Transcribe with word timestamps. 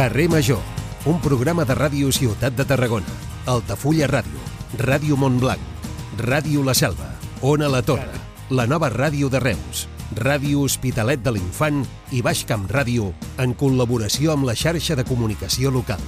Carrer 0.00 0.30
Major, 0.30 0.62
un 1.04 1.18
programa 1.20 1.66
de 1.68 1.74
ràdio 1.76 2.08
Ciutat 2.08 2.54
de 2.56 2.64
Tarragona, 2.64 3.12
Altafulla 3.44 4.06
Ràdio, 4.08 4.38
Ràdio 4.80 5.18
Montblanc, 5.20 5.60
Ràdio 6.16 6.62
La 6.64 6.72
Selva, 6.72 7.10
Ona 7.44 7.68
La 7.68 7.82
Torre, 7.84 8.16
la 8.48 8.64
nova 8.64 8.88
ràdio 8.88 9.28
de 9.28 9.42
Reus, 9.44 9.82
Ràdio 10.16 10.62
Hospitalet 10.64 11.20
de 11.20 11.34
l'Infant 11.36 11.82
i 12.16 12.22
Baix 12.24 12.46
Camp 12.48 12.64
Ràdio 12.72 13.10
en 13.44 13.52
col·laboració 13.52 14.32
amb 14.32 14.48
la 14.48 14.56
xarxa 14.56 14.96
de 14.96 15.04
comunicació 15.04 15.68
local. 15.68 16.00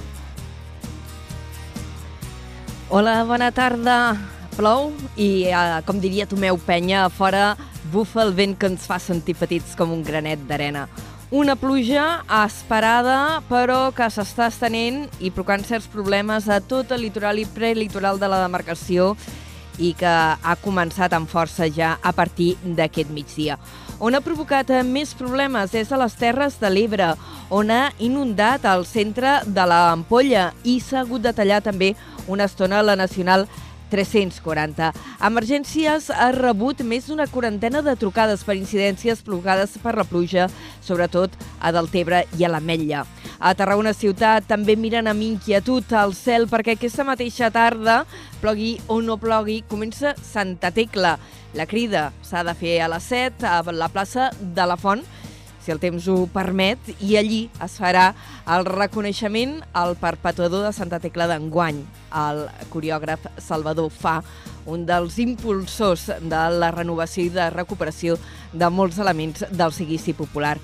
Hola, 2.89 3.19
bona 3.29 3.53
tarda. 3.53 4.17
Plou 4.57 4.89
i, 5.13 5.45
eh, 5.53 5.81
com 5.85 6.01
diria 6.01 6.25
Tomeu 6.25 6.57
Penya, 6.57 7.05
a 7.05 7.13
fora 7.13 7.53
bufa 7.93 8.23
el 8.25 8.33
vent 8.33 8.57
que 8.57 8.73
ens 8.73 8.89
fa 8.89 8.97
sentir 8.97 9.37
petits 9.37 9.77
com 9.77 9.93
un 9.93 10.01
granet 10.01 10.49
d'arena. 10.49 10.87
Una 11.33 11.55
pluja 11.57 12.21
esperada, 12.43 13.41
però 13.49 13.87
que 13.97 14.05
s'està 14.13 14.51
estenent 14.51 15.07
i 15.17 15.31
provocant 15.33 15.63
certs 15.65 15.87
problemes 15.89 16.45
a 16.45 16.59
tot 16.61 16.91
el 16.93 17.01
litoral 17.07 17.39
i 17.41 17.45
prelitoral 17.49 18.19
de 18.21 18.29
la 18.29 18.43
demarcació 18.43 19.15
i 19.81 19.95
que 19.97 20.11
ha 20.13 20.53
començat 20.61 21.15
amb 21.17 21.25
força 21.25 21.65
ja 21.73 21.95
a 22.05 22.11
partir 22.13 22.51
d'aquest 22.77 23.09
migdia. 23.09 23.57
On 23.97 24.13
ha 24.13 24.21
provocat 24.21 24.69
més 24.85 25.15
problemes 25.17 25.73
és 25.73 25.89
a 25.89 25.97
les 26.03 26.13
Terres 26.21 26.59
de 26.61 26.69
l'Ebre, 26.69 27.15
on 27.49 27.73
ha 27.73 27.87
inundat 27.97 28.69
el 28.69 28.85
centre 28.85 29.39
de 29.47 29.65
l'Ampolla 29.65 30.51
i 30.61 30.77
s'ha 30.85 31.01
hagut 31.01 31.25
de 31.25 31.33
tallar 31.33 31.63
també 31.65 31.95
una 32.27 32.45
estona 32.45 32.85
la 32.85 32.93
Nacional 32.95 33.47
340. 33.93 34.89
Emergències 35.29 36.09
ha 36.09 36.31
rebut 36.33 36.81
més 36.81 37.05
d'una 37.07 37.27
quarantena 37.29 37.83
de 37.85 37.93
trucades 37.99 38.41
per 38.43 38.57
incidències 38.57 39.21
provocades 39.21 39.77
per 39.83 39.93
la 39.99 40.07
pluja, 40.09 40.49
sobretot 40.81 41.37
a 41.61 41.71
Deltebre 41.75 42.23
i 42.39 42.43
a 42.47 42.51
l'Ametlla. 42.51 43.05
A 43.43 43.53
Tarragona 43.59 43.93
Ciutat 43.93 44.47
també 44.49 44.75
miren 44.79 45.09
amb 45.11 45.21
inquietud 45.21 45.93
al 45.99 46.15
cel 46.17 46.47
perquè 46.49 46.77
aquesta 46.77 47.05
mateixa 47.05 47.51
tarda, 47.53 48.03
plogui 48.41 48.77
o 48.87 49.01
no 49.03 49.19
plogui, 49.21 49.61
comença 49.69 50.15
Santa 50.17 50.71
Tecla. 50.73 51.17
La 51.53 51.67
crida 51.69 52.07
s'ha 52.25 52.41
de 52.47 52.55
fer 52.57 52.79
a 52.81 52.89
les 52.89 53.05
7 53.11 53.45
a 53.45 53.59
la 53.69 53.91
plaça 53.93 54.31
de 54.39 54.65
la 54.65 54.77
Font, 54.79 55.03
si 55.63 55.71
el 55.71 55.79
temps 55.79 56.07
ho 56.11 56.25
permet, 56.27 56.79
i 56.99 57.15
allí 57.15 57.45
es 57.63 57.77
farà 57.79 58.09
el 58.51 58.67
reconeixement 58.67 59.61
al 59.71 59.95
perpetuador 59.99 60.65
de 60.67 60.73
Santa 60.75 60.99
Tecla 60.99 61.29
d'enguany, 61.31 61.79
el 62.19 62.43
coreògraf 62.73 63.29
Salvador 63.39 63.87
Fa, 63.93 64.19
un 64.67 64.85
dels 64.87 65.17
impulsors 65.23 66.09
de 66.19 66.43
la 66.59 66.71
renovació 66.75 67.25
i 67.25 67.33
de 67.33 67.49
recuperació 67.55 68.19
de 68.51 68.69
molts 68.69 68.99
elements 68.99 69.47
del 69.51 69.73
seguici 69.75 70.15
popular. 70.17 70.57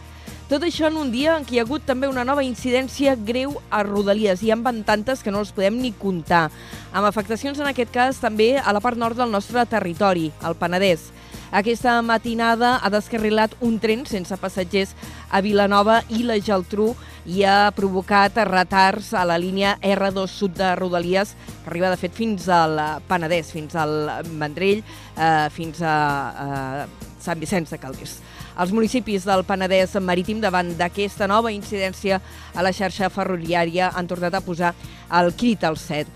Tot 0.50 0.64
això 0.66 0.88
en 0.90 0.96
un 0.98 1.12
dia 1.14 1.36
en 1.38 1.44
què 1.46 1.54
hi 1.54 1.60
ha 1.62 1.64
hagut 1.68 1.84
també 1.86 2.08
una 2.10 2.24
nova 2.26 2.42
incidència 2.42 3.14
greu 3.14 3.54
a 3.70 3.84
Rodalies. 3.86 4.42
Hi 4.42 4.50
en 4.56 4.64
van 4.66 4.80
tantes 4.82 5.22
que 5.22 5.30
no 5.30 5.44
els 5.44 5.52
podem 5.54 5.78
ni 5.78 5.92
comptar. 5.94 6.48
Amb 6.90 7.06
afectacions, 7.06 7.60
en 7.62 7.70
aquest 7.70 7.94
cas, 7.94 8.18
també 8.18 8.56
a 8.58 8.74
la 8.74 8.82
part 8.82 8.98
nord 8.98 9.20
del 9.20 9.30
nostre 9.30 9.62
territori, 9.70 10.32
el 10.42 10.58
Penedès. 10.58 11.12
Aquesta 11.50 11.96
matinada 12.06 12.76
ha 12.78 12.90
descarrilat 12.94 13.56
un 13.66 13.80
tren 13.82 14.04
sense 14.06 14.36
passatgers 14.38 14.92
a 15.34 15.42
Vilanova 15.42 16.04
i 16.14 16.22
la 16.22 16.38
Geltrú 16.38 16.92
i 17.26 17.42
ha 17.42 17.72
provocat 17.76 18.38
retards 18.46 19.16
a 19.18 19.24
la 19.26 19.38
línia 19.42 19.76
R2 19.82 20.28
sud 20.30 20.54
de 20.58 20.70
Rodalies, 20.78 21.34
que 21.64 21.72
arriba, 21.72 21.90
de 21.90 21.98
fet, 21.98 22.14
fins 22.14 22.46
al 22.54 22.78
Penedès, 23.10 23.50
fins 23.54 23.74
al 23.76 23.96
Vendrell, 24.30 24.84
eh, 25.18 25.50
fins 25.50 25.82
a 25.82 25.98
eh, 26.46 27.10
Sant 27.20 27.42
Vicenç 27.42 27.74
de 27.74 27.82
Calders. 27.82 28.20
Els 28.60 28.72
municipis 28.76 29.26
del 29.26 29.46
Penedès 29.48 29.98
Marítim, 30.04 30.42
davant 30.42 30.74
d'aquesta 30.78 31.28
nova 31.28 31.52
incidència 31.52 32.22
a 32.54 32.66
la 32.66 32.74
xarxa 32.76 33.10
ferroviària, 33.10 33.90
han 33.96 34.08
tornat 34.08 34.38
a 34.38 34.46
posar 34.46 34.76
el 35.18 35.34
crit 35.34 35.66
al 35.66 35.82
set. 35.82 36.08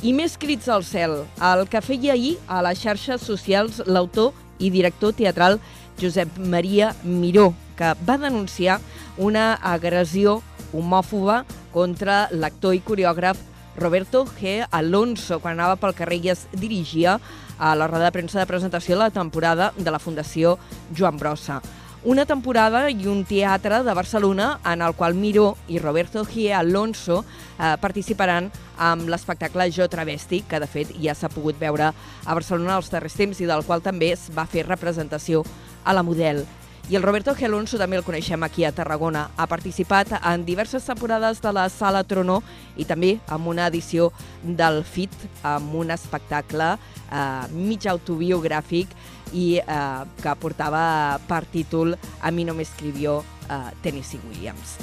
I 0.00 0.14
més 0.16 0.38
crits 0.40 0.70
al 0.72 0.84
cel, 0.88 1.26
el 1.36 1.66
que 1.68 1.82
feia 1.84 2.14
ahir 2.14 2.38
a 2.48 2.62
les 2.64 2.80
xarxes 2.80 3.20
socials 3.20 3.82
l'autor 3.84 4.32
i 4.60 4.70
director 4.70 5.16
teatral 5.16 5.58
Josep 6.00 6.38
Maria 6.38 6.94
Miró, 7.02 7.54
que 7.76 7.94
va 8.06 8.16
denunciar 8.20 8.78
una 9.18 9.54
agressió 9.54 10.40
homòfoba 10.72 11.44
contra 11.72 12.28
l'actor 12.30 12.76
i 12.76 12.84
coreògraf 12.84 13.40
Roberto 13.80 14.26
G. 14.38 14.60
Alonso 14.70 15.40
quan 15.40 15.56
anava 15.56 15.78
pel 15.80 15.96
carrer 15.96 16.20
i 16.20 16.32
es 16.34 16.46
dirigia 16.52 17.18
a 17.58 17.74
la 17.76 17.88
roda 17.88 18.08
de 18.08 18.14
premsa 18.14 18.40
de 18.40 18.48
presentació 18.48 18.96
de 18.96 19.04
la 19.04 19.14
temporada 19.14 19.72
de 19.76 19.90
la 19.90 20.00
Fundació 20.00 20.58
Joan 20.96 21.18
Brossa. 21.20 21.60
Una 22.02 22.24
temporada 22.24 22.86
i 22.88 23.04
un 23.12 23.26
teatre 23.28 23.82
de 23.84 23.92
Barcelona 23.92 24.54
en 24.64 24.80
el 24.80 24.94
qual 24.96 25.12
Miró 25.12 25.58
i 25.68 25.78
Roberto 25.78 26.22
G. 26.24 26.46
Alonso 26.56 27.18
eh, 27.58 27.74
participaran 27.76 28.48
amb 28.80 29.10
l'espectacle 29.12 29.66
Jo 29.68 29.84
Travesti, 29.92 30.40
que 30.48 30.62
de 30.62 30.68
fet 30.70 30.94
ja 30.96 31.12
s'ha 31.12 31.28
pogut 31.28 31.60
veure 31.60 31.90
a 31.92 32.38
Barcelona 32.38 32.78
als 32.78 32.88
darrers 32.88 33.18
temps 33.20 33.42
i 33.44 33.50
del 33.50 33.66
qual 33.68 33.84
també 33.84 34.14
es 34.14 34.30
va 34.32 34.46
fer 34.48 34.64
representació 34.64 35.44
a 35.84 35.92
la 35.92 36.02
Model. 36.02 36.46
I 36.88 36.96
el 36.96 37.04
Roberto 37.04 37.36
G. 37.36 37.44
Alonso 37.44 37.76
també 37.76 38.00
el 38.00 38.06
coneixem 38.08 38.48
aquí 38.48 38.64
a 38.64 38.72
Tarragona. 38.72 39.28
Ha 39.36 39.44
participat 39.46 40.16
en 40.24 40.48
diverses 40.48 40.88
temporades 40.88 41.44
de 41.44 41.52
la 41.52 41.68
Sala 41.68 42.00
Tronó 42.02 42.40
i 42.80 42.88
també 42.88 43.18
en 43.28 43.46
una 43.46 43.68
edició 43.68 44.08
del 44.42 44.80
FIT, 44.88 45.12
amb 45.44 45.76
un 45.84 45.92
espectacle 45.92 46.72
eh, 47.12 47.46
mig 47.52 47.84
autobiogràfic 47.92 48.88
i 49.32 49.60
eh, 49.60 50.04
que 50.22 50.36
portava 50.40 51.18
per 51.28 51.44
títol 51.50 51.96
A 52.20 52.30
mi 52.30 52.44
no 52.44 52.54
m'escrivió 52.54 53.20
eh, 53.48 53.60
Tennessee 53.82 54.20
Williams. 54.28 54.78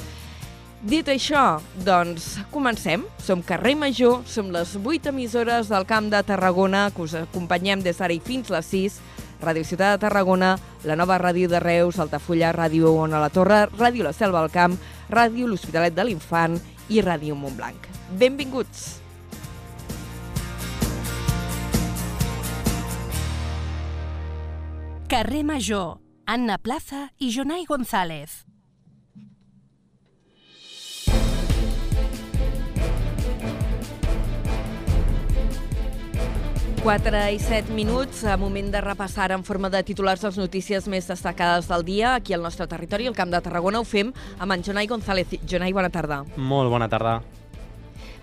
Dit 0.78 1.08
això, 1.10 1.58
doncs 1.82 2.36
comencem. 2.54 3.02
Som 3.18 3.42
Carrer 3.42 3.74
Major, 3.74 4.20
som 4.30 4.52
les 4.54 4.76
8 4.78 5.10
emissores 5.10 5.72
del 5.72 5.86
Camp 5.90 6.06
de 6.12 6.22
Tarragona, 6.22 6.90
que 6.94 7.02
us 7.02 7.16
acompanyem 7.18 7.82
des 7.82 7.98
d'ara 7.98 8.14
i 8.14 8.20
fins 8.22 8.52
les 8.54 8.70
6, 8.70 9.00
Ràdio 9.42 9.66
Ciutat 9.66 9.96
de 9.96 10.04
Tarragona, 10.06 10.52
la 10.86 10.96
nova 10.98 11.18
ràdio 11.18 11.50
de 11.50 11.58
Reus, 11.62 11.98
Altafulla, 11.98 12.52
Ràdio 12.54 12.94
Ona 12.94 13.22
la 13.22 13.30
Torre, 13.30 13.66
Ràdio 13.78 14.06
La 14.06 14.14
Selva 14.14 14.42
al 14.42 14.54
Camp, 14.54 14.78
Ràdio 15.10 15.50
L'Hospitalet 15.50 15.94
de 15.94 16.06
l'Infant 16.06 16.58
i 16.90 17.02
Ràdio 17.02 17.34
Montblanc. 17.38 17.90
Benvinguts! 18.18 19.07
Carrer 25.08 25.42
Major, 25.42 25.96
Anna 26.26 26.58
Plaza 26.58 27.14
i 27.16 27.30
Jonai 27.32 27.64
González. 27.64 28.44
Quatre 36.82 37.22
i 37.32 37.40
set 37.40 37.72
minuts, 37.72 38.20
a 38.28 38.36
moment 38.36 38.68
de 38.68 38.84
repassar 38.84 39.30
en 39.32 39.48
forma 39.48 39.72
de 39.72 39.80
titulars 39.80 40.28
les 40.28 40.36
notícies 40.36 40.84
més 40.92 41.08
destacades 41.08 41.72
del 41.72 41.88
dia 41.88 42.12
aquí 42.18 42.36
al 42.36 42.44
nostre 42.44 42.68
territori, 42.68 43.08
al 43.08 43.16
Camp 43.16 43.32
de 43.32 43.40
Tarragona. 43.40 43.80
Ho 43.80 43.88
fem 43.88 44.12
amb 44.36 44.58
en 44.58 44.68
Jonai 44.68 44.92
González. 44.92 45.38
Jonai, 45.48 45.72
bona 45.72 45.88
tarda. 45.88 46.26
Molt 46.36 46.68
bona 46.68 46.92
tarda. 46.92 47.22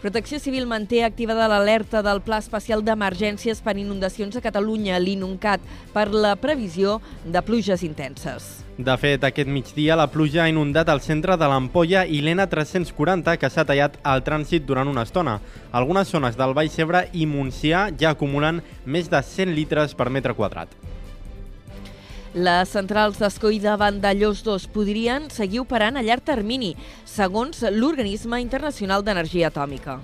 Protecció 0.06 0.38
Civil 0.38 0.68
manté 0.70 1.00
activada 1.02 1.48
l'alerta 1.50 2.04
del 2.06 2.20
Pla 2.22 2.38
Especial 2.38 2.84
d'Emergències 2.86 3.58
per 3.66 3.74
Inundacions 3.82 4.36
a 4.38 4.42
Catalunya, 4.46 5.00
l'INUNCAT, 5.02 5.64
per 5.96 6.04
la 6.14 6.36
previsió 6.38 7.00
de 7.26 7.42
pluges 7.42 7.82
intenses. 7.82 8.46
De 8.78 8.94
fet, 9.02 9.26
aquest 9.26 9.50
migdia 9.50 9.98
la 9.98 10.06
pluja 10.14 10.44
ha 10.44 10.52
inundat 10.52 10.92
el 10.94 11.02
centre 11.02 11.34
de 11.42 11.50
l'Ampolla 11.50 12.04
i 12.06 12.22
l'ENA 12.22 12.46
340, 12.52 13.34
que 13.42 13.50
s'ha 13.50 13.66
tallat 13.66 13.98
el 14.06 14.22
trànsit 14.28 14.70
durant 14.70 14.94
una 14.94 15.08
estona. 15.10 15.40
Algunes 15.74 16.14
zones 16.14 16.38
del 16.38 16.54
Baix 16.54 16.78
Ebre 16.86 17.08
i 17.10 17.26
Montsià 17.26 17.88
ja 17.98 18.14
acumulen 18.14 18.62
més 18.86 19.10
de 19.10 19.26
100 19.26 19.58
litres 19.58 19.98
per 19.98 20.14
metre 20.14 20.38
quadrat. 20.38 20.78
Les 22.36 22.68
centrals 22.68 23.16
d'Escó 23.16 23.48
i 23.48 23.62
de 23.64 23.72
Vandellós 23.80 24.42
2 24.44 24.66
podrien 24.76 25.30
seguir 25.32 25.62
operant 25.62 25.96
a 25.96 26.02
llarg 26.04 26.26
termini, 26.28 26.74
segons 27.08 27.62
l'Organisme 27.72 28.42
Internacional 28.44 29.06
d'Energia 29.08 29.48
Atòmica. 29.48 30.02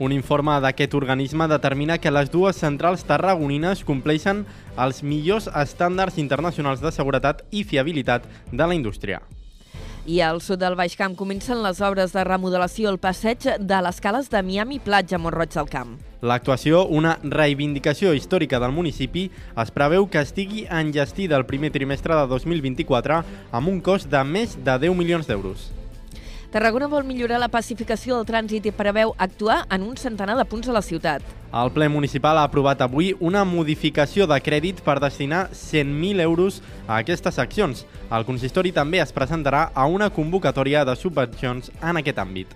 Un 0.00 0.14
informe 0.16 0.54
d'aquest 0.64 0.96
organisme 0.96 1.44
determina 1.44 1.98
que 2.00 2.10
les 2.10 2.32
dues 2.32 2.56
centrals 2.56 3.04
tarragonines 3.04 3.84
compleixen 3.84 4.46
els 4.80 5.02
millors 5.04 5.50
estàndards 5.52 6.16
internacionals 6.16 6.80
de 6.80 6.90
seguretat 6.90 7.44
i 7.52 7.66
fiabilitat 7.68 8.24
de 8.50 8.64
la 8.64 8.74
indústria. 8.74 9.20
I 10.08 10.22
al 10.24 10.40
sud 10.40 10.64
del 10.64 10.80
Baix 10.80 10.96
Camp 10.96 11.12
comencen 11.20 11.60
les 11.64 11.84
obres 11.84 12.16
de 12.16 12.24
remodelació 12.24 12.88
al 12.88 12.98
passeig 12.98 13.44
de 13.60 13.84
les 13.84 14.00
cales 14.00 14.32
de 14.32 14.42
Miami 14.42 14.80
Platja, 14.80 15.20
Montroig 15.20 15.52
del 15.52 15.68
Camp. 15.68 15.98
L'actuació, 16.24 16.86
una 16.88 17.18
reivindicació 17.20 18.14
històrica 18.16 18.56
del 18.62 18.72
municipi, 18.72 19.26
es 19.60 19.70
preveu 19.76 20.06
que 20.08 20.22
estigui 20.24 20.62
enllestida 20.72 21.36
el 21.36 21.44
primer 21.44 21.68
trimestre 21.74 22.16
de 22.16 22.24
2024 22.30 23.18
amb 23.52 23.68
un 23.68 23.82
cost 23.84 24.08
de 24.08 24.22
més 24.24 24.54
de 24.56 24.78
10 24.86 24.96
milions 24.96 25.28
d'euros. 25.28 25.68
Tarragona 26.54 26.88
vol 26.88 27.04
millorar 27.04 27.42
la 27.42 27.50
pacificació 27.52 28.16
del 28.16 28.28
trànsit 28.30 28.64
i 28.70 28.72
preveu 28.72 29.12
actuar 29.18 29.64
en 29.74 29.84
un 29.84 29.98
centenar 30.00 30.38
de 30.38 30.48
punts 30.48 30.70
a 30.70 30.78
la 30.78 30.84
ciutat. 30.86 31.20
El 31.52 31.72
ple 31.76 31.90
municipal 31.92 32.40
ha 32.40 32.48
aprovat 32.48 32.80
avui 32.80 33.12
una 33.20 33.44
modificació 33.44 34.24
de 34.30 34.40
crèdit 34.40 34.80
per 34.86 35.00
destinar 35.04 35.50
100.000 35.52 36.24
euros 36.24 36.62
a 36.86 37.02
aquestes 37.02 37.42
accions. 37.42 37.84
El 38.08 38.24
consistori 38.24 38.72
també 38.72 39.04
es 39.04 39.12
presentarà 39.12 39.66
a 39.74 39.90
una 39.90 40.08
convocatòria 40.08 40.86
de 40.88 40.96
subvencions 40.96 41.74
en 41.82 42.00
aquest 42.00 42.22
àmbit. 42.22 42.54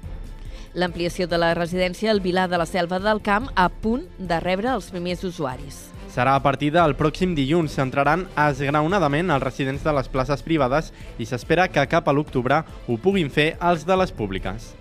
L'ampliació 0.74 1.28
de 1.28 1.38
la 1.38 1.52
residència 1.54 2.10
al 2.10 2.20
Vilar 2.20 2.48
de 2.48 2.58
la 2.58 2.66
Selva 2.66 2.98
del 2.98 3.22
Camp 3.22 3.48
a 3.54 3.68
punt 3.68 4.04
de 4.18 4.40
rebre 4.40 4.72
els 4.72 4.90
primers 4.90 5.24
usuaris. 5.24 5.86
Serà 6.08 6.34
a 6.34 6.42
partir 6.42 6.72
del 6.74 6.96
pròxim 6.98 7.36
dilluns. 7.36 7.76
S'entraran 7.76 8.26
esgraonadament 8.48 9.30
els 9.30 9.44
residents 9.44 9.84
de 9.84 9.94
les 9.94 10.08
places 10.08 10.42
privades 10.42 10.92
i 11.18 11.28
s'espera 11.28 11.68
que 11.68 11.86
cap 11.86 12.08
a 12.08 12.16
l'octubre 12.16 12.64
ho 12.88 12.98
puguin 12.98 13.30
fer 13.30 13.52
els 13.60 13.86
de 13.86 13.96
les 14.00 14.12
públiques. 14.12 14.72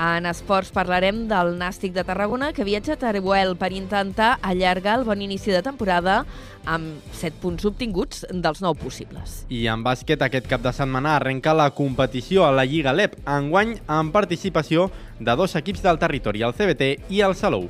En 0.00 0.24
esports 0.26 0.72
parlarem 0.72 1.26
del 1.28 1.52
Nàstic 1.60 1.92
de 1.92 2.04
Tarragona 2.04 2.52
que 2.56 2.64
viatja 2.64 2.94
a 2.94 3.00
Teruel 3.00 3.54
per 3.60 3.72
intentar 3.76 4.38
allargar 4.40 4.98
el 4.98 5.04
bon 5.04 5.20
inici 5.20 5.52
de 5.52 5.60
temporada 5.62 6.22
amb 6.64 7.04
7 7.18 7.36
punts 7.42 7.66
obtinguts 7.68 8.24
dels 8.30 8.62
9 8.64 8.80
possibles. 8.80 9.42
I 9.52 9.66
en 9.68 9.84
bàsquet 9.84 10.24
aquest 10.24 10.48
cap 10.48 10.64
de 10.64 10.72
setmana 10.72 11.16
arrenca 11.18 11.52
la 11.54 11.68
competició 11.76 12.46
a 12.46 12.52
la 12.56 12.64
Lliga 12.64 12.94
LEP, 12.96 13.18
enguany 13.28 13.76
amb 13.86 14.14
participació 14.16 14.88
de 15.20 15.36
dos 15.36 15.56
equips 15.60 15.84
del 15.84 16.00
territori, 16.00 16.42
el 16.42 16.56
CBT 16.56 17.12
i 17.12 17.20
el 17.20 17.36
Salou. 17.36 17.68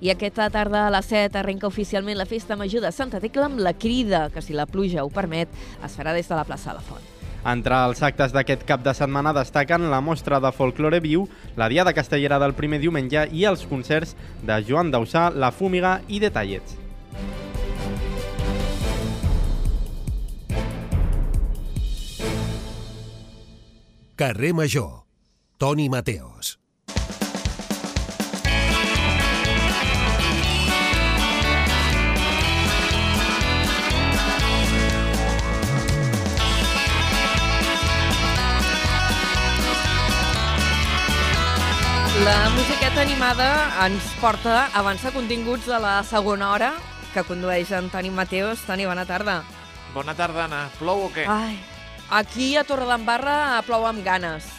I 0.00 0.10
aquesta 0.10 0.48
tarda 0.50 0.86
a 0.86 0.90
les 0.90 1.06
7 1.12 1.38
arrenca 1.38 1.68
oficialment 1.68 2.18
la 2.18 2.26
Festa 2.26 2.56
Major 2.56 2.82
de 2.82 2.92
Santa 2.92 3.20
Tecla 3.20 3.46
amb 3.46 3.60
la 3.60 3.74
crida, 3.76 4.30
que 4.32 4.42
si 4.42 4.56
la 4.56 4.66
pluja 4.66 5.04
ho 5.04 5.12
permet, 5.12 5.48
es 5.84 5.96
farà 5.96 6.16
des 6.16 6.28
de 6.28 6.34
la 6.34 6.48
plaça 6.48 6.72
de 6.72 6.80
la 6.80 6.86
Font. 6.88 7.19
Entre 7.44 7.76
els 7.88 8.02
actes 8.04 8.34
d'aquest 8.36 8.66
cap 8.68 8.84
de 8.84 8.92
setmana 8.96 9.32
destaquen 9.32 9.88
la 9.90 10.02
mostra 10.04 10.40
de 10.44 10.52
folklore 10.52 11.00
viu, 11.00 11.24
la 11.56 11.70
Diada 11.72 11.94
Castellera 11.96 12.38
del 12.42 12.52
primer 12.54 12.82
diumenge 12.84 13.26
i 13.32 13.46
els 13.48 13.64
concerts 13.70 14.14
de 14.44 14.60
Joan 14.68 14.92
Dausà, 14.92 15.30
La 15.32 15.50
Fúmiga 15.50 16.00
i 16.08 16.20
Detallets. 16.20 16.76
Carrer 24.20 24.52
Major. 24.52 25.06
Toni 25.56 25.88
Mateos. 25.88 26.59
La 42.20 42.50
musiqueta 42.52 43.00
animada 43.00 43.46
ens 43.86 44.04
porta 44.20 44.66
a 44.66 44.80
avançar 44.82 45.08
continguts 45.14 45.64
de 45.64 45.78
la 45.80 46.02
segona 46.04 46.50
hora 46.52 46.74
que 47.14 47.22
condueix 47.24 47.72
Antoni 47.72 48.10
Mateos. 48.12 48.60
Toni, 48.68 48.84
bona 48.84 49.06
tarda. 49.08 49.38
Bona 49.94 50.12
tarda, 50.14 50.44
Anna. 50.44 50.66
Plou 50.76 51.06
o 51.06 51.08
què? 51.14 51.24
Ai, 51.24 51.56
aquí 52.12 52.50
a 52.60 52.64
Torredembarra 52.68 53.62
plou 53.64 53.86
amb 53.88 54.04
ganes. 54.04 54.50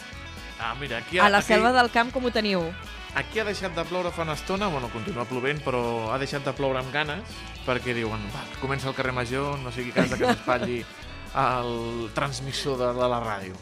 Ah, 0.58 0.74
mira, 0.80 0.98
aquí... 0.98 1.22
A 1.22 1.30
la 1.30 1.38
aquí, 1.38 1.52
selva 1.54 1.70
del 1.76 1.92
camp 1.94 2.10
com 2.10 2.26
ho 2.26 2.34
teniu? 2.34 2.66
Aquí 3.14 3.38
ha 3.38 3.46
deixat 3.46 3.78
de 3.78 3.86
ploure 3.86 4.10
fa 4.10 4.26
una 4.26 4.34
estona, 4.34 4.66
bueno, 4.66 4.90
continua 4.90 5.28
plovent, 5.30 5.62
però 5.62 6.10
ha 6.10 6.18
deixat 6.18 6.42
de 6.42 6.58
ploure 6.58 6.82
amb 6.82 6.90
ganes, 6.90 7.40
perquè 7.66 7.94
diuen, 7.94 8.26
va, 8.34 8.42
comença 8.58 8.90
el 8.90 8.98
carrer 8.98 9.14
Major, 9.14 9.58
no 9.62 9.70
sigui 9.70 9.94
cas 9.94 10.10
que 10.10 10.24
s'espatlli 10.26 10.80
el 11.32 12.10
transmissor 12.16 12.80
de, 12.80 12.94
de 12.98 13.08
la 13.14 13.20
ràdio. 13.22 13.54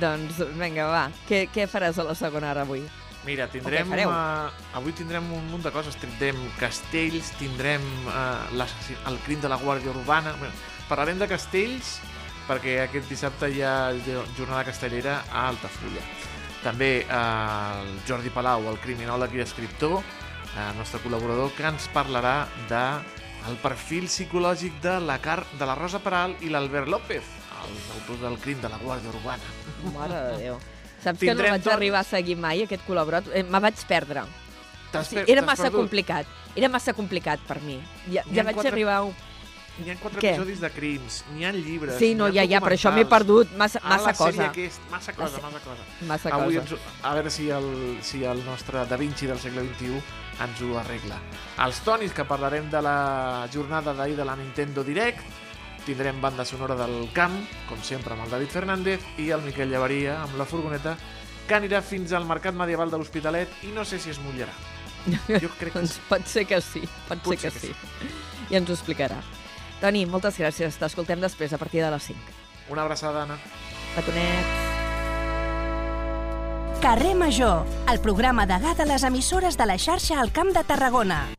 Doncs 0.00 0.40
vinga, 0.56 0.88
va. 0.88 1.10
Què, 1.28 1.50
què 1.52 1.68
faràs 1.68 2.00
a 2.00 2.06
la 2.06 2.16
segona 2.16 2.54
hora 2.54 2.64
avui? 2.64 2.86
Mira, 3.26 3.48
tindrem... 3.50 3.90
Uh, 4.06 4.76
avui 4.78 4.92
tindrem 4.94 5.24
un 5.34 5.48
munt 5.50 5.64
de 5.66 5.72
coses. 5.74 5.96
Tindrem 5.98 6.38
castells, 6.60 7.32
tindrem 7.40 7.82
uh, 8.06 8.66
el 9.10 9.18
crim 9.26 9.42
de 9.42 9.50
la 9.50 9.58
Guàrdia 9.58 9.90
Urbana... 9.90 10.36
Bé, 10.40 10.52
parlarem 10.86 11.18
de 11.18 11.26
castells 11.26 11.96
perquè 12.46 12.76
aquest 12.84 13.08
dissabte 13.10 13.48
hi 13.50 13.58
ha 13.66 13.90
jo- 14.06 14.22
jornada 14.38 14.62
castellera 14.68 15.16
a 15.34 15.48
Altafulla. 15.50 16.04
També 16.62 16.90
uh, 17.02 17.82
el 17.82 17.90
Jordi 18.06 18.30
Palau, 18.30 18.68
el 18.70 18.78
criminòleg 18.84 19.34
i 19.34 19.42
escriptor, 19.42 19.98
uh, 19.98 20.70
nostre 20.78 21.02
col·laborador, 21.02 21.50
que 21.58 21.66
ens 21.66 21.90
parlarà 21.94 22.44
de 22.70 22.84
el 23.50 23.58
perfil 23.62 24.06
psicològic 24.10 24.78
de 24.82 24.96
la, 25.02 25.18
Car 25.22 25.40
de 25.58 25.66
la 25.66 25.74
Rosa 25.78 25.98
Peral 26.02 26.38
i 26.42 26.50
l'Albert 26.54 26.86
López, 26.90 27.26
els 27.66 27.90
autors 27.98 28.22
del 28.22 28.38
crim 28.42 28.62
de 28.62 28.70
la 28.70 28.78
Guàrdia 28.78 29.10
Urbana. 29.10 29.52
Mare 29.94 30.22
de 30.30 30.40
Déu. 30.46 30.58
Saps 31.06 31.20
que 31.22 31.34
no 31.34 31.42
vaig 31.46 31.62
tot- 31.62 31.72
arribar 31.76 32.00
a 32.02 32.08
seguir 32.08 32.36
mai 32.36 32.64
aquest 32.66 32.82
col·laborat? 32.86 33.30
Eh, 33.32 33.44
Me 33.46 33.60
vaig 33.62 33.78
perdre. 33.86 34.26
Sí, 35.04 35.18
era 35.26 35.42
massa 35.42 35.64
perdut? 35.68 35.80
complicat. 35.82 36.26
Era 36.56 36.68
massa 36.72 36.92
complicat 36.96 37.40
per 37.46 37.60
mi. 37.62 37.78
Ja, 38.10 38.22
ja 38.32 38.42
vaig 38.42 38.54
quatre- 38.56 38.72
arribar... 38.72 38.94
A... 38.96 39.02
un- 39.10 39.14
N'hi 39.76 39.90
ha 39.92 39.96
quatre 40.00 40.22
Què? 40.22 40.30
episodis 40.32 40.60
de 40.62 40.70
crims, 40.72 41.18
n'hi 41.34 41.44
ha 41.44 41.50
llibres... 41.52 41.98
Sí, 42.00 42.14
no, 42.16 42.30
ja, 42.32 42.46
ja, 42.48 42.62
per 42.64 42.72
això 42.72 42.88
m'he 42.96 43.04
perdut. 43.04 43.50
Massa, 43.60 43.78
Ah, 43.84 43.90
massa 43.98 44.14
cosa. 44.16 44.46
Aquest, 44.46 44.80
massa 44.90 45.12
cosa, 45.12 45.36
massa 45.42 45.60
cosa. 45.60 45.82
Massa 46.08 46.30
Avui 46.32 46.56
cosa. 46.56 46.76
ens, 46.78 46.86
a 47.04 47.12
veure 47.12 47.30
si 47.34 47.50
el, 47.52 47.98
si 48.00 48.22
el 48.24 48.40
nostre 48.46 48.86
Da 48.88 48.96
Vinci 48.96 49.26
del 49.28 49.38
segle 49.38 49.66
XXI 49.68 50.00
ens 50.46 50.62
ho 50.64 50.78
arregla. 50.80 51.18
Els 51.66 51.82
tonis, 51.84 52.14
que 52.16 52.24
parlarem 52.24 52.70
de 52.72 52.80
la 52.80 53.46
jornada 53.52 53.92
d'ahir 53.92 54.16
de 54.16 54.24
la 54.24 54.34
Nintendo 54.40 54.82
Direct, 54.82 55.20
tindrem 55.86 56.20
banda 56.20 56.44
sonora 56.44 56.76
del 56.78 57.08
camp, 57.14 57.36
com 57.68 57.80
sempre 57.86 58.16
amb 58.16 58.26
el 58.26 58.32
David 58.34 58.50
Fernández, 58.52 59.06
i 59.22 59.30
el 59.34 59.44
Miquel 59.46 59.70
Llevaria 59.70 60.18
amb 60.24 60.36
la 60.38 60.46
furgoneta, 60.48 60.96
que 61.46 61.54
anirà 61.56 61.80
fins 61.86 62.12
al 62.12 62.26
Mercat 62.26 62.58
Medieval 62.58 62.90
de 62.90 62.98
l'Hospitalet 62.98 63.62
i 63.68 63.72
no 63.74 63.86
sé 63.86 64.00
si 64.02 64.10
es 64.10 64.20
mullarà. 64.22 64.54
Jo 65.42 65.50
crec 65.60 65.72
que 65.72 65.78
doncs 65.78 65.96
sí. 66.00 66.04
pot 66.10 66.26
ser 66.26 66.46
que 66.50 66.60
sí, 66.60 66.82
pot 67.06 67.22
ser 67.22 67.26
Potser 67.30 67.52
que, 67.54 67.60
que 67.60 67.66
sí. 67.68 68.10
I 68.50 68.58
ens 68.58 68.70
ho 68.70 68.74
explicarà. 68.74 69.20
Toni, 69.80 70.06
moltes 70.10 70.38
gràcies. 70.40 70.78
T'escoltem 70.80 71.22
després, 71.22 71.52
a 71.52 71.60
partir 71.60 71.84
de 71.84 71.90
les 71.92 72.10
5. 72.10 72.36
Una 72.72 72.86
abraçada, 72.86 73.22
Anna. 73.26 73.38
Petonets. 73.94 74.64
Carrer 76.82 77.14
Major, 77.16 77.64
el 77.90 78.00
programa 78.04 78.46
degà 78.46 78.74
de 78.76 78.86
les 78.86 79.06
emissores 79.06 79.56
de 79.56 79.66
la 79.66 79.78
xarxa 79.78 80.20
al 80.20 80.32
Camp 80.32 80.52
de 80.54 80.62
Tarragona. 80.64 81.35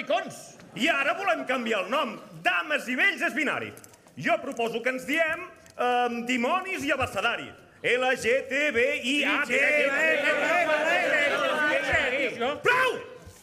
Maricons? 0.00 0.56
I 0.76 0.88
ara 0.88 1.14
volem 1.14 1.44
canviar 1.46 1.84
el 1.84 1.90
nom. 1.90 2.16
Dames 2.42 2.86
i 2.88 2.96
vells 2.96 3.22
és 3.22 3.34
binari. 3.34 3.72
Jo 4.16 4.36
proposo 4.42 4.80
que 4.82 4.92
ens 4.94 5.06
diem 5.06 5.42
eh, 5.76 6.08
dimonis 6.28 6.84
i 6.84 6.92
abecedari. 6.92 7.50
LGTBIA... 7.82 9.36
Prou! 12.64 12.98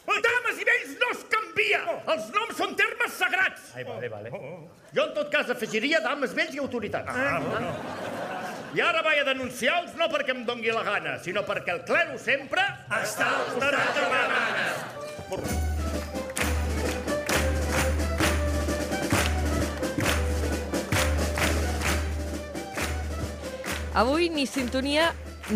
Dames 0.07 0.59
i 0.61 0.65
vells 0.65 0.93
no 1.01 1.09
es 1.13 1.23
canvia! 1.29 1.81
Els 2.13 2.29
noms 2.33 2.57
són 2.57 2.75
termes 2.79 3.13
sagrats! 3.17 3.71
Ai, 3.75 3.83
vale, 3.85 4.09
vale. 4.09 4.31
Jo, 4.31 5.03
en 5.03 5.13
tot 5.13 5.29
cas, 5.33 5.49
afegiria 5.53 5.99
dames, 6.01 6.33
vells 6.37 6.55
i 6.55 6.61
autoritats. 6.63 7.11
Ah, 7.11 7.41
I 8.77 8.81
ara 8.81 9.03
vaig 9.05 9.21
a 9.21 9.27
denunciar-los 9.29 9.97
no 9.99 10.09
perquè 10.11 10.33
em 10.33 10.45
dongui 10.47 10.73
la 10.73 10.85
gana, 10.87 11.17
sinó 11.21 11.45
perquè 11.45 11.75
el 11.75 11.85
clero 11.87 12.17
sempre... 12.21 12.65
Està 13.01 13.29
al 13.29 13.49
costat 13.53 13.97
de 13.97 14.05
la 14.05 14.21
gana. 14.27 15.76
Avui 23.97 24.27
ni 24.29 24.43
sintonia 24.45 25.07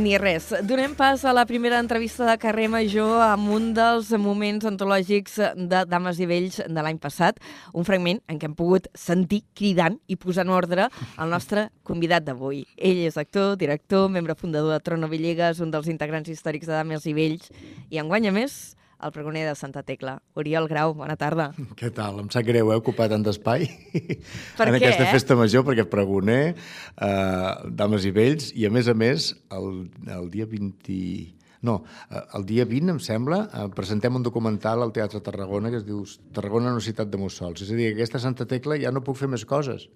ni 0.02 0.16
res. 0.18 0.48
Donem 0.66 0.96
pas 0.98 1.22
a 1.30 1.34
la 1.36 1.44
primera 1.46 1.78
entrevista 1.78 2.26
de 2.26 2.34
carrer 2.42 2.66
Major 2.74 3.22
amb 3.22 3.52
un 3.54 3.68
dels 3.78 4.10
moments 4.18 4.66
antològics 4.66 5.36
de 5.70 5.84
Dames 5.86 6.18
i 6.18 6.26
Vells 6.26 6.58
de 6.66 6.82
l'any 6.82 6.98
passat, 6.98 7.38
un 7.78 7.86
fragment 7.86 8.18
en 8.26 8.42
què 8.42 8.50
hem 8.50 8.58
pogut 8.58 8.90
sentir 8.98 9.44
cridant 9.54 10.00
i 10.10 10.18
posant 10.18 10.50
ordre 10.50 10.90
el 10.90 11.30
nostre 11.30 11.68
convidat 11.86 12.26
d'avui. 12.26 12.64
Ell 12.82 13.06
és 13.06 13.22
actor, 13.22 13.54
director, 13.62 14.10
membre 14.10 14.34
fundador 14.34 14.74
de 14.74 14.82
Trono 14.90 15.12
Villegas, 15.12 15.62
un 15.62 15.70
dels 15.70 15.94
integrants 15.94 16.34
històrics 16.34 16.66
de 16.66 16.80
Dames 16.80 17.06
i 17.06 17.14
Vells, 17.14 17.54
i 17.94 18.02
enguany, 18.02 18.26
a 18.26 18.34
més, 18.34 18.74
el 19.02 19.12
pregoner 19.12 19.48
de 19.48 19.56
Santa 19.56 19.84
Tecla. 19.84 20.22
Oriol 20.38 20.68
Grau, 20.70 20.94
bona 20.98 21.18
tarda. 21.20 21.50
Què 21.80 21.92
tal? 21.96 22.22
Em 22.24 22.30
sap 22.34 22.46
greu, 22.48 22.72
he 22.72 22.78
ocupat 22.80 23.12
tant 23.14 23.26
d'espai 23.26 23.68
en 23.68 24.16
què, 24.56 24.78
aquesta 24.78 25.08
eh? 25.08 25.12
festa 25.12 25.38
major, 25.40 25.66
perquè 25.68 25.86
pregoner, 25.90 26.42
eh, 26.54 27.52
dames 27.82 28.08
i 28.08 28.14
vells, 28.16 28.52
i 28.56 28.68
a 28.68 28.72
més 28.74 28.92
a 28.92 28.98
més, 28.98 29.32
el, 29.58 29.86
el 30.18 30.34
dia 30.34 30.50
20... 30.50 31.38
No, 31.68 31.76
eh, 32.10 32.22
el 32.38 32.46
dia 32.50 32.66
20, 32.66 32.96
em 32.96 33.02
sembla, 33.04 33.44
eh, 33.50 33.68
presentem 33.78 34.16
un 34.18 34.26
documental 34.26 34.82
al 34.82 34.94
Teatre 34.96 35.22
Tarragona 35.26 35.74
que 35.74 35.82
es 35.82 35.86
diu 35.86 36.02
Tarragona, 36.34 36.74
una 36.74 36.84
ciutat 36.84 37.12
de 37.12 37.22
mussols. 37.22 37.62
És 37.66 37.74
a 37.74 37.78
dir, 37.78 37.92
que 37.92 38.02
aquesta 38.02 38.22
Santa 38.24 38.50
Tecla 38.50 38.80
ja 38.82 38.94
no 38.94 39.04
puc 39.06 39.20
fer 39.20 39.30
més 39.30 39.46
coses. 39.46 39.90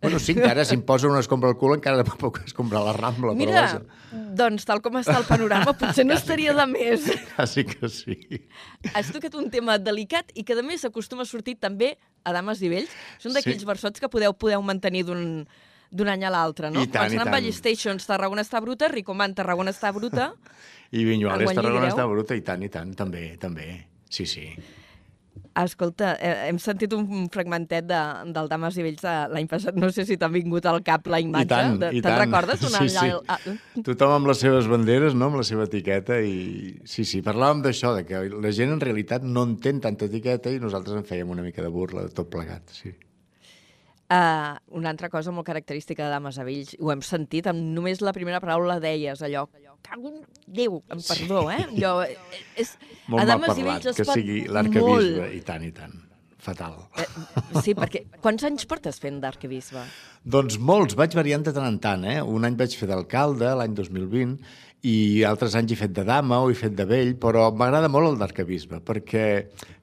Bueno, 0.00 0.18
sí, 0.18 0.32
encara 0.32 0.64
si 0.64 0.74
em 0.78 0.82
posa 0.82 1.08
una 1.10 1.20
escombra 1.20 1.50
al 1.50 1.58
cul 1.60 1.74
encara 1.76 2.04
puc 2.04 2.38
escombrar 2.46 2.80
la 2.86 2.94
Rambla. 2.96 3.34
Mira, 3.36 3.52
però 3.52 3.64
vaja, 3.66 4.30
doncs 4.38 4.64
tal 4.64 4.80
com 4.80 4.96
està 4.96 5.18
el 5.18 5.26
panorama, 5.28 5.74
potser 5.76 6.06
no 6.08 6.14
estaria 6.16 6.54
de 6.56 6.66
més. 6.70 7.04
quasi 7.36 7.64
que 7.68 7.88
sí. 7.92 8.16
Has 8.94 9.10
tocat 9.12 9.34
un 9.36 9.50
tema 9.52 9.76
delicat 9.78 10.32
i 10.34 10.44
que, 10.44 10.56
a 10.56 10.64
més, 10.64 10.86
acostuma 10.88 11.26
a 11.26 11.28
sortir 11.28 11.58
també 11.60 11.98
a 12.24 12.32
dames 12.32 12.62
i 12.64 12.70
vells. 12.72 12.88
Són 13.20 13.36
d'aquells 13.36 13.60
Sí. 13.60 13.68
versots 13.68 14.00
que 14.00 14.08
podeu 14.08 14.32
podeu 14.32 14.62
mantenir 14.62 15.04
d'un 15.04 15.44
d'un 15.90 16.06
any 16.06 16.22
a 16.22 16.30
l'altre, 16.30 16.68
no? 16.70 16.84
I 16.84 16.86
tant, 16.86 17.10
amb 17.10 17.24
tant. 17.24 17.32
Ballestations, 17.34 18.04
Tarragona 18.06 18.44
està 18.46 18.60
bruta, 18.62 18.86
Ricoman, 18.88 19.34
Tarragona 19.34 19.72
està 19.74 19.90
bruta. 19.92 20.28
I 20.94 21.02
Vinyuales, 21.04 21.50
Tarragona 21.52 21.88
està 21.90 22.04
bruta, 22.06 22.36
i 22.38 22.42
tant, 22.46 22.62
i 22.62 22.68
tant, 22.70 22.94
també, 22.94 23.36
també. 23.42 23.86
Sí, 24.08 24.24
sí. 24.24 24.44
Escolta, 25.58 26.12
eh, 26.22 26.46
hem 26.46 26.58
sentit 26.62 26.92
un 26.94 27.26
fragmentet 27.32 27.88
de, 27.88 27.98
del 28.34 28.46
Dames 28.48 28.76
i 28.78 28.84
Vells 28.86 29.02
de 29.02 29.14
l'any 29.32 29.48
passat. 29.50 29.74
No 29.74 29.90
sé 29.90 30.04
si 30.06 30.16
t'ha 30.20 30.28
vingut 30.30 30.66
al 30.70 30.78
cap 30.86 31.08
la 31.10 31.18
imatge. 31.20 31.48
I 31.48 31.50
tant, 31.50 31.78
de, 31.80 31.90
i 31.90 32.02
Te'n 32.04 32.12
tant. 32.12 32.20
recordes? 32.22 32.62
Una 32.68 32.84
Sí, 32.84 32.92
sí. 32.94 33.10
Ah, 33.26 33.38
Tothom 33.84 34.14
amb 34.20 34.30
les 34.30 34.38
seves 34.46 34.70
banderes, 34.70 35.18
no? 35.18 35.26
amb 35.32 35.40
la 35.42 35.46
seva 35.46 35.66
etiqueta, 35.66 36.20
i 36.22 36.78
sí, 36.86 37.04
sí, 37.04 37.20
parlàvem 37.26 37.64
d'això, 37.66 37.96
de 37.98 38.06
que 38.06 38.22
la 38.30 38.54
gent 38.54 38.76
en 38.76 38.80
realitat 38.80 39.26
no 39.26 39.44
entén 39.48 39.82
tanta 39.82 40.06
etiqueta 40.06 40.54
i 40.54 40.62
nosaltres 40.62 41.02
en 41.02 41.06
fèiem 41.08 41.30
una 41.34 41.42
mica 41.42 41.62
de 41.66 41.72
burla 41.74 42.06
de 42.06 42.14
tot 42.14 42.30
plegat, 42.30 42.70
sí. 42.70 42.94
Uh, 44.10 44.58
una 44.74 44.90
altra 44.90 45.06
cosa 45.06 45.30
molt 45.30 45.46
característica 45.46 46.02
de 46.02 46.10
Dames 46.10 46.38
a 46.42 46.42
Vells, 46.42 46.74
ho 46.82 46.90
hem 46.90 47.02
sentit, 47.06 47.46
amb 47.46 47.62
només 47.76 48.00
la 48.02 48.10
primera 48.16 48.40
paraula 48.42 48.80
deies, 48.82 49.22
allò, 49.22 49.44
cago 49.86 50.10
en 50.10 50.20
Déu, 50.50 50.80
em 50.90 51.02
perdó, 51.06 51.44
eh? 51.54 51.60
Allò, 51.68 51.92
eh, 52.02 52.16
és, 52.58 52.72
Molt 53.06 53.22
a 53.22 53.28
Dames 53.30 53.52
i 53.52 53.62
parlat, 53.62 53.68
Vells 53.68 53.90
es 53.92 54.00
que 54.00 54.06
pot 54.08 54.18
sigui 54.18 54.40
l'arcabisbe, 54.50 55.20
molt. 55.20 55.36
i 55.38 55.42
tant, 55.46 55.62
i 55.62 55.70
tant. 55.76 55.94
Fatal. 56.40 56.74
Eh, 56.98 57.06
sí, 57.60 57.74
perquè 57.76 58.02
quants 58.24 58.42
anys 58.48 58.66
portes 58.66 58.98
fent 58.98 59.20
d'arquebisbe? 59.22 59.82
Doncs 60.34 60.56
molts, 60.58 60.96
vaig 60.98 61.14
variant 61.14 61.44
de 61.46 61.52
tant 61.54 61.68
en 61.68 61.78
tant, 61.84 62.06
eh? 62.08 62.18
Un 62.24 62.48
any 62.48 62.56
vaig 62.58 62.74
fer 62.80 62.88
d'alcalde, 62.90 63.52
l'any 63.60 63.76
2020, 63.76 64.38
i 64.86 65.24
altres 65.28 65.54
anys 65.58 65.74
he 65.74 65.76
fet 65.76 65.92
de 65.92 66.04
dama 66.08 66.38
o 66.40 66.48
he 66.50 66.56
fet 66.56 66.72
de 66.76 66.86
vell, 66.88 67.12
però 67.20 67.50
m'agrada 67.52 67.90
molt 67.92 68.14
el 68.14 68.16
d'arcabisbe, 68.20 68.80
perquè 68.80 69.24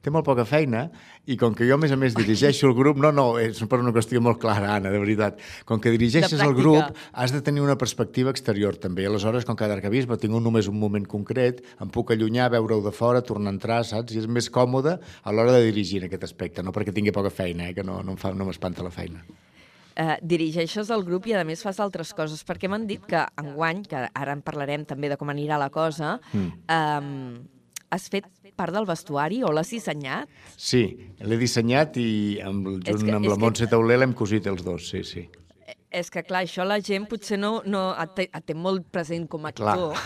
té 0.01 0.13
molt 0.13 0.25
poca 0.25 0.45
feina 0.47 0.87
i 1.27 1.35
com 1.37 1.53
que 1.53 1.67
jo, 1.67 1.75
a 1.75 1.81
més 1.81 1.91
a 1.91 1.97
més, 1.99 2.15
dirigeixo 2.15 2.69
el 2.69 2.73
grup... 2.73 2.97
No, 3.03 3.11
no, 3.13 3.25
és 3.41 3.59
per 3.69 3.81
una 3.83 3.91
qüestió 3.93 4.21
molt 4.23 4.39
clara, 4.41 4.71
Anna, 4.77 4.93
de 4.93 5.01
veritat. 5.03 5.41
Com 5.67 5.81
que 5.83 5.91
dirigeixes 5.93 6.39
el 6.41 6.55
grup, 6.55 6.95
has 7.11 7.33
de 7.35 7.41
tenir 7.43 7.61
una 7.65 7.75
perspectiva 7.77 8.31
exterior, 8.31 8.77
també. 8.81 9.05
Aleshores, 9.09 9.45
com 9.45 9.57
que 9.59 9.67
d'arcabisbe 9.69 10.17
tinc 10.21 10.37
un, 10.39 10.45
només 10.47 10.69
un 10.71 10.79
moment 10.79 11.05
concret, 11.11 11.59
em 11.83 11.91
puc 11.93 12.15
allunyar, 12.15 12.47
veure-ho 12.55 12.79
de 12.85 12.95
fora, 12.95 13.25
tornar 13.27 13.51
a 13.51 13.57
entrar, 13.57 13.81
saps? 13.85 14.15
I 14.15 14.23
és 14.23 14.31
més 14.31 14.47
còmode 14.53 14.95
a 14.97 15.35
l'hora 15.35 15.57
de 15.59 15.67
dirigir 15.67 15.99
en 16.01 16.07
aquest 16.07 16.23
aspecte, 16.31 16.63
no 16.63 16.73
perquè 16.73 16.95
tingui 16.95 17.13
poca 17.13 17.33
feina, 17.33 17.67
eh? 17.67 17.75
que 17.75 17.85
no, 17.85 17.99
no 18.07 18.15
fa, 18.17 18.31
no 18.33 18.47
m'espanta 18.47 18.87
la 18.87 18.95
feina. 18.95 19.25
Uh, 19.97 20.13
dirigeixes 20.21 20.91
el 20.93 21.01
grup 21.01 21.25
i 21.25 21.33
a 21.33 21.39
més 21.41 21.63
fas 21.65 21.79
altres 21.81 22.11
coses, 22.13 22.43
perquè 22.45 22.69
m'han 22.69 22.83
dit 22.85 23.01
que 23.01 23.23
enguany, 23.41 23.79
que 23.89 24.03
ara 24.13 24.35
en 24.35 24.43
parlarem 24.45 24.83
també 24.85 25.09
de 25.09 25.17
com 25.17 25.31
anirà 25.33 25.57
la 25.57 25.71
cosa, 25.73 26.19
mm. 26.33 26.51
um, 26.69 27.39
has 27.89 28.05
fet 28.13 28.27
part 28.55 28.75
del 28.75 28.85
vestuari 28.85 29.41
o 29.41 29.49
l'has 29.49 29.71
dissenyat? 29.73 30.29
Sí, 30.53 30.83
l'he 31.17 31.39
dissenyat 31.41 31.97
i 31.97 32.37
amb, 32.45 32.75
junt 32.85 33.07
que- 33.07 33.15
amb 33.15 33.25
la 33.25 33.33
que- 33.33 33.41
Montse 33.41 33.67
Tauler 33.71 33.97
l'hem 33.97 34.13
cosit 34.13 34.45
els 34.45 34.61
dos, 34.63 34.85
sí, 34.91 35.01
sí. 35.03 35.25
Eh, 35.97 36.01
És 36.01 36.11
que, 36.13 36.21
clar, 36.23 36.43
això 36.45 36.65
la 36.67 36.77
gent 36.83 37.07
potser 37.09 37.39
no, 37.39 37.61
no 37.65 37.89
et, 37.97 38.11
té, 38.17 38.27
et 38.29 38.45
té 38.45 38.53
molt 38.53 38.85
present 38.93 39.25
com 39.29 39.47
a 39.47 39.51
actor, 39.53 39.97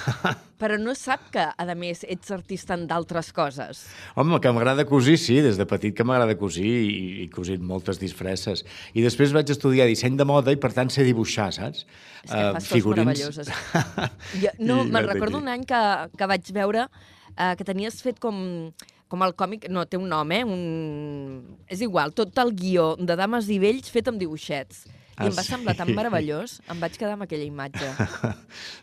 però 0.62 0.78
no 0.80 0.94
sap 0.96 1.28
que, 1.34 1.44
a 1.44 1.76
més, 1.76 2.06
ets 2.08 2.32
artista 2.32 2.78
en 2.78 2.86
d'altres 2.88 3.32
coses. 3.36 3.84
Home, 4.16 4.40
que 4.42 4.54
m'agrada 4.56 4.86
cosir, 4.88 5.18
sí, 5.20 5.40
des 5.44 5.60
de 5.60 5.68
petit 5.68 5.96
que 5.98 6.06
m'agrada 6.08 6.38
cosir 6.40 6.72
i 6.88 7.02
i 7.22 7.28
cosit 7.34 7.62
moltes 7.62 8.00
disfresses. 8.02 8.64
I 8.96 9.04
després 9.04 9.34
vaig 9.36 9.50
estudiar 9.52 9.88
disseny 9.90 10.16
de 10.18 10.26
moda 10.28 10.54
i, 10.54 10.60
per 10.62 10.72
tant, 10.74 10.90
sé 10.94 11.04
dibuixar, 11.08 11.52
saps? 11.54 11.84
És 12.24 12.32
que 12.32 12.46
fas 12.56 12.70
coses 12.72 12.88
meravelloses. 12.96 13.52
Jo, 14.42 14.54
no, 14.64 14.82
me'n 14.86 15.10
recordo 15.10 15.42
un 15.42 15.52
any 15.52 15.66
que, 15.68 15.82
que 16.18 16.30
vaig 16.30 16.54
veure 16.56 16.88
uh, 16.88 17.54
que 17.60 17.68
tenies 17.68 18.00
fet 18.06 18.22
com, 18.24 18.72
com 19.12 19.26
el 19.28 19.36
còmic, 19.38 19.68
no, 19.74 19.86
té 19.90 20.00
un 20.00 20.08
nom, 20.12 20.32
eh? 20.32 20.42
Un... 20.48 21.60
És 21.68 21.84
igual, 21.84 22.16
tot 22.16 22.38
el 22.42 22.56
guió 22.58 22.94
de 23.00 23.18
Dames 23.20 23.52
i 23.52 23.60
Vells 23.62 23.92
fet 23.92 24.10
amb 24.12 24.22
dibuixets. 24.22 24.86
I 25.22 25.28
Ah, 25.28 25.30
em 25.30 25.36
va 25.38 25.44
sí? 25.46 25.52
semblar 25.54 25.76
tan 25.78 25.92
meravellós, 25.96 26.60
em 26.72 26.80
vaig 26.82 26.98
quedar 26.98 27.14
amb 27.14 27.24
aquella 27.28 27.46
imatge. 27.46 27.88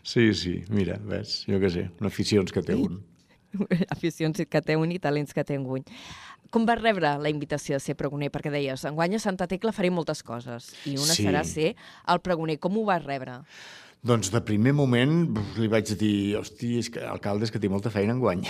sí, 0.03 0.29
sí, 0.33 0.55
mira, 0.69 0.97
ves, 1.03 1.43
jo 1.49 1.59
què 1.59 1.69
sé, 1.73 1.89
aficions 2.07 2.51
que 2.55 2.63
té 2.63 2.75
un. 2.79 3.01
Aficions 3.89 4.37
que 4.47 4.61
té 4.61 4.75
un 4.77 4.91
i 4.93 4.99
talents 5.01 5.33
que 5.33 5.43
té 5.43 5.57
un. 5.57 5.83
Com 6.53 6.65
vas 6.65 6.79
rebre 6.81 7.15
la 7.21 7.29
invitació 7.29 7.75
de 7.77 7.83
ser 7.83 7.95
pregoner? 7.97 8.29
Perquè 8.33 8.49
deies, 8.53 8.83
enguany 8.89 9.15
a 9.17 9.21
Santa 9.21 9.45
Tecla 9.49 9.73
faré 9.73 9.89
moltes 9.93 10.23
coses 10.25 10.71
i 10.89 10.95
una 10.97 11.13
Sí. 11.13 11.25
serà 11.25 11.43
ser 11.45 11.75
el 12.07 12.21
pregoner. 12.25 12.59
Com 12.61 12.77
ho 12.77 12.85
vas 12.85 13.03
rebre? 13.05 13.39
Doncs 13.99 14.29
de 14.31 14.39
primer 14.47 14.71
moment 14.71 15.11
li 15.59 15.67
vaig 15.67 15.89
dir, 15.99 16.37
hosti, 16.39 16.77
és 16.79 16.87
que 16.93 17.01
alcalde, 17.03 17.43
és 17.43 17.51
que 17.51 17.59
tinc 17.59 17.73
molta 17.73 17.91
feina 17.91 18.13
enguany. 18.15 18.45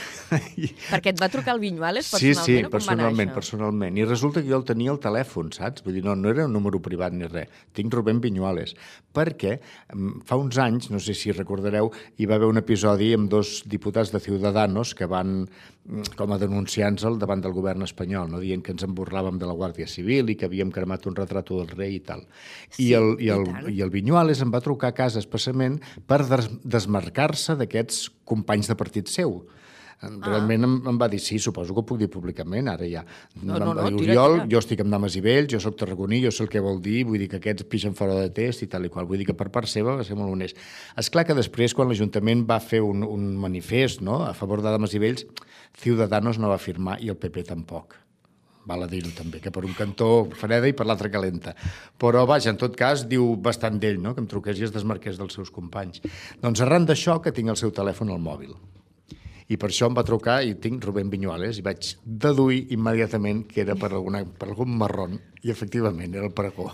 I, 0.62 0.68
Perquè 0.91 1.10
et 1.10 1.18
va 1.18 1.29
trucar 1.34 1.56
el 1.56 1.62
Vinyuales 1.63 2.06
Sí, 2.12 2.36
personalment 2.36 2.46
sí, 2.46 2.58
o 2.60 2.68
com 2.68 2.68
va 2.68 2.75
personalment, 2.75 3.32
personalment. 3.34 3.98
I 3.98 4.06
resulta 4.06 4.44
que 4.44 4.51
jo 4.51 4.60
el 4.60 4.68
tenia 4.68 4.94
al 4.94 5.00
telèfon, 5.01 5.50
saps? 5.56 5.82
Vull 5.82 5.98
dir, 5.98 6.03
no, 6.06 6.13
no 6.13 6.29
era 6.29 6.46
un 6.46 6.53
número 6.53 6.77
privat 6.86 7.18
ni 7.18 7.25
res. 7.25 7.50
Tinc 7.74 7.98
Rubén 7.98 8.22
Vinyuales. 8.22 8.75
Perquè 9.18 9.56
mm, 9.58 10.22
fa 10.29 10.38
uns 10.38 10.62
anys, 10.62 10.91
no 10.94 11.01
sé 11.01 11.18
si 11.18 11.34
recordareu, 11.34 11.89
hi 12.22 12.29
va 12.29 12.38
haver 12.38 12.51
un 12.53 12.62
episodi 12.62 13.10
amb 13.18 13.34
dos 13.34 13.63
diputats 13.65 14.13
de 14.13 14.22
Ciudadanos 14.22 14.94
que 14.94 15.10
van 15.10 15.48
com 16.17 16.34
a 16.34 16.38
denunciants 16.38 17.03
al 17.08 17.17
davant 17.22 17.41
del 17.41 17.53
govern 17.55 17.84
espanyol, 17.86 18.29
no? 18.29 18.41
dient 18.43 18.62
que 18.65 18.74
ens 18.75 18.86
emborràvem 18.86 19.39
de 19.41 19.48
la 19.50 19.55
Guàrdia 19.58 19.88
Civil 19.89 20.29
i 20.29 20.36
que 20.38 20.46
havíem 20.50 20.74
cremat 20.74 21.08
un 21.10 21.17
retrato 21.17 21.58
del 21.58 21.72
rei 21.74 21.98
i 21.98 22.03
tal. 22.05 22.25
Sí, 22.69 22.89
I, 22.89 22.93
el, 23.00 23.15
i, 23.17 23.29
i 23.29 23.31
el, 23.34 23.46
tant. 23.48 23.69
I 23.74 23.81
el 23.86 23.93
Vinyuales 23.93 24.43
em 24.46 24.53
va 24.53 24.62
trucar 24.65 24.93
a 24.93 24.98
casa 24.98 25.22
expressament 25.22 25.79
per 26.10 26.22
des 26.29 26.50
desmarcar-se 26.77 27.58
d'aquests 27.60 28.10
companys 28.29 28.69
de 28.69 28.77
partit 28.77 29.10
seu. 29.10 29.39
Realment 30.00 30.63
em, 30.63 30.75
em 30.88 31.00
va 31.00 31.10
dir, 31.12 31.20
sí, 31.20 31.36
suposo 31.44 31.74
que 31.75 31.82
ho 31.82 31.86
puc 31.88 31.98
dir 32.00 32.08
públicament, 32.12 32.70
ara 32.72 32.88
ja. 32.88 33.01
No, 33.41 33.58
no, 33.60 33.74
no, 33.74 33.84
dir, 33.89 33.98
Oriol, 34.00 34.38
tira. 34.38 34.48
jo 34.53 34.62
estic 34.63 34.84
amb 34.86 34.96
dames 34.96 35.18
i 35.20 35.24
vells, 35.25 35.50
jo 35.51 35.60
sóc 35.60 35.75
tarragoní, 35.82 36.22
jo 36.24 36.32
sé 36.32 36.46
el 36.46 36.51
que 36.53 36.63
vol 36.63 36.79
dir, 36.84 37.01
vull 37.10 37.20
dir 37.20 37.27
que 37.32 37.41
aquests 37.41 37.68
pixen 37.68 37.98
fora 37.98 38.15
de 38.22 38.29
test 38.32 38.63
i 38.63 38.70
tal 38.72 38.88
i 38.88 38.94
qual. 38.94 39.10
Vull 39.10 39.20
dir 39.20 39.27
que 39.27 39.36
per 39.36 39.50
part 39.51 39.68
seva 39.68 39.98
va 40.00 40.08
ser 40.08 40.15
molt 40.15 40.32
honest. 40.32 40.60
És 40.96 41.12
clar 41.12 41.25
que 41.27 41.36
després, 41.36 41.75
quan 41.75 41.91
l'Ajuntament 41.91 42.46
va 42.48 42.62
fer 42.63 42.79
un, 42.86 43.03
un 43.03 43.34
manifest 43.44 44.00
no, 44.06 44.22
a 44.24 44.32
favor 44.38 44.63
de 44.63 44.72
dames 44.72 44.96
i 44.96 45.03
vells, 45.03 45.27
Ciudadanos 45.79 46.39
no 46.39 46.50
va 46.50 46.58
firmar 46.60 46.98
i 47.03 47.12
el 47.12 47.20
PP 47.20 47.44
tampoc. 47.51 48.00
Val 48.70 48.84
a 48.86 48.89
dir-ho 48.89 49.12
també, 49.15 49.39
que 49.44 49.51
per 49.51 49.65
un 49.65 49.75
cantó 49.75 50.29
freda 50.38 50.68
i 50.70 50.75
per 50.77 50.86
l'altre 50.88 51.12
calenta. 51.12 51.56
Però, 52.00 52.25
vaja, 52.29 52.53
en 52.53 52.60
tot 52.62 52.75
cas, 52.79 53.03
diu 53.10 53.34
bastant 53.36 53.79
d'ell, 53.82 54.00
no?, 54.00 54.15
que 54.15 54.24
em 54.24 54.32
truqués 54.32 54.60
i 54.60 54.68
es 54.68 54.75
desmarqués 54.75 55.20
dels 55.20 55.36
seus 55.36 55.51
companys. 55.51 56.03
Doncs 56.44 56.63
arran 56.63 56.86
d'això 56.88 57.20
que 57.24 57.36
tinc 57.36 57.51
el 57.51 57.60
seu 57.60 57.74
telèfon 57.75 58.12
al 58.13 58.22
mòbil. 58.24 58.53
I 59.50 59.58
per 59.58 59.72
això 59.72 59.88
em 59.89 59.96
va 59.98 60.03
trucar 60.06 60.44
i 60.46 60.53
tinc 60.62 60.84
Rubén 60.86 61.10
Vinyuales 61.10 61.58
i 61.58 61.63
vaig 61.65 61.96
deduir 62.06 62.68
immediatament 62.75 63.48
que 63.50 63.63
era 63.63 63.74
per, 63.79 63.89
alguna, 63.96 64.22
per 64.24 64.51
algun 64.51 64.75
marrón 64.77 65.15
i 65.41 65.50
efectivament 65.50 66.13
era 66.13 66.27
el 66.27 66.34
pregó, 66.36 66.68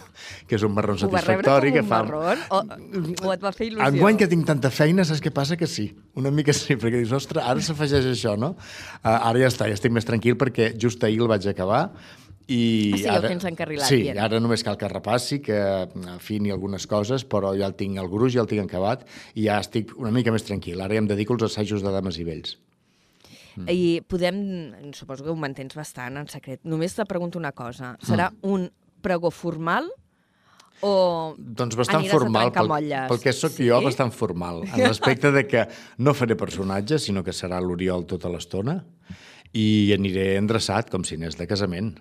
que 0.50 0.58
és 0.58 0.66
un 0.66 0.74
marrón 0.76 0.98
Ho 1.00 1.08
vas 1.14 1.24
rebre 1.24 1.46
com 1.46 1.54
satisfactori 1.54 1.72
un 1.72 1.78
que 1.78 1.84
fa... 1.88 2.02
marrón? 2.04 2.44
O, 2.50 3.30
o 3.30 3.32
et 3.32 3.46
va 3.46 3.54
fer 3.56 3.70
il·lusió? 3.70 3.88
Enguany 3.94 4.20
que 4.20 4.28
tinc 4.28 4.44
tanta 4.50 4.74
feina, 4.74 5.06
saps 5.08 5.24
què 5.24 5.32
passa? 5.32 5.56
Que 5.56 5.70
sí, 5.72 5.88
una 6.20 6.34
mica 6.36 6.52
sí, 6.58 6.76
perquè 6.76 7.00
dius, 7.00 7.16
ostres, 7.16 7.46
ara 7.46 7.64
s'afegeix 7.64 8.10
això, 8.12 8.36
no? 8.42 8.56
Uh, 9.00 9.16
ara 9.16 9.46
ja 9.46 9.54
està, 9.54 9.70
ja 9.72 9.80
estic 9.80 9.96
més 9.96 10.08
tranquil 10.08 10.36
perquè 10.42 10.74
just 10.76 11.04
ahir 11.08 11.22
el 11.24 11.32
vaig 11.32 11.48
acabar 11.54 11.86
i 12.48 12.92
Ah, 12.94 12.98
sí, 12.98 13.06
el 13.06 13.16
ara, 13.16 13.30
tens 13.32 13.46
encarrilat, 13.50 13.88
Sí, 13.90 14.02
bien. 14.04 14.20
ara 14.22 14.40
només 14.40 14.62
cal 14.64 14.78
que 14.78 14.90
repassi, 14.92 15.40
que 15.42 15.58
afini 16.14 16.52
algunes 16.54 16.86
coses, 16.86 17.26
però 17.26 17.56
ja 17.58 17.66
el 17.72 17.74
tinc, 17.80 17.98
el 17.98 18.10
gruix 18.12 18.36
ja 18.36 18.44
el 18.44 18.50
tinc 18.52 18.68
acabat 18.68 19.08
i 19.34 19.48
ja 19.48 19.58
estic 19.64 19.96
una 19.98 20.12
mica 20.14 20.34
més 20.36 20.46
tranquil. 20.46 20.82
Ara 20.82 20.94
ja 20.94 21.02
em 21.02 21.08
dedico 21.10 21.34
als 21.34 21.48
assajos 21.50 21.82
de 21.82 21.94
dames 21.94 22.20
i 22.22 22.28
vells. 22.28 22.58
Mm. 23.56 23.70
I 23.72 24.02
podem, 24.08 24.40
suposo 24.94 25.24
que 25.24 25.32
ho 25.32 25.36
mantens 25.40 25.76
bastant 25.76 26.18
en 26.20 26.28
secret, 26.28 26.62
només 26.68 26.96
te 26.96 27.06
pregunto 27.06 27.40
una 27.40 27.54
cosa, 27.56 27.96
serà 28.04 28.32
Mm. 28.32 28.52
un 28.52 28.72
pregó 29.02 29.32
formal 29.32 29.90
o 30.82 31.36
Doncs 31.38 31.76
bastant 31.80 32.06
formal, 32.12 32.52
pel, 32.52 32.68
pel 33.08 33.22
que 33.22 33.32
sóc 33.34 33.54
sí? 33.56 33.68
jo, 33.70 33.80
bastant 33.82 34.12
formal, 34.12 34.64
en 34.68 34.82
l'aspecte 34.84 35.32
de 35.32 35.46
que 35.48 35.68
no 35.98 36.14
faré 36.14 36.36
personatge, 36.36 37.00
sinó 37.00 37.24
que 37.24 37.32
serà 37.32 37.62
l'Oriol 37.64 38.06
tota 38.06 38.30
l'estona, 38.30 38.84
i 39.54 39.94
aniré 39.96 40.36
endreçat, 40.36 40.90
com 40.92 41.04
si 41.08 41.16
anés 41.16 41.38
de 41.40 41.48
casament. 41.48 41.94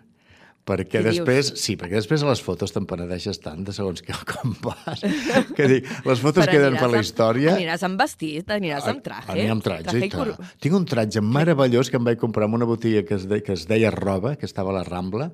Perquè 0.64 0.87
Què 0.97 1.00
dius? 1.04 1.18
després, 1.18 1.49
sí, 1.61 1.75
perquè 1.76 1.99
després 1.99 2.23
a 2.25 2.28
les 2.30 2.40
fotos 2.40 2.73
te'n 2.73 2.87
penedeixes 2.88 3.37
tant 3.44 3.66
de 3.66 3.73
segons 3.76 4.00
que 4.00 4.14
com 4.30 4.54
vas, 4.64 5.02
que 5.59 5.66
dic, 5.68 5.90
les 6.09 6.23
fotos 6.23 6.47
Però 6.47 6.54
queden 6.54 6.78
per 6.80 6.88
la 6.88 7.02
amb- 7.02 7.04
història... 7.04 7.52
Aniràs 7.59 7.85
amb 7.85 8.00
vestit, 8.00 8.49
aniràs 8.49 8.88
amb 8.88 9.02
traje. 9.04 9.28
Aniré 9.35 9.50
amb 9.52 9.62
traje, 9.66 9.85
traje 9.90 10.00
i 10.00 10.09
i 10.09 10.14
cor... 10.14 10.30
Tinc 10.64 10.78
un 10.80 10.87
traje 10.88 11.21
meravellós 11.21 11.92
que 11.92 12.00
em 12.00 12.09
vaig 12.09 12.16
comprar 12.23 12.49
en 12.49 12.56
una 12.56 12.64
botiga 12.71 13.04
que 13.04 13.18
es, 13.21 13.28
de, 13.28 13.42
que 13.44 13.52
es 13.59 13.66
deia 13.68 13.92
Roba, 13.92 14.37
que 14.40 14.49
estava 14.49 14.73
a 14.73 14.78
la 14.78 14.87
Rambla, 14.88 15.28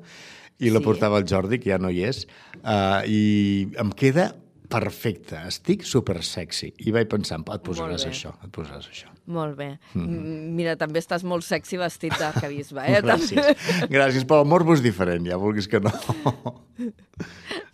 i 0.59 0.69
la 0.75 0.83
Sí. 0.83 0.85
portava 0.91 1.23
el 1.23 1.29
Jordi, 1.31 1.61
que 1.63 1.71
ja 1.71 1.79
no 1.79 1.95
hi 1.95 2.03
és, 2.11 2.25
uh, 2.65 3.01
i 3.07 3.71
em 3.81 3.95
queda 3.97 4.33
perfecte, 4.71 5.39
estic 5.49 5.87
super 5.89 6.21
sexy. 6.27 6.73
I 6.87 6.93
vaig 6.95 7.09
pensar, 7.11 7.39
et 7.43 7.63
posaràs 7.67 8.05
això, 8.11 8.35
et 8.45 8.51
posaràs 8.55 8.91
això. 8.91 9.09
Molt 9.31 9.55
bé. 9.59 9.71
Mm. 9.95 10.51
Mira, 10.59 10.75
també 10.81 10.99
estàs 11.03 11.23
molt 11.27 11.47
sexy 11.47 11.79
vestit 11.81 12.17
d'arcabisbe, 12.19 12.83
eh? 12.83 12.99
Gràcies. 13.07 13.53
Gràcies, 13.93 14.27
però 14.27 14.43
el 14.45 14.51
morbo 14.51 14.75
és 14.75 14.83
diferent, 14.83 15.29
ja 15.29 15.39
vulguis 15.41 15.71
que 15.71 15.83
no. 15.83 15.95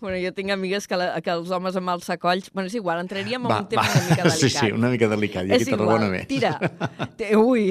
Bueno, 0.01 0.19
jo 0.21 0.33
tinc 0.35 0.51
amigues 0.53 0.85
que, 0.91 0.97
la, 0.99 1.21
que 1.25 1.31
els 1.33 1.51
homes 1.55 1.77
amb 1.79 1.89
els 1.93 2.05
sacolls... 2.09 2.51
Bueno, 2.53 2.69
és 2.69 2.75
igual, 2.77 3.01
entraríem 3.01 3.47
en 3.47 3.49
Va, 3.49 3.61
un 3.63 3.69
tema 3.71 3.87
va. 3.87 3.95
una 3.95 4.03
mica 4.11 4.27
delicat. 4.27 4.41
Sí, 4.43 4.51
sí, 4.53 4.73
una 4.75 4.91
mica 4.93 5.09
delicat, 5.09 5.47
i 5.49 5.55
aquí 5.55 5.65
és 5.65 5.71
a 5.71 5.77
Tarragona 5.77 6.11
igual, 6.11 6.19
més. 6.19 6.27
tira. 6.29 7.31
Ui, 7.41 7.71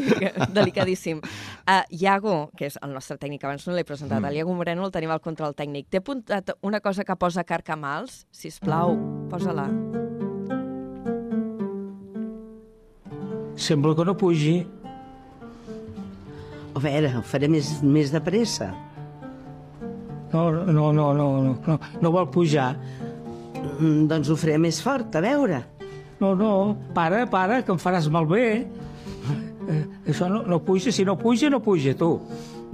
delicadíssim. 0.55 1.21
Uh, 1.67 1.83
Iago, 1.93 2.37
que 2.57 2.69
és 2.71 2.79
el 2.81 2.95
nostre 2.95 3.19
tècnic, 3.21 3.45
abans 3.45 3.67
no 3.69 3.77
l'he 3.77 3.85
presentat, 3.87 4.21
mm. 4.21 4.31
el 4.31 4.41
Iago 4.41 4.57
Moreno 4.57 4.87
el 4.87 4.95
tenim 4.95 5.13
al 5.13 5.21
control 5.23 5.53
tècnic. 5.53 5.91
T'he 5.91 6.01
apuntat 6.01 6.55
una 6.65 6.81
cosa 6.81 7.05
que 7.05 7.19
posa 7.19 7.45
Carcamals? 7.45 8.23
Si 8.33 8.49
plau, 8.63 8.97
posa-la. 9.29 9.69
Sembla 13.55 13.95
que 13.95 14.05
no 14.05 14.15
pugi. 14.17 14.55
A 16.75 16.81
veure, 16.83 17.13
ho 17.15 17.23
faré 17.23 17.47
més, 17.47 17.77
més 17.81 18.11
de 18.11 18.19
pressa. 18.23 18.73
No, 20.33 20.49
no, 20.51 20.65
no, 20.67 20.91
no, 20.91 21.05
no, 21.15 21.27
no, 21.63 21.77
no 22.01 22.11
vol 22.11 22.27
pujar. 22.31 22.73
Mm, 23.79 24.09
doncs 24.11 24.29
ho 24.29 24.35
faré 24.39 24.57
més 24.59 24.81
fort, 24.83 25.15
a 25.15 25.23
veure. 25.23 25.61
No, 26.19 26.33
no, 26.35 26.51
para, 26.95 27.23
para, 27.31 27.61
que 27.63 27.71
em 27.71 27.79
faràs 27.79 28.11
malbé. 28.11 28.45
Eh, 29.65 29.81
això 30.11 30.27
no, 30.29 30.43
no 30.45 30.59
puja, 30.61 30.91
si 30.91 31.07
no 31.07 31.15
puja, 31.17 31.49
no 31.49 31.61
puja, 31.63 31.95
tu. 31.97 32.19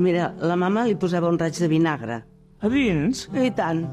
Mira, 0.01 0.31
la 0.41 0.57
mama 0.57 0.87
li 0.89 0.97
posava 0.97 1.29
un 1.29 1.39
raig 1.39 1.55
de 1.61 1.69
vinagre. 1.69 2.21
A 2.61 2.69
dins? 2.69 3.27
I 3.37 3.53
tant. 3.57 3.85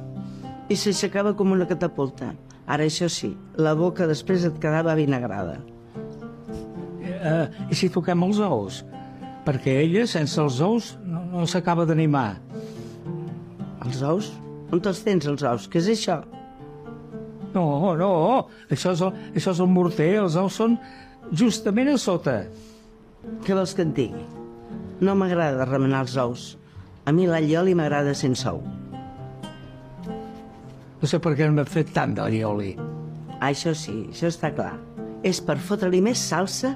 I 0.69 0.77
s'aixecava 0.77 1.37
com 1.37 1.53
una 1.53 1.69
catapulta. 1.69 2.33
Ara, 2.67 2.85
això 2.85 3.09
sí, 3.13 3.35
la 3.57 3.77
boca 3.77 4.09
després 4.09 4.45
et 4.49 4.57
quedava 4.61 4.97
vinagrada. 4.97 5.61
Eh, 7.29 7.45
I 7.73 7.79
si 7.79 7.91
toquem 7.93 8.25
els 8.27 8.41
ous? 8.45 8.83
Perquè 9.47 9.79
ella, 9.83 10.07
sense 10.09 10.41
els 10.43 10.61
ous, 10.65 10.93
no, 11.05 11.23
no 11.33 11.47
s'acaba 11.49 11.87
d'animar. 11.89 12.31
Els 13.85 14.03
ous? 14.05 14.33
On 14.73 14.81
te'ls 14.85 15.01
tens, 15.05 15.29
els 15.31 15.45
ous? 15.49 15.69
Què 15.73 15.81
és 15.81 15.93
això? 15.95 16.19
No, 17.55 17.95
no, 17.97 18.11
això 18.69 18.93
és, 18.93 19.03
el, 19.05 19.15
això 19.39 19.55
és 19.55 19.61
el 19.65 19.71
morter, 19.73 20.11
els 20.21 20.37
ous 20.37 20.59
són 20.61 20.77
justament 21.33 21.93
a 21.95 21.97
sota. 22.01 22.43
Què 23.45 23.57
vols 23.57 23.75
que 23.77 23.85
en 23.87 23.95
digui? 23.97 24.25
No 25.01 25.15
m'agrada 25.17 25.67
remenar 25.69 26.05
els 26.07 26.17
ous. 26.21 26.49
A 27.09 27.15
mi 27.15 27.25
l'allioli 27.29 27.75
m'agrada 27.79 28.13
sense 28.19 28.45
ou. 28.51 28.61
No 30.99 31.09
sé 31.09 31.21
per 31.23 31.33
què 31.39 31.47
no 31.47 31.57
m'he 31.57 31.65
fet 31.71 31.95
tant 31.95 32.13
d'allioli. 32.17 32.75
Ah, 33.39 33.53
això 33.53 33.73
sí, 33.79 34.09
això 34.11 34.29
està 34.29 34.51
clar. 34.55 34.75
És 35.27 35.41
per 35.43 35.57
fotre-li 35.63 36.03
més 36.05 36.21
salsa 36.21 36.75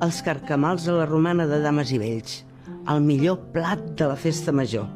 als 0.00 0.22
carcamals 0.24 0.88
a 0.88 0.94
la 0.96 1.04
romana 1.06 1.44
de 1.46 1.60
dames 1.60 1.92
i 1.92 1.98
vells. 2.00 2.40
El 2.88 3.04
millor 3.04 3.36
plat 3.52 3.82
de 4.00 4.08
la 4.08 4.16
festa 4.16 4.52
major. 4.52 4.88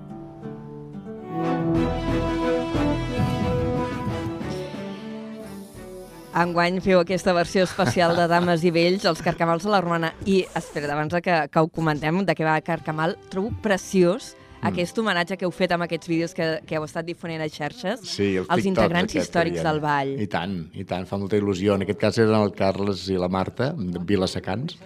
Enguany 6.35 6.81
feu 6.83 6.99
aquesta 6.99 7.31
versió 7.37 7.63
especial 7.63 8.17
de 8.19 8.25
Dames 8.27 8.65
i 8.67 8.73
Vells, 8.75 9.05
els 9.07 9.21
Carcamals 9.23 9.63
de 9.63 9.71
la 9.71 9.79
Romana. 9.85 10.09
I, 10.27 10.41
espera, 10.59 10.89
abans 10.97 11.15
que, 11.23 11.37
que 11.47 11.63
ho 11.63 11.69
comentem, 11.71 12.25
de 12.27 12.35
què 12.35 12.43
va 12.43 12.57
Carcamal, 12.65 13.15
trobo 13.31 13.53
preciós 13.63 14.33
mm. 14.65 14.73
aquest 14.73 14.99
homenatge 14.99 15.39
que 15.39 15.47
heu 15.47 15.55
fet 15.55 15.75
amb 15.77 15.87
aquests 15.87 16.11
vídeos 16.11 16.35
que, 16.37 16.49
que 16.67 16.79
heu 16.79 16.87
estat 16.89 17.07
difonent 17.07 17.45
a 17.45 17.49
xarxes 17.53 18.05
Sí, 18.09 18.35
els, 18.41 18.51
als 18.51 18.69
integrants 18.69 19.11
aquests 19.13 19.15
que 19.15 19.25
històrics 19.29 19.61
hi 19.61 19.63
ha. 19.63 19.69
del 19.71 19.81
ball. 19.85 20.15
I 20.21 20.29
tant, 20.31 20.59
i 20.75 20.87
tant, 20.89 21.07
fa 21.09 21.21
molta 21.21 21.39
il·lusió. 21.41 21.79
En 21.79 21.87
aquest 21.87 22.01
cas 22.01 22.21
eren 22.23 22.37
el 22.41 22.55
Carles 22.57 23.07
i 23.13 23.19
la 23.21 23.31
Marta, 23.33 23.73
de 23.77 24.03
Vilasecans. 24.09 24.79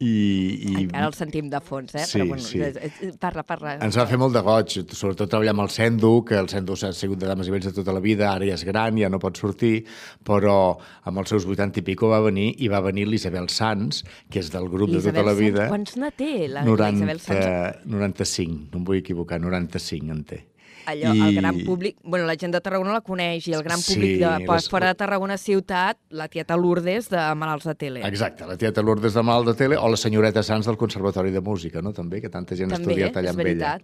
I, 0.00 0.10
i 0.64 0.74
Encara 0.86 1.10
el 1.10 1.12
sentim 1.12 1.50
de 1.52 1.58
fons, 1.60 1.92
eh? 1.92 2.06
Sí, 2.08 2.22
Però, 2.22 2.30
bueno, 2.30 2.42
sí. 2.42 3.10
Parla, 3.20 3.42
parla. 3.44 3.74
ens 3.84 3.98
va 4.00 4.06
fer 4.08 4.16
molt 4.20 4.32
de 4.32 4.40
goig, 4.46 4.78
sobretot 4.96 5.28
treballar 5.28 5.52
amb 5.52 5.66
el 5.66 5.72
Sendu, 5.74 6.12
que 6.24 6.38
el 6.40 6.48
Sendu 6.48 6.72
ha 6.88 6.92
sigut 6.96 7.20
de 7.20 7.28
dames 7.28 7.50
i 7.50 7.52
vells 7.52 7.68
de 7.68 7.74
tota 7.76 7.92
la 7.92 8.00
vida, 8.00 8.30
ara 8.32 8.48
ja 8.48 8.56
és 8.56 8.64
gran, 8.64 8.96
ja 8.96 9.10
no 9.12 9.20
pot 9.20 9.36
sortir, 9.36 9.84
però 10.24 10.56
amb 11.04 11.20
els 11.20 11.34
seus 11.34 11.44
80 11.44 11.82
i 11.82 11.84
pico 11.84 12.08
va 12.08 12.22
venir, 12.24 12.54
i 12.64 12.72
va 12.72 12.80
venir 12.80 13.04
l'Isabel 13.10 13.50
Sans, 13.52 14.00
que 14.32 14.40
és 14.40 14.48
del 14.54 14.70
grup 14.72 14.94
de 14.94 15.04
tota 15.04 15.26
la 15.26 15.36
vida. 15.36 15.68
Quants 15.68 15.98
ne 16.00 16.12
té, 16.16 16.48
la 16.48 16.64
90, 16.64 17.04
Isabel 17.04 17.20
Sans? 17.26 17.84
95, 17.84 18.70
no 18.72 18.80
em 18.80 18.88
vull 18.88 19.02
equivocar, 19.04 19.40
95 19.44 20.16
en 20.16 20.24
té. 20.24 20.46
Allò, 20.90 21.14
I- 21.14 21.20
el 21.28 21.36
gran 21.40 21.60
públic... 21.66 21.96
Bueno, 22.02 22.26
la 22.26 22.34
gent 22.40 22.52
de 22.54 22.60
Tarragona 22.60 22.92
la 22.96 23.00
coneix, 23.06 23.46
i 23.48 23.54
el 23.56 23.62
gran 23.62 23.78
Sí, 23.78 23.94
públic 23.94 24.18
de 24.20 24.32
les- 24.46 24.68
fora 24.72 24.88
de 24.90 24.98
Tarragona 25.00 25.36
ciutat, 25.38 25.98
la 26.10 26.28
tieta 26.28 26.56
Lourdes 26.58 27.08
de 27.12 27.22
Malalts 27.38 27.68
de 27.70 27.74
Tele. 27.74 28.02
Exacte, 28.06 28.46
la 28.46 28.56
tieta 28.58 28.82
Lourdes 28.82 29.14
de 29.14 29.22
Mal 29.22 29.44
de 29.46 29.54
Tele 29.54 29.76
o 29.78 29.88
la 29.88 29.96
senyoreta 30.00 30.42
Sans 30.42 30.66
del 30.66 30.76
Conservatori 30.76 31.30
de 31.30 31.40
Música, 31.40 31.80
no? 31.82 31.92
també, 31.92 32.20
que 32.20 32.28
tanta 32.28 32.56
gent 32.58 32.72
ha 32.72 32.76
També, 32.78 32.92
estudiat 32.92 33.16
allà 33.20 33.30
amb 33.34 33.40
ella. 33.46 33.48
veritat. 33.78 33.82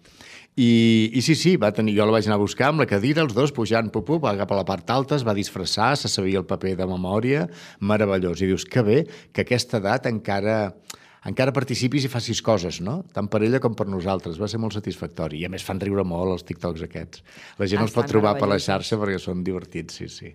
I, 0.57 1.11
I 1.14 1.21
sí, 1.23 1.35
sí, 1.37 1.57
va 1.61 1.71
tenir, 1.77 1.95
jo 1.99 2.07
la 2.09 2.14
vaig 2.16 2.27
anar 2.27 2.38
a 2.38 2.42
buscar 2.42 2.71
amb 2.73 2.81
la 2.81 2.87
cadira, 2.88 3.21
els 3.23 3.35
dos 3.37 3.53
pujant, 3.53 3.90
pup, 3.92 4.07
pup, 4.09 4.23
va 4.25 4.33
cap 4.38 4.53
a 4.53 4.57
la 4.57 4.64
part 4.64 4.88
alta, 4.90 5.14
es 5.19 5.25
va 5.27 5.35
disfressar, 5.37 5.95
se 6.01 6.09
sabia 6.09 6.40
el 6.40 6.47
paper 6.49 6.77
de 6.79 6.87
memòria, 6.88 7.47
meravellós. 7.81 8.40
I 8.40 8.47
dius, 8.55 8.64
que 8.64 8.83
bé 8.83 8.99
que 9.33 9.45
aquesta 9.45 9.79
edat 9.83 10.07
encara 10.09 10.75
encara 11.27 11.53
participis 11.53 12.05
i 12.07 12.09
facis 12.09 12.41
coses, 12.43 12.81
no? 12.81 13.03
Tant 13.12 13.29
per 13.29 13.43
ella 13.43 13.61
com 13.61 13.75
per 13.75 13.87
nosaltres. 13.91 14.39
Va 14.41 14.49
ser 14.49 14.59
molt 14.62 14.73
satisfactori. 14.79 15.41
I 15.43 15.47
a 15.47 15.49
més 15.53 15.65
fan 15.67 15.81
riure 15.81 16.05
molt 16.05 16.33
els 16.33 16.45
TikToks 16.45 16.83
aquests. 16.87 17.23
La 17.59 17.67
gent 17.67 17.81
Ah, 17.81 17.85
els 17.85 17.93
pot 17.93 18.07
trobar 18.07 18.37
per 18.39 18.49
la 18.49 18.59
xarxa 18.59 18.97
perquè 18.97 19.19
són 19.19 19.43
divertits, 19.45 19.95
sí, 19.95 20.09
sí. 20.09 20.35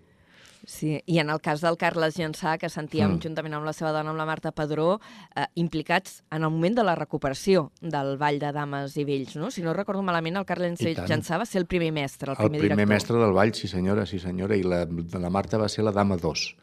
Sí, 0.63 1.01
i 1.09 1.17
en 1.17 1.31
el 1.33 1.39
cas 1.41 1.59
del 1.61 1.75
Carles 1.75 2.19
Llançà, 2.19 2.59
que 2.61 2.69
sentíem 2.69 3.15
Mm. 3.15 3.19
juntament 3.23 3.55
amb 3.55 3.65
la 3.65 3.73
seva 3.73 3.91
dona, 3.91 4.11
amb 4.11 4.17
la 4.19 4.27
Marta 4.27 4.51
Padró, 4.51 4.99
eh, 5.35 5.45
implicats 5.55 6.21
en 6.29 6.43
el 6.43 6.51
moment 6.51 6.75
de 6.77 6.83
la 6.83 6.93
recuperació 6.93 7.71
del 7.81 8.15
Ball 8.17 8.37
de 8.37 8.51
Dames 8.51 8.95
i 8.95 9.03
Vells, 9.03 9.35
no? 9.37 9.49
Si 9.49 9.63
no 9.63 9.73
recordo 9.73 10.03
malament, 10.03 10.37
el 10.37 10.45
Carles. 10.45 10.79
Llançà 10.79 11.39
va 11.39 11.47
ser 11.47 11.57
el 11.61 11.65
primer 11.65 11.91
mestre, 11.91 12.29
el 12.31 12.37
El 12.37 12.37
primer, 12.51 12.59
primer 12.59 12.75
director. 12.77 12.93
mestre 12.93 13.17
del 13.17 13.33
ball, 13.33 13.55
sí 13.55 13.67
senyora, 13.67 14.05
sí 14.05 14.19
senyora, 14.19 14.55
i 14.55 14.61
la, 14.61 14.85
la 14.85 15.29
Marta 15.31 15.57
va 15.57 15.67
ser 15.67 15.83
la 15.83 15.91
dama 15.91 16.15
2. 16.15 16.55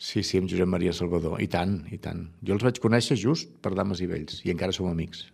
Sí, 0.00 0.22
sí, 0.24 0.38
amb 0.40 0.48
Josep 0.48 0.68
Maria 0.72 0.94
Salvador. 0.96 1.36
I 1.44 1.48
tant, 1.52 1.82
i 1.92 1.98
tant. 2.00 2.24
Jo 2.40 2.56
els 2.56 2.64
vaig 2.64 2.78
conèixer 2.80 3.18
just 3.20 3.52
per 3.60 3.74
Dames 3.76 4.00
i 4.00 4.08
Vells, 4.08 4.40
i 4.46 4.54
encara 4.54 4.72
som 4.72 4.88
amics. 4.88 5.26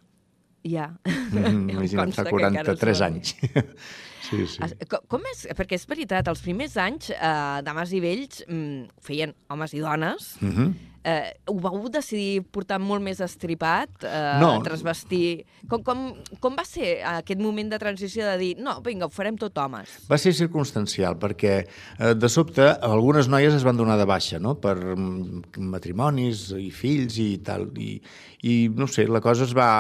Ja. 0.67 0.89
Mm, 1.07 1.69
imagina't, 1.77 2.17
fa 2.17 2.25
que 2.27 2.35
encara 2.35 2.75
43 2.75 2.99
som 2.99 3.07
anys. 3.07 3.37
sí, 4.27 4.43
sí. 4.51 4.71
Com 4.91 5.29
és? 5.31 5.45
Perquè 5.55 5.79
és 5.79 5.87
veritat, 5.87 6.27
els 6.33 6.43
primers 6.43 6.75
anys, 6.83 7.13
eh, 7.15 7.63
Dames 7.67 7.95
i 7.95 8.03
Vells 8.03 8.43
mm, 8.49 8.99
feien 9.07 9.37
homes 9.55 9.77
i 9.79 9.85
dones. 9.85 10.35
Mm 10.43 10.53
-hmm. 10.57 10.75
Eh, 11.07 11.37
ho 11.47 11.55
vau 11.63 11.85
decidir 11.93 12.41
portar 12.51 12.81
molt 12.83 13.05
més 13.05 13.21
estripat, 13.23 14.03
eh, 14.03 14.39
No. 14.43 14.57
transvestir... 14.67 15.45
Com, 15.71 15.85
com, 15.87 16.01
com 16.43 16.57
va 16.59 16.65
ser 16.67 16.97
aquest 17.07 17.39
moment 17.39 17.71
de 17.71 17.79
transició 17.79 18.25
de 18.27 18.35
dir, 18.41 18.49
no, 18.59 18.81
vinga, 18.83 19.07
ho 19.07 19.15
farem 19.15 19.37
tot 19.39 19.55
homes? 19.63 19.93
Va 20.11 20.19
ser 20.19 20.33
circumstancial, 20.35 21.15
perquè 21.23 21.53
eh, 21.63 22.15
de 22.19 22.31
sobte 22.33 22.67
algunes 22.83 23.31
noies 23.31 23.55
es 23.55 23.63
van 23.67 23.79
donar 23.79 24.01
de 24.01 24.07
baixa, 24.09 24.41
no?, 24.43 24.57
per 24.59 24.75
mm, 24.75 25.63
matrimonis 25.71 26.49
i 26.59 26.73
fills 26.75 27.21
i 27.23 27.29
tal, 27.47 27.69
i, 27.79 28.01
i 28.43 28.59
no 28.75 28.91
sé, 28.91 29.07
la 29.07 29.23
cosa 29.23 29.47
es 29.47 29.55
va, 29.55 29.71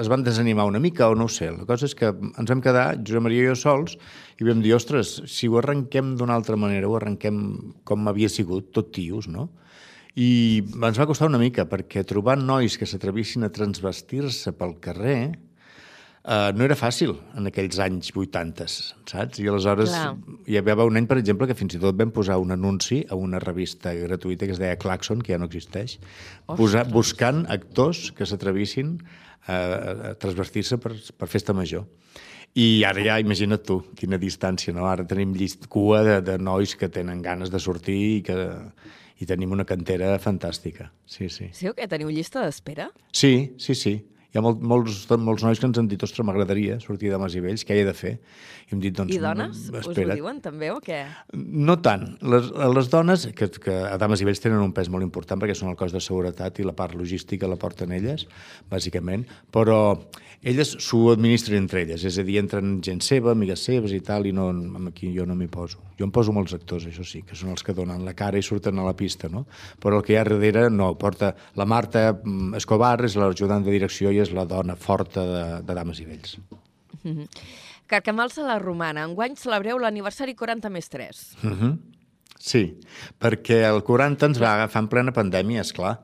es 0.00 0.08
van 0.08 0.24
desanimar 0.24 0.64
una 0.64 0.80
mica, 0.80 1.10
o 1.12 1.14
no 1.14 1.28
ho 1.28 1.32
sé, 1.32 1.52
la 1.52 1.68
cosa 1.68 1.88
és 1.90 1.96
que 1.98 2.08
ens 2.08 2.48
vam 2.48 2.64
quedar, 2.64 2.94
Josep 3.04 3.28
Maria 3.28 3.44
i 3.44 3.52
jo 3.52 3.60
sols, 3.68 3.98
i 4.40 4.48
vam 4.48 4.64
dir, 4.64 4.72
ostres, 4.80 5.18
si 5.28 5.48
ho 5.48 5.60
arrenquem 5.60 6.16
d'una 6.16 6.40
altra 6.40 6.56
manera, 6.56 6.88
ho 6.88 6.96
arrenquem 6.96 7.40
com 7.84 8.08
havia 8.08 8.32
sigut, 8.32 8.72
tot 8.72 8.94
tios, 8.96 9.28
no?, 9.28 9.50
i 10.18 10.62
ens 10.64 10.98
va 10.98 11.06
costar 11.06 11.28
una 11.30 11.38
mica, 11.38 11.66
perquè 11.70 12.02
trobar 12.06 12.38
nois 12.40 12.76
que 12.78 12.88
s'atrevissin 12.88 13.46
a 13.46 13.52
transvestir-se 13.54 14.52
pel 14.58 14.74
carrer 14.82 15.20
eh, 16.24 16.50
no 16.56 16.66
era 16.66 16.76
fàcil 16.78 17.14
en 17.38 17.46
aquells 17.50 17.78
anys 17.82 18.10
80, 18.16 18.66
saps? 19.10 19.40
I 19.40 19.48
aleshores 19.50 19.94
Clar. 19.94 20.12
hi 20.50 20.58
havia 20.58 20.88
un 20.88 20.98
any, 21.00 21.08
per 21.10 21.20
exemple, 21.20 21.46
que 21.46 21.56
fins 21.58 21.78
i 21.78 21.82
tot 21.82 21.98
vam 21.98 22.12
posar 22.14 22.40
un 22.42 22.54
anunci 22.56 23.04
a 23.08 23.18
una 23.18 23.40
revista 23.42 23.94
gratuïta 23.94 24.48
que 24.48 24.56
es 24.56 24.62
deia 24.62 24.78
Claxon, 24.80 25.22
que 25.22 25.34
ja 25.34 25.40
no 25.40 25.50
existeix, 25.50 25.98
posar, 26.56 26.86
buscant 26.90 27.44
actors 27.48 28.10
que 28.16 28.26
s'atrevissin 28.26 28.96
a, 29.46 29.56
a 29.56 30.14
transvestir-se 30.20 30.80
per, 30.82 30.96
per 31.16 31.30
festa 31.30 31.56
major. 31.56 31.86
I 32.58 32.82
ara 32.82 32.98
ja, 32.98 33.16
imagina't 33.22 33.62
tu, 33.62 33.76
quina 33.94 34.18
distància, 34.18 34.74
no? 34.74 34.88
Ara 34.90 35.04
tenim 35.06 35.36
llist, 35.38 35.68
cua 35.70 36.00
de, 36.02 36.16
de 36.26 36.34
nois 36.42 36.74
que 36.74 36.88
tenen 36.90 37.22
ganes 37.22 37.52
de 37.52 37.60
sortir 37.62 38.00
i 38.16 38.22
que 38.26 38.34
i 39.20 39.28
tenim 39.28 39.52
una 39.52 39.66
cantera 39.68 40.14
fantàstica. 40.22 40.90
Sí, 41.06 41.28
sí. 41.28 41.50
Sí 41.56 41.68
o 41.68 41.74
què? 41.76 41.88
Teniu 41.90 42.10
llista 42.12 42.44
d'espera? 42.46 42.88
Sí, 43.12 43.52
sí, 43.60 43.76
sí. 43.76 43.98
Hi 44.30 44.38
ha 44.38 44.42
molt, 44.44 44.60
molts, 44.62 45.08
molts 45.18 45.42
nois 45.42 45.58
que 45.58 45.66
ens 45.66 45.78
han 45.80 45.88
dit, 45.90 45.98
ostres, 46.06 46.22
m'agradaria 46.22 46.76
sortir 46.78 47.10
de 47.10 47.18
Mas 47.18 47.34
i 47.34 47.40
Vells, 47.42 47.64
què 47.66 47.80
he 47.80 47.86
de 47.86 47.94
fer? 47.98 48.12
I 48.68 48.76
hem 48.76 48.82
dit, 48.84 48.94
doncs... 48.94 49.10
I 49.10 49.18
dones? 49.18 49.64
Us 49.72 49.88
ho 49.88 49.90
espera't. 49.90 50.14
diuen 50.14 50.38
també 50.44 50.68
o 50.70 50.76
què? 50.84 51.00
No 51.34 51.74
tant. 51.82 52.04
Les, 52.22 52.46
les 52.76 52.90
dones, 52.92 53.26
que, 53.34 53.48
que 53.58 53.74
a 53.88 53.96
dames 53.98 54.22
i 54.22 54.28
vells 54.28 54.38
tenen 54.44 54.62
un 54.62 54.70
pes 54.76 54.86
molt 54.94 55.02
important 55.02 55.42
perquè 55.42 55.56
són 55.58 55.72
el 55.72 55.78
cos 55.80 55.90
de 55.90 56.02
seguretat 56.04 56.62
i 56.62 56.68
la 56.68 56.76
part 56.78 56.94
logística 56.94 57.50
la 57.50 57.58
porten 57.58 57.90
elles, 57.96 58.28
bàsicament, 58.70 59.26
però 59.50 59.80
elles 60.42 60.70
s'ho 60.80 61.10
administren 61.12 61.58
entre 61.60 61.82
elles, 61.82 62.04
és 62.08 62.16
a 62.16 62.24
dir, 62.24 62.38
entren 62.40 62.78
gent 62.84 63.02
seva, 63.04 63.34
amigues 63.34 63.60
seves 63.66 63.92
i 63.92 64.00
tal, 64.04 64.24
i 64.24 64.32
no, 64.32 64.46
aquí 64.88 65.10
jo 65.12 65.26
no 65.28 65.36
m'hi 65.36 65.50
poso. 65.52 65.82
Jo 65.98 66.06
em 66.08 66.12
poso 66.14 66.32
molts 66.32 66.54
actors, 66.56 66.86
això 66.88 67.04
sí, 67.04 67.20
que 67.28 67.36
són 67.36 67.52
els 67.52 67.64
que 67.66 67.74
donen 67.76 68.06
la 68.06 68.14
cara 68.16 68.40
i 68.40 68.44
surten 68.44 68.80
a 68.80 68.86
la 68.86 68.94
pista, 68.96 69.28
no? 69.28 69.44
Però 69.82 70.00
el 70.00 70.06
que 70.06 70.14
hi 70.14 70.20
ha 70.20 70.24
darrere 70.24 70.68
no, 70.72 70.94
porta... 71.00 71.34
La 71.60 71.66
Marta 71.68 72.06
mm, 72.14 72.54
Escobar 72.56 72.96
és 73.04 73.18
l'ajudant 73.20 73.66
de 73.66 73.74
direcció 73.74 74.14
i 74.14 74.22
és 74.24 74.32
la 74.32 74.46
dona 74.48 74.78
forta 74.80 75.26
de, 75.28 75.44
de 75.66 75.76
dames 75.76 76.00
i 76.00 76.08
vells. 76.08 76.38
Mhm. 77.02 77.28
Carcamals 77.90 78.38
a 78.38 78.46
la 78.46 78.58
Romana. 78.62 79.04
Enguany 79.04 79.34
celebreu 79.36 79.80
l'aniversari 79.82 80.36
40 80.38 80.70
més 80.70 80.88
3. 80.88 81.22
Uh 81.42 81.50
-huh. 81.50 81.72
Sí, 82.40 82.78
perquè 83.20 83.60
el 83.68 83.82
40 83.84 84.30
ens 84.30 84.40
va 84.40 84.54
agafar 84.54 84.80
en 84.84 84.88
plena 84.88 85.12
pandèmia, 85.12 85.60
és 85.60 85.72
clar. 85.76 85.98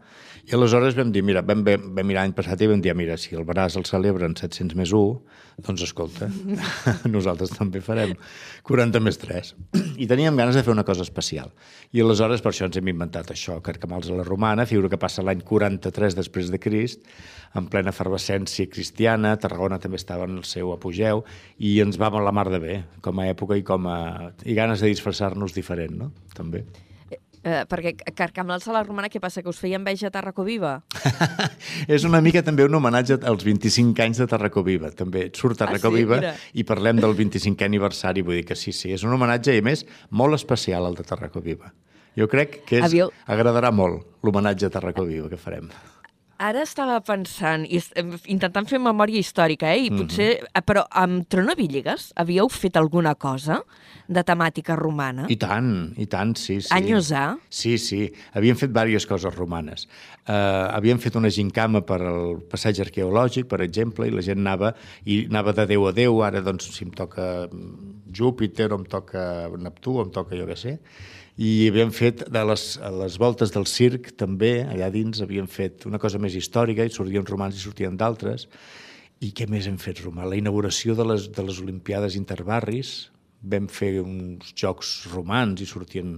I 0.46 0.54
aleshores 0.54 0.94
vam 0.94 1.08
dir, 1.10 1.24
mira, 1.26 1.40
vam, 1.42 1.64
vam, 1.66 1.88
vam 1.96 2.06
mirar 2.06 2.22
l'any 2.22 2.32
passat 2.36 2.60
i 2.62 2.68
vam 2.70 2.78
dir, 2.78 2.92
mira, 2.94 3.16
si 3.18 3.34
el 3.34 3.42
braç 3.48 3.74
el 3.80 3.86
celebren 3.88 4.36
700 4.38 4.76
més 4.78 4.92
1, 4.94 5.16
doncs 5.66 5.82
escolta, 5.88 6.28
nosaltres 7.16 7.50
també 7.56 7.82
farem 7.82 8.12
40 8.68 9.02
més 9.02 9.18
3. 9.18 9.50
I 9.98 10.06
teníem 10.06 10.38
ganes 10.38 10.54
de 10.54 10.62
fer 10.62 10.70
una 10.70 10.86
cosa 10.86 11.02
especial. 11.02 11.50
I 11.90 12.04
aleshores 12.04 12.46
per 12.46 12.52
això 12.52 12.70
ens 12.70 12.78
hem 12.78 12.92
inventat 12.94 13.34
això, 13.34 13.58
Carcamals 13.58 14.06
a 14.06 14.20
la 14.20 14.28
Romana, 14.28 14.68
figura 14.70 14.92
que 14.92 15.02
passa 15.02 15.26
l'any 15.26 15.42
43 15.42 16.14
després 16.14 16.54
de 16.54 16.62
Crist, 16.62 17.02
en 17.58 17.66
plena 17.72 17.90
efervescència 17.90 18.70
cristiana, 18.70 19.34
Tarragona 19.42 19.82
també 19.82 19.98
estava 19.98 20.30
en 20.30 20.38
el 20.38 20.46
seu 20.46 20.70
apogeu, 20.76 21.26
i 21.58 21.80
ens 21.82 21.98
va 21.98 22.14
molt 22.14 22.22
la 22.22 22.38
mar 22.38 22.46
de 22.54 22.62
bé, 22.62 22.82
com 23.02 23.18
a 23.18 23.26
època 23.34 23.58
i 23.58 23.66
com 23.66 23.90
a... 23.90 24.00
i 24.46 24.54
ganes 24.54 24.78
de 24.78 24.94
disfressar-nos 24.94 25.58
diferent, 25.58 25.98
no? 26.06 26.12
També. 26.38 26.68
Eh, 27.46 27.62
perquè 27.70 27.92
Carcamals 28.18 28.64
a 28.66 28.72
la 28.74 28.80
Romana, 28.82 29.06
què 29.06 29.20
passa, 29.22 29.38
que 29.38 29.52
us 29.52 29.60
feia 29.62 29.78
enveja 29.78 30.08
a 30.08 30.10
Tarraco 30.10 30.42
Viva? 30.42 30.80
És 31.94 32.02
una 32.08 32.18
mica 32.24 32.42
també 32.42 32.64
un 32.66 32.74
homenatge 32.74 33.20
als 33.22 33.46
25 33.46 34.02
anys 34.02 34.18
de 34.18 34.26
Tarracó 34.32 34.64
Viva. 34.66 34.90
També 34.90 35.28
et 35.28 35.38
surt 35.38 35.60
Tarracó 35.60 35.92
Ah, 35.92 35.94
sí? 35.94 36.02
Viva 36.02 36.18
Mira. 36.18 36.32
i 36.58 36.64
parlem 36.66 36.98
del 36.98 37.14
25è 37.14 37.68
aniversari, 37.68 38.24
vull 38.26 38.40
dir 38.40 38.46
que 38.48 38.58
sí, 38.58 38.74
sí, 38.74 38.90
és 38.96 39.06
un 39.06 39.14
homenatge 39.14 39.54
i 39.54 39.62
més 39.62 39.84
molt 40.10 40.34
especial 40.34 40.88
el 40.90 40.98
de 40.98 41.06
Tarracó 41.06 41.44
Viva. 41.44 41.70
Jo 42.18 42.26
crec 42.32 42.64
que 42.66 42.80
és, 42.82 42.96
agradarà 43.30 43.70
molt 43.70 44.24
l'homenatge 44.26 44.66
a 44.66 44.72
Tarracó 44.72 45.06
Viva 45.06 45.30
que 45.30 45.38
farem. 45.38 45.70
Ara 46.38 46.60
estava 46.66 46.98
pensant, 47.00 47.62
i 47.64 47.78
intentant 48.28 48.66
fer 48.68 48.76
memòria 48.82 49.22
històrica, 49.22 49.70
eh? 49.72 49.86
I 49.86 49.90
Mhm. 49.90 49.96
potser, 49.96 50.28
eh, 50.44 50.60
però 50.60 50.84
amb 50.90 51.26
Trono 51.28 51.54
Villegas 51.56 52.12
havíeu 52.14 52.48
fet 52.50 52.76
alguna 52.76 53.14
cosa 53.14 53.62
de 54.06 54.22
temàtica 54.22 54.76
romana? 54.76 55.24
I 55.30 55.36
tant, 55.36 55.94
i 55.96 56.04
tant, 56.06 56.36
sí, 56.36 56.60
sí. 56.60 56.68
Anys 56.74 57.10
A? 57.12 57.38
Sí, 57.48 57.78
sí. 57.78 58.12
Havíem 58.34 58.54
fet 58.54 58.70
diverses 58.70 59.06
coses 59.06 59.34
romanes. 59.34 59.86
Uh, 60.28 60.68
havíem 60.76 60.98
fet 60.98 61.16
una 61.16 61.30
gincama 61.30 61.80
per 61.80 62.02
al 62.02 62.40
passeig 62.50 62.76
arqueològic, 62.80 63.46
per 63.48 63.62
exemple, 63.62 64.06
i 64.06 64.10
la 64.10 64.20
gent 64.20 64.38
anava, 64.38 64.74
i 65.06 65.24
anava 65.30 65.52
de 65.54 65.66
Déu 65.66 65.86
a 65.88 65.92
Déu, 65.92 66.22
ara 66.22 66.42
doncs 66.42 66.70
si 66.70 66.84
em 66.84 66.90
toca 66.90 67.48
mm, 67.50 68.12
Júpiter, 68.12 68.72
o 68.72 68.76
em 68.76 68.84
toca 68.84 69.48
Neptú, 69.56 69.98
o 70.00 70.02
em 70.02 70.10
toca 70.10 70.36
jo 70.36 70.44
què 70.46 70.56
sé, 70.56 70.78
i 71.36 71.68
havíem 71.68 71.90
fet 71.92 72.24
de 72.32 72.42
les, 72.48 72.64
les 73.00 73.18
voltes 73.20 73.52
del 73.52 73.66
circ 73.68 74.14
també, 74.16 74.62
allà 74.64 74.88
dins 74.92 75.20
havíem 75.20 75.48
fet 75.50 75.84
una 75.88 76.00
cosa 76.00 76.20
més 76.22 76.36
històrica, 76.38 76.86
i 76.86 76.92
sortien 76.92 77.26
romans 77.28 77.58
i 77.58 77.60
sortien 77.60 77.98
d'altres, 78.00 78.46
i 79.20 79.32
què 79.36 79.46
més 79.48 79.68
hem 79.68 79.76
fet, 79.80 80.00
Romà? 80.04 80.24
La 80.28 80.36
inauguració 80.36 80.96
de 80.96 81.04
les, 81.08 81.28
de 81.32 81.44
les 81.44 81.60
Olimpiades 81.60 82.16
Interbarris, 82.16 83.10
vam 83.46 83.68
fer 83.68 83.98
uns 84.00 84.50
jocs 84.56 85.06
romans 85.12 85.60
i 85.60 85.68
sortien 85.68 86.16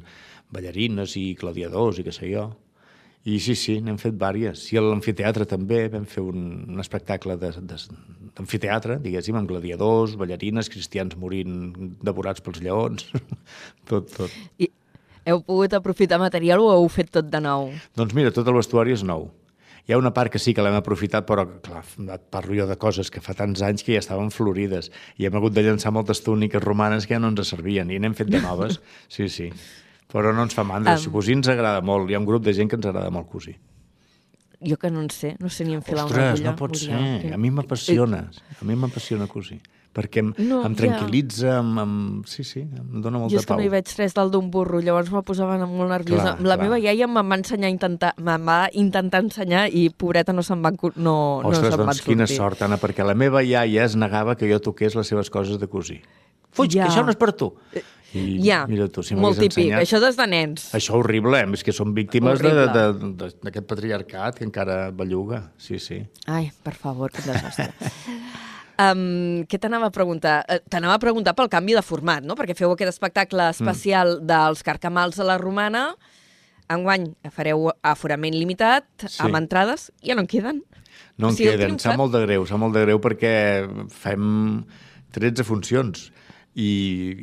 ballarines 0.54 1.14
i 1.18 1.32
gladiadors 1.38 1.98
i 1.98 2.06
què 2.06 2.14
sé 2.14 2.30
jo. 2.30 2.48
I 3.28 3.36
sí, 3.42 3.54
sí, 3.58 3.76
n'hem 3.84 3.98
fet 4.00 4.14
vàries. 4.16 4.62
I 4.72 4.78
a 4.78 4.84
l'amfiteatre 4.86 5.44
també 5.50 5.82
vam 5.92 6.06
fer 6.08 6.22
un, 6.24 6.46
un 6.70 6.80
espectacle 6.80 7.36
d'amfiteatre, 7.36 9.00
diguéssim, 9.04 9.36
amb 9.36 9.50
gladiadors, 9.50 10.14
ballarines, 10.16 10.70
cristians 10.72 11.18
morint 11.18 11.58
devorats 12.06 12.40
pels 12.46 12.62
lleons, 12.64 13.10
tot, 13.90 14.14
tot. 14.14 14.38
I 14.62 14.70
heu 15.28 15.42
pogut 15.44 15.74
aprofitar 15.76 16.18
material 16.22 16.60
o 16.64 16.70
heu 16.74 16.88
fet 16.92 17.10
tot 17.14 17.28
de 17.30 17.40
nou? 17.44 17.70
Doncs 17.96 18.14
mira, 18.16 18.32
tot 18.34 18.48
el 18.48 18.56
vestuari 18.58 18.94
és 18.96 19.04
nou. 19.06 19.28
Hi 19.88 19.94
ha 19.94 19.98
una 20.00 20.10
part 20.12 20.28
que 20.32 20.38
sí 20.40 20.52
que 20.52 20.60
l'hem 20.60 20.74
aprofitat, 20.76 21.24
però 21.24 21.46
clar, 21.64 21.80
et 22.12 22.24
parlo 22.28 22.52
jo 22.58 22.66
de 22.68 22.76
coses 22.76 23.08
que 23.10 23.22
fa 23.24 23.32
tants 23.36 23.62
anys 23.64 23.82
que 23.86 23.94
ja 23.96 24.02
estaven 24.02 24.28
florides 24.34 24.90
i 25.16 25.24
hem 25.24 25.36
hagut 25.38 25.54
de 25.56 25.62
llançar 25.64 25.92
moltes 25.96 26.20
túniques 26.26 26.60
romanes 26.62 27.06
que 27.08 27.14
ja 27.16 27.20
no 27.22 27.30
ens 27.32 27.48
servien 27.48 27.88
i 27.90 27.96
n'hem 27.98 28.12
fet 28.18 28.28
de 28.28 28.40
noves. 28.44 28.80
Sí, 29.08 29.28
sí. 29.32 29.48
Però 30.12 30.32
no 30.32 30.42
ens 30.44 30.54
fa 30.56 30.64
mandra. 30.64 30.98
Um... 31.00 31.12
Cosir 31.12 31.34
ens 31.38 31.48
agrada 31.48 31.80
molt. 31.84 32.08
Hi 32.10 32.14
ha 32.16 32.20
un 32.20 32.28
grup 32.28 32.44
de 32.44 32.52
gent 32.56 32.68
que 32.68 32.76
ens 32.76 32.86
agrada 32.88 33.08
molt 33.12 33.28
cosir. 33.32 33.56
Jo 34.60 34.76
que 34.76 34.90
no 34.90 35.00
en 35.04 35.08
sé, 35.14 35.36
no 35.38 35.48
sé 35.48 35.64
ni 35.64 35.74
enfilar 35.76 36.04
una 36.04 36.10
Ostres, 36.10 36.30
agulla. 36.40 36.50
no 36.50 36.56
pot 36.56 36.76
ser. 36.76 37.00
que- 37.22 37.32
A 37.32 37.38
mi 37.38 37.50
m'apassiona. 37.50 38.22
A 38.60 38.64
mi 38.64 38.74
m'apassiona 38.76 39.26
cosir. 39.28 39.60
Perquè 39.98 40.20
em, 40.22 40.28
No, 40.38 40.60
em 40.62 40.76
ja. 40.76 40.78
tranquil·litza, 40.84 41.56
em, 41.58 41.70
em... 41.82 41.94
sí, 42.30 42.44
sí, 42.46 42.60
em 42.62 43.00
dona 43.02 43.18
molta 43.18 43.34
Jo 43.34 43.40
és 43.40 43.46
que 43.46 43.50
pau. 43.50 43.58
no 43.58 43.64
hi 43.66 43.70
veig 43.72 43.90
res 43.98 44.14
del 44.14 44.30
d'un 44.30 44.46
burro, 44.54 44.78
llavors 44.84 45.10
me 45.10 45.22
posava 45.26 45.56
molt 45.66 45.90
nerviosa. 45.90 46.36
Clar, 46.36 46.46
la 46.46 46.54
clar. 46.54 46.58
meva 46.68 46.78
iaia 46.78 47.08
em 47.08 47.18
va 47.18 47.24
ensenyar 47.40 47.66
a 47.66 47.74
intentar, 47.74 48.12
em 48.16 48.46
va 48.46 48.60
intentar 48.78 49.24
ensenyar 49.26 49.66
i 49.74 49.88
pobreta 49.90 50.32
no 50.32 50.44
se'n 50.46 50.62
cu- 50.78 50.92
no, 50.94 51.42
no 51.42 51.48
Ostres, 51.50 51.72
se'n 51.72 51.82
van 51.82 51.86
doncs 51.90 51.96
sortir. 52.04 52.14
quina 52.14 52.26
sort, 52.30 52.62
Anna, 52.62 52.78
perquè 52.78 53.04
la 53.04 53.14
meva 53.18 53.42
iaia 53.42 53.84
es 53.84 53.96
negava 53.96 54.36
que 54.38 54.46
jo 54.50 54.60
toqués 54.60 54.94
les 54.94 55.06
seves 55.10 55.28
coses 55.30 55.58
de 55.58 55.66
cosir. 55.66 56.00
Fuig, 56.52 56.72
Ja. 56.78 56.86
que 56.86 56.92
això 56.94 57.04
no 57.04 57.10
és 57.10 57.16
per 57.16 57.32
tu. 57.34 57.52
I 58.14 58.38
Ja, 58.40 58.62
mira 58.66 58.86
tu, 58.88 59.02
si 59.02 59.14
molt 59.14 59.36
típic. 59.36 59.58
ensenyat... 59.66 59.82
Això 59.82 59.98
des 60.00 60.16
de 60.16 60.26
nens. 60.26 60.70
Això 60.72 60.94
horrible, 60.96 61.42
eh? 61.42 61.46
és 61.52 61.62
que 61.62 61.72
som 61.76 61.92
víctimes 61.92 62.40
d'aquest 62.40 63.66
patriarcat 63.68 64.38
que 64.38 64.44
encara 64.46 64.90
belluga. 64.90 65.52
Sí, 65.58 65.78
sí. 65.78 66.06
Ai, 66.26 66.50
per 66.62 66.72
favor, 66.74 67.10
que 67.12 67.20
desastre. 67.20 67.72
Um, 68.78 69.42
què 69.50 69.58
t'anava 69.58 69.88
a 69.88 69.94
preguntar? 69.94 70.44
Eh, 70.46 70.60
T'anava 70.70 70.94
a 70.94 71.02
preguntar 71.02 71.34
pel 71.34 71.50
canvi 71.50 71.74
de 71.74 71.82
format, 71.82 72.22
no? 72.22 72.36
Perquè 72.38 72.54
feu 72.54 72.70
aquest 72.70 72.92
espectacle 72.92 73.48
especial 73.50 74.20
mm. 74.20 74.28
dels 74.30 74.62
Carcamals 74.66 75.18
a 75.18 75.26
la 75.26 75.38
Romana. 75.40 75.88
Enguany 76.70 77.08
fareu 77.34 77.72
aforament 77.82 78.36
limitat, 78.36 78.86
Sí. 79.08 79.22
amb 79.24 79.40
entrades, 79.40 79.88
ja 80.04 80.14
no 80.14 80.22
en 80.22 80.30
queden. 80.30 80.62
No 81.18 81.28
O 81.28 81.30
en 81.30 81.36
sigui, 81.36 81.50
heu 81.50 81.56
queden, 81.58 81.78
sap 81.82 81.98
molt 81.98 82.14
de 82.14 82.22
greu, 82.26 82.46
sap 82.46 82.60
molt 82.62 82.76
de 82.76 82.84
greu 82.86 83.00
perquè 83.02 83.34
fem 83.90 84.62
13 85.16 85.42
funcions 85.48 86.10
i, 86.58 86.68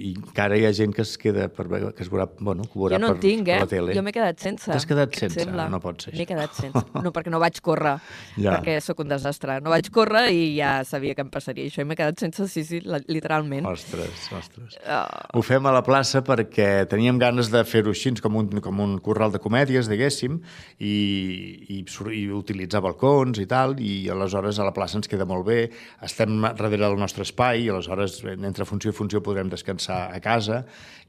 i 0.08 0.10
encara 0.14 0.56
hi 0.56 0.64
ha 0.68 0.72
gent 0.76 0.94
que 0.96 1.04
es 1.04 1.16
queda 1.20 1.48
per 1.52 1.66
que 1.68 2.04
es 2.06 2.10
veurà, 2.12 2.28
bueno, 2.40 2.64
que 2.72 2.80
veurà 2.80 2.96
Jo 2.96 3.02
no 3.04 3.10
per, 3.16 3.22
tinc, 3.24 3.48
per 3.50 3.56
eh? 3.56 3.60
la 3.66 3.68
tele. 3.68 3.96
Jo 3.98 4.04
m'he 4.06 4.14
quedat 4.16 4.40
sense. 4.40 4.70
T'has 4.70 4.86
quedat 4.88 5.18
sense? 5.18 5.42
sembla? 5.42 5.66
No 5.72 5.82
pot 5.84 6.06
ser 6.06 6.14
M'he 6.14 6.22
això. 6.24 6.30
quedat 6.30 6.56
sense. 6.56 6.84
No, 7.04 7.12
perquè 7.16 7.34
no 7.34 7.42
vaig 7.44 7.60
córrer. 7.66 7.98
Ja. 8.36 8.58
Perquè 8.58 8.78
sóc 8.84 9.00
un 9.00 9.10
desastre. 9.10 9.58
No 9.64 9.72
vaig 9.72 9.88
córrer 9.96 10.28
i 10.36 10.58
ja 10.58 10.84
sabia 10.88 11.16
que 11.16 11.24
em 11.24 11.30
passaria 11.32 11.66
això. 11.68 11.84
I 11.84 11.88
m'he 11.88 11.96
quedat 11.98 12.20
sense, 12.20 12.48
sí, 12.52 12.64
sí, 12.68 12.82
literalment. 13.08 13.66
Ostres, 13.68 14.26
ostres. 14.36 14.78
Oh. 14.84 15.40
Ho 15.40 15.44
fem 15.46 15.66
a 15.68 15.74
la 15.74 15.82
plaça 15.88 16.22
perquè 16.26 16.86
teníem 16.92 17.20
ganes 17.22 17.50
de 17.54 17.64
fer-ho 17.68 17.94
així, 17.96 18.14
com 18.22 18.38
un, 18.40 18.50
com 18.64 18.82
un 18.84 18.98
corral 19.04 19.34
de 19.34 19.42
comèdies, 19.42 19.90
diguéssim, 19.92 20.38
i, 20.80 20.96
i, 21.78 21.82
i 22.12 22.24
utilitzar 22.36 22.84
balcons 22.86 23.40
i 23.42 23.48
tal, 23.50 23.78
i 23.80 24.06
aleshores 24.14 24.60
a 24.60 24.68
la 24.68 24.76
plaça 24.76 25.00
ens 25.00 25.10
queda 25.12 25.28
molt 25.28 25.48
bé, 25.48 25.60
estem 26.06 26.38
darrere 26.46 26.84
del 26.86 27.00
nostre 27.00 27.26
espai, 27.26 27.66
i 27.66 27.72
aleshores 27.74 28.20
entre 28.36 28.68
funció 28.68 28.94
i 28.94 28.96
funció 28.96 29.24
podrem 29.26 29.50
descansar 29.52 30.06
a 30.14 30.22
casa, 30.24 30.62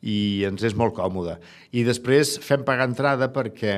i 0.06 0.44
ens 0.48 0.62
és 0.66 0.74
molt 0.76 0.94
còmode. 0.96 1.36
I 1.76 1.84
després 1.86 2.36
fem 2.44 2.64
pagar 2.66 2.88
entrada 2.90 3.30
perquè 3.34 3.76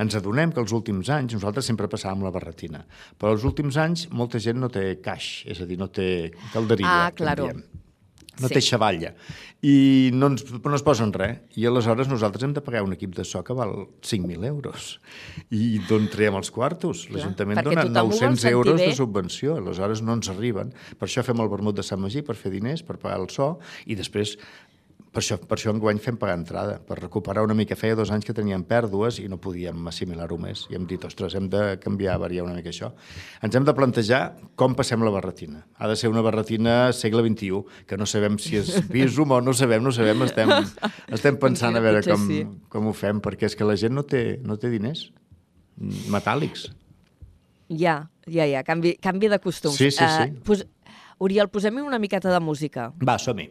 ens 0.00 0.16
adonem 0.18 0.52
que 0.54 0.62
els 0.62 0.74
últims 0.76 1.10
anys, 1.14 1.34
nosaltres 1.38 1.68
sempre 1.70 1.88
passàvem 1.90 2.24
la 2.26 2.32
barretina, 2.34 2.84
però 3.18 3.34
els 3.36 3.46
últims 3.48 3.78
anys 3.80 4.06
molta 4.10 4.40
gent 4.42 4.58
no 4.60 4.68
té 4.72 4.96
caix, 5.04 5.44
és 5.50 5.60
a 5.62 5.68
dir, 5.70 5.78
no 5.80 5.88
té 5.88 6.30
calderilla, 6.54 7.06
Ah, 7.06 7.12
claro. 7.16 7.50
diem 7.50 7.62
no 8.40 8.48
Sí. 8.48 8.54
té 8.54 8.60
xavalla. 8.60 9.14
I 9.62 10.10
no 10.14 10.26
ens, 10.32 10.44
no 10.50 10.74
es 10.74 10.82
posen 10.82 11.12
res. 11.12 11.38
I 11.56 11.66
aleshores 11.68 12.08
nosaltres 12.08 12.42
hem 12.44 12.54
de 12.56 12.62
pagar 12.64 12.82
un 12.82 12.92
equip 12.94 13.14
de 13.14 13.24
so 13.24 13.42
que 13.44 13.52
val 13.52 13.88
5.000 14.00 14.44
euros. 14.48 14.98
I 15.50 15.78
d'on 15.88 16.08
traiem 16.08 16.34
els 16.40 16.50
quartos? 16.50 17.06
L'Ajuntament 17.10 17.60
dona 17.62 17.82
tothom 17.84 17.96
ho 17.96 18.08
vol 18.08 18.10
900 18.16 18.40
sentir 18.40 18.52
euros 18.56 18.80
bé. 18.80 18.86
de 18.88 18.94
subvenció. 18.96 19.56
Aleshores 19.60 20.00
no 20.02 20.14
ens 20.14 20.28
arriben. 20.32 20.72
Per 20.98 21.06
això 21.08 21.22
fem 21.22 21.38
el 21.40 21.48
vermut 21.52 21.76
de 21.76 21.82
Sant 21.82 22.00
Magí, 22.00 22.22
per 22.22 22.36
fer 22.36 22.50
diners, 22.50 22.82
per 22.82 22.96
pagar 22.98 23.20
el 23.20 23.28
so, 23.28 23.58
i 23.86 23.94
després 23.94 24.38
per 25.10 25.22
això, 25.24 25.36
per 25.42 25.56
això 25.56 25.72
enguany 25.74 25.98
fem 26.02 26.18
pagar 26.20 26.36
entrada, 26.38 26.76
per 26.86 27.00
recuperar 27.00 27.42
una 27.42 27.54
mica. 27.58 27.74
Feia 27.78 27.96
dos 27.98 28.12
anys 28.14 28.26
que 28.28 28.34
teníem 28.36 28.62
pèrdues 28.66 29.18
i 29.18 29.26
no 29.30 29.40
podíem 29.42 29.88
assimilar-ho 29.90 30.38
més. 30.38 30.66
I 30.70 30.78
hem 30.78 30.86
dit, 30.90 31.02
ostres, 31.06 31.34
hem 31.34 31.48
de 31.50 31.62
canviar, 31.82 32.14
variar 32.22 32.46
una 32.46 32.54
mica 32.54 32.70
això. 32.70 32.92
Ens 33.42 33.58
hem 33.58 33.66
de 33.66 33.74
plantejar 33.74 34.20
com 34.60 34.76
passem 34.78 35.02
la 35.02 35.10
barretina. 35.10 35.64
Ha 35.82 35.90
de 35.90 35.98
ser 35.98 36.12
una 36.12 36.22
barretina 36.22 36.92
segle 36.94 37.24
XXI, 37.26 37.84
que 37.90 37.98
no 37.98 38.06
sabem 38.06 38.38
si 38.38 38.60
és 38.62 38.70
bisum 38.94 39.34
o 39.34 39.40
no 39.42 39.54
sabem, 39.56 39.82
no 39.82 39.90
sabem, 39.94 40.22
estem, 40.28 40.54
estem 41.10 41.42
pensant 41.42 41.74
a 41.74 41.82
veure 41.82 42.04
com, 42.06 42.28
com 42.70 42.90
ho 42.90 42.94
fem, 42.94 43.18
perquè 43.24 43.50
és 43.50 43.58
que 43.58 43.66
la 43.66 43.78
gent 43.80 43.98
no 43.98 44.06
té, 44.06 44.38
no 44.46 44.60
té 44.62 44.70
diners 44.70 45.08
metàl·lics. 46.12 46.68
Ja, 47.70 48.10
ja, 48.26 48.46
ja, 48.46 48.62
canvi, 48.66 48.96
canvi 49.02 49.30
de 49.30 49.38
costums. 49.42 49.78
Sí, 49.78 49.90
sí, 49.90 50.04
sí. 50.04 50.30
Uh, 50.30 50.42
pos... 50.46 50.66
Oriol, 51.20 51.50
posem 51.52 51.82
una 51.82 51.98
miqueta 52.00 52.32
de 52.32 52.40
música. 52.40 52.90
Va, 53.04 53.18
som-hi. 53.20 53.50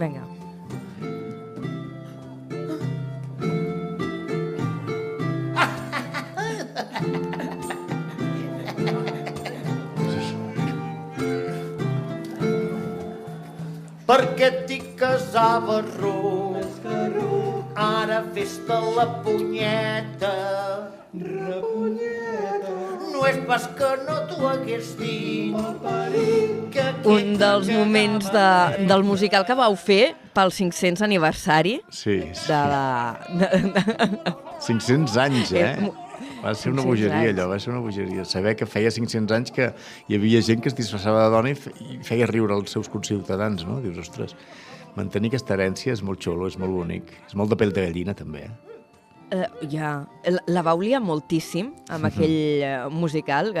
Vinga. 0.00 0.39
Perquè 14.10 14.48
t'hi 14.66 14.80
casava 14.98 15.76
ruc, 15.86 16.86
ara 17.78 18.24
fes-te 18.34 18.78
la 18.96 19.04
punyeta. 19.22 20.32
Repunyeta. 21.14 22.72
No 23.12 23.22
és 23.28 23.38
pas 23.46 23.68
que 23.78 23.90
no 24.08 24.16
t'ho 24.26 24.48
hagués 24.50 24.90
dit. 24.98 25.54
Que 26.74 26.88
Un 27.06 27.36
dels 27.38 27.70
moments 27.70 28.26
de, 28.34 28.48
del 28.90 29.06
musical 29.06 29.46
que 29.46 29.54
vau 29.58 29.78
fer 29.78 30.16
pel 30.34 30.50
500 30.58 31.06
aniversari 31.06 31.78
Sí, 31.90 32.18
sí. 32.34 32.46
de 32.50 32.60
la... 32.74 32.84
De, 33.30 33.48
de... 33.78 34.34
500 34.66 35.16
anys, 35.22 35.52
eh? 35.54 35.68
Eh, 35.78 35.90
Va 36.40 36.54
ser 36.56 36.72
una 36.72 36.82
500 36.82 36.86
bogeria, 36.88 37.30
allò, 37.34 37.48
va 37.50 37.58
ser 37.60 37.72
una 37.74 37.82
bogeria. 37.84 38.24
Saber 38.24 38.54
que 38.56 38.66
feia 38.66 38.90
500 38.90 39.36
anys 39.36 39.52
que 39.52 39.70
hi 40.08 40.16
havia 40.16 40.40
gent 40.46 40.62
que 40.64 40.70
es 40.72 40.76
disfressava 40.78 41.26
de 41.26 41.34
dona 41.34 41.50
i 41.52 41.58
fe- 41.58 41.74
i 41.84 41.98
feia 42.06 42.26
riure 42.30 42.54
els 42.56 42.72
seus 42.72 42.88
conciutadans, 42.88 43.66
no? 43.68 43.80
Dius, 43.84 43.98
ostres, 44.00 44.36
mantenir 44.96 45.28
aquesta 45.34 45.54
herència 45.54 45.92
és 45.92 46.02
molt 46.02 46.22
xulo, 46.24 46.48
és 46.48 46.56
molt 46.58 46.72
bonic. 46.72 47.12
És 47.28 47.36
molt 47.36 47.52
de 47.52 47.56
pell 47.60 47.72
de 47.76 47.84
gallina, 47.86 48.14
també, 48.16 48.46
eh? 48.48 48.50
Uh, 49.30 49.44
ja, 49.70 49.90
la, 50.26 50.40
la 50.50 50.62
va 50.66 50.72
liar 50.74 50.98
moltíssim 51.06 51.68
amb 51.94 52.08
aquell 52.08 52.64
uh, 52.66 52.88
musical. 52.90 53.52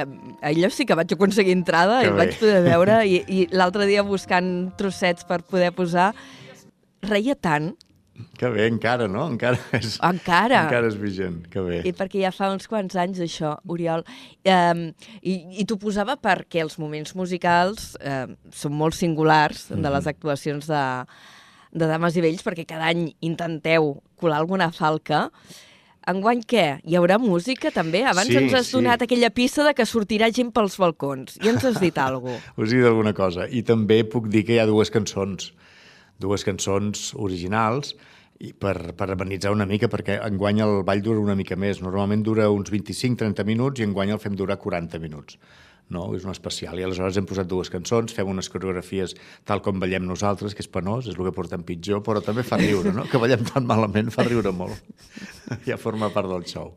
Allò 0.42 0.70
sí 0.74 0.82
que 0.88 0.96
vaig 0.98 1.12
aconseguir 1.14 1.52
entrada 1.54 2.00
Que 2.00 2.08
i 2.08 2.10
bé. 2.10 2.16
vaig 2.24 2.32
poder 2.40 2.62
veure 2.64 2.96
i, 3.12 3.20
i 3.28 3.44
l'altre 3.54 3.86
dia 3.86 4.02
buscant 4.02 4.72
trossets 4.80 5.22
per 5.28 5.42
poder 5.46 5.70
posar 5.76 6.08
reia 7.06 7.36
tant, 7.38 7.70
Que 8.38 8.50
bé, 8.52 8.66
encara, 8.70 9.06
no? 9.10 9.26
Encara 9.32 9.58
és, 9.78 9.96
encara. 10.06 10.64
encara 10.66 10.88
és 10.90 10.96
vigent, 11.00 11.40
que 11.52 11.62
bé. 11.66 11.80
I 11.88 11.92
perquè 11.96 12.22
ja 12.24 12.32
fa 12.34 12.50
uns 12.54 12.68
quants 12.70 12.96
anys 13.00 13.20
això, 13.24 13.54
Oriol. 13.70 14.04
Um, 14.44 14.86
I 15.22 15.38
i 15.62 15.66
t'ho 15.68 15.76
posava 15.80 16.16
perquè 16.20 16.62
els 16.64 16.78
moments 16.80 17.14
musicals 17.18 17.94
um, 18.00 18.36
són 18.52 18.76
molt 18.76 18.96
singulars 18.98 19.68
de 19.70 19.94
les 19.96 20.06
actuacions 20.10 20.66
de, 20.70 20.84
de 21.72 21.88
Dames 21.90 22.16
i 22.16 22.24
Vells, 22.24 22.44
perquè 22.46 22.66
cada 22.68 22.88
any 22.92 23.08
intenteu 23.20 23.96
colar 24.20 24.40
alguna 24.42 24.70
falca. 24.74 25.28
Enguany 26.10 26.40
què? 26.48 26.64
Hi 26.88 26.96
haurà 26.96 27.18
música 27.20 27.68
també? 27.70 28.00
Abans 28.08 28.30
Sí, 28.32 28.36
ens 28.40 28.54
has 28.56 28.70
sí. 28.70 28.76
donat 28.78 29.02
aquella 29.04 29.28
pista 29.36 29.66
de 29.66 29.74
que 29.76 29.84
sortirà 29.86 30.30
gent 30.32 30.48
pels 30.56 30.78
balcons. 30.80 31.36
I 31.44 31.50
ens 31.52 31.64
has 31.68 31.76
dit 31.82 31.96
alguna 32.00 32.38
cosa. 32.40 32.54
Us 32.56 32.72
he 32.72 32.78
dit 32.78 32.86
alguna 32.88 33.12
cosa. 33.14 33.44
I 33.46 33.60
també 33.68 34.00
puc 34.08 34.30
dir 34.32 34.46
que 34.48 34.56
hi 34.56 34.62
ha 34.62 34.66
dues 34.66 34.90
cançons, 34.90 35.50
dues 36.20 36.42
cançons 36.44 37.10
originals, 37.20 37.92
i 38.40 38.54
per, 38.56 38.94
per 38.96 39.10
amenitzar 39.12 39.50
una 39.52 39.66
mica, 39.68 39.88
perquè 39.92 40.16
enguany 40.24 40.62
el 40.64 40.78
ball 40.88 41.02
dura 41.04 41.20
una 41.20 41.36
mica 41.36 41.58
més. 41.60 41.82
Normalment 41.84 42.22
dura 42.24 42.46
uns 42.50 42.70
25-30 42.72 43.44
minuts 43.44 43.80
i 43.82 43.84
enguany 43.84 44.14
el 44.14 44.20
fem 44.22 44.36
durar 44.38 44.56
40 44.62 45.00
minuts. 45.02 45.36
No? 45.90 46.06
És 46.14 46.24
un 46.24 46.30
especial. 46.32 46.78
I 46.78 46.86
aleshores 46.86 47.18
hem 47.18 47.26
posat 47.28 47.48
dues 47.50 47.68
cançons, 47.68 48.14
fem 48.14 48.28
unes 48.30 48.48
coreografies 48.48 49.12
tal 49.44 49.60
com 49.60 49.80
ballem 49.82 50.06
nosaltres, 50.06 50.54
que 50.54 50.62
és 50.64 50.70
penós, 50.70 51.08
és 51.10 51.18
el 51.18 51.26
que 51.26 51.34
portem 51.36 51.64
pitjor, 51.66 52.00
però 52.06 52.22
també 52.24 52.44
fa 52.46 52.56
riure, 52.62 52.94
no? 52.96 53.04
Que 53.10 53.18
ballem 53.20 53.42
tan 53.48 53.66
malament 53.68 54.12
fa 54.14 54.24
riure 54.24 54.54
molt. 54.56 54.78
ja 55.68 55.76
forma 55.82 56.08
part 56.14 56.30
del 56.30 56.46
show. 56.48 56.72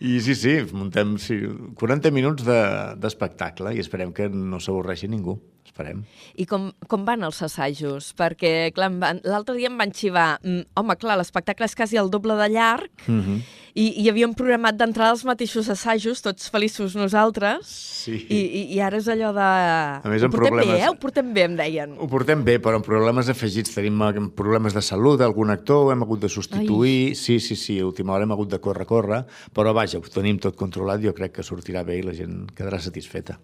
I 0.00 0.18
sí, 0.20 0.34
sí, 0.36 0.58
muntem 0.76 1.14
sí, 1.22 1.38
40 1.76 2.10
minuts 2.12 2.44
de- 2.44 2.96
d'espectacle 3.00 3.70
de, 3.70 3.78
i 3.78 3.84
esperem 3.84 4.10
que 4.16 4.26
no 4.32 4.58
s'avorreixi 4.60 5.08
ningú. 5.08 5.38
Esperem. 5.76 6.00
I 6.40 6.46
com, 6.48 6.70
com 6.88 7.04
van 7.04 7.20
els 7.26 7.42
assajos? 7.44 8.14
Perquè, 8.16 8.72
l'altre 8.80 9.56
dia 9.58 9.68
em 9.68 9.76
van 9.76 9.92
xivar, 9.92 10.38
mm, 10.40 10.70
home, 10.80 10.96
clar, 10.96 11.18
l'espectacle 11.20 11.68
és 11.68 11.74
quasi 11.76 11.98
el 12.00 12.08
doble 12.10 12.32
de 12.40 12.48
llarg, 12.54 12.88
Mm 13.06 13.20
-hmm. 13.20 13.42
i, 13.76 14.02
i 14.02 14.08
havíem 14.08 14.32
programat 14.34 14.74
d'entrar 14.76 15.10
els 15.12 15.22
mateixos 15.24 15.68
assajos, 15.68 16.22
tots 16.22 16.48
feliços 16.48 16.94
nosaltres, 16.96 17.66
Sí. 17.66 18.26
i, 18.30 18.36
i, 18.40 18.74
i 18.74 18.80
ara 18.80 18.96
és 18.96 19.06
allò 19.06 19.32
de... 19.36 20.08
més, 20.08 20.22
ho 20.22 20.30
portem 20.30 20.48
problemes- 20.48 20.66
bé, 20.78 20.80
eh? 20.84 20.88
Ho 20.88 20.94
portem 20.98 21.34
bé, 21.34 21.42
em 21.44 21.56
deien. 21.56 21.92
Ho 21.98 22.08
portem 22.08 22.42
bé, 22.44 22.58
però 22.58 22.76
amb 22.76 22.84
problemes 22.84 23.28
afegits. 23.28 23.74
Tenim 23.74 24.00
eh, 24.02 24.30
problemes 24.34 24.72
de 24.72 24.80
salut, 24.80 25.20
algun 25.20 25.50
actor, 25.50 25.92
hem 25.92 26.02
hagut 26.02 26.20
de 26.20 26.28
substituir... 26.28 27.08
Ai. 27.08 27.14
Sí, 27.14 27.38
sí, 27.38 27.54
sí, 27.56 27.78
a 27.80 27.84
última 27.86 28.14
hora 28.14 28.24
hem 28.24 28.32
hagut 28.32 28.48
de 28.50 28.58
córrer, 28.58 28.86
córrer, 28.86 29.24
però 29.52 29.74
vaja, 29.74 29.98
ho 29.98 30.02
tenim 30.02 30.38
tot 30.38 30.56
controlat, 30.56 31.02
jo 31.02 31.12
crec 31.12 31.32
que 31.32 31.42
sortirà 31.42 31.84
bé 31.84 31.98
i 31.98 32.02
la 32.02 32.14
gent 32.14 32.46
quedarà 32.54 32.78
satisfeta. 32.80 33.38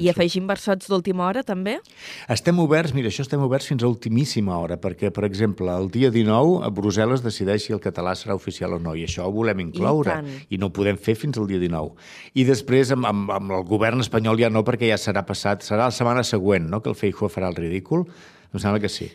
I 0.00 0.08
afegim 0.12 0.46
versots 0.48 0.88
d'última 0.90 1.26
hora, 1.26 1.42
també? 1.46 1.78
Estem 2.32 2.58
oberts, 2.62 2.94
mira, 2.96 3.10
això 3.12 3.24
estem 3.26 3.42
oberts 3.44 3.68
fins 3.70 3.84
a 3.84 3.90
ultimíssima 3.90 4.56
hora, 4.58 4.78
perquè, 4.80 5.12
per 5.14 5.26
exemple, 5.28 5.70
el 5.72 5.90
dia 5.92 6.12
19 6.14 6.60
a 6.66 6.70
Brussel·les 6.74 7.24
decideix 7.24 7.66
si 7.66 7.76
el 7.76 7.82
català 7.84 8.14
serà 8.18 8.36
oficial 8.38 8.76
o 8.76 8.80
no, 8.82 8.96
i 8.98 9.06
això 9.08 9.26
ho 9.28 9.32
volem 9.34 9.64
incloure, 9.66 10.18
tant. 10.20 10.30
i 10.50 10.60
no 10.60 10.70
ho 10.70 10.74
podem 10.76 11.00
fer 11.00 11.16
fins 11.18 11.40
al 11.40 11.48
dia 11.50 11.60
19. 11.62 11.96
I 12.34 12.46
després, 12.48 12.92
amb, 12.96 13.08
amb, 13.08 13.32
amb 13.32 13.58
el 13.58 13.66
govern 13.68 14.04
espanyol 14.04 14.40
ja 14.40 14.52
no, 14.52 14.64
perquè 14.66 14.90
ja 14.92 15.00
serà 15.00 15.24
passat, 15.28 15.66
serà 15.66 15.88
la 15.88 15.96
setmana 15.96 16.24
següent, 16.26 16.70
no?, 16.70 16.82
que 16.82 16.92
el 16.92 16.98
Feijó 16.98 17.30
farà 17.32 17.52
el 17.52 17.58
ridícul, 17.58 18.08
em 18.52 18.60
sembla 18.60 18.80
que 18.82 18.92
sí 18.92 19.10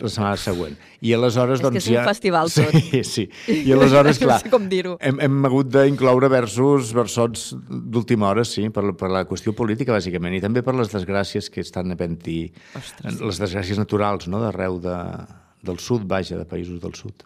la 0.00 0.10
setmana 0.12 0.36
següent. 0.40 0.74
I 1.00 1.12
aleshores, 1.16 1.60
És 1.60 1.62
que 1.62 1.68
doncs, 1.70 1.78
és 1.82 1.88
un 1.90 1.96
ja... 1.98 2.04
festival 2.08 2.50
tot. 2.56 2.74
Sí, 2.90 3.02
sí. 3.04 3.24
I 3.68 3.72
aleshores, 3.76 4.20
No 4.20 4.26
clar, 4.28 4.40
sé 4.42 4.50
com 4.52 4.66
dir-ho. 4.72 4.96
hem, 5.00 5.20
hem 5.24 5.38
hagut 5.48 5.70
d'incloure 5.72 6.28
versos, 6.32 6.92
versots 6.96 7.48
d'última 7.68 8.28
hora, 8.32 8.44
sí, 8.48 8.68
per, 8.74 8.84
per 8.98 9.10
la 9.12 9.24
qüestió 9.28 9.54
política, 9.56 9.94
bàsicament, 9.96 10.36
i 10.36 10.42
també 10.44 10.62
per 10.66 10.74
les 10.78 10.92
desgràcies 10.92 11.50
que 11.52 11.60
estan 11.64 11.92
havent-hi, 11.94 12.40
les 13.20 13.40
desgràcies 13.42 13.78
naturals, 13.80 14.26
no?, 14.32 14.40
d'arreu 14.42 14.80
de, 14.82 14.96
del 15.66 15.78
sud, 15.82 16.04
vaja, 16.08 16.36
de 16.40 16.44
països 16.48 16.80
del 16.82 16.94
sud. 16.98 17.24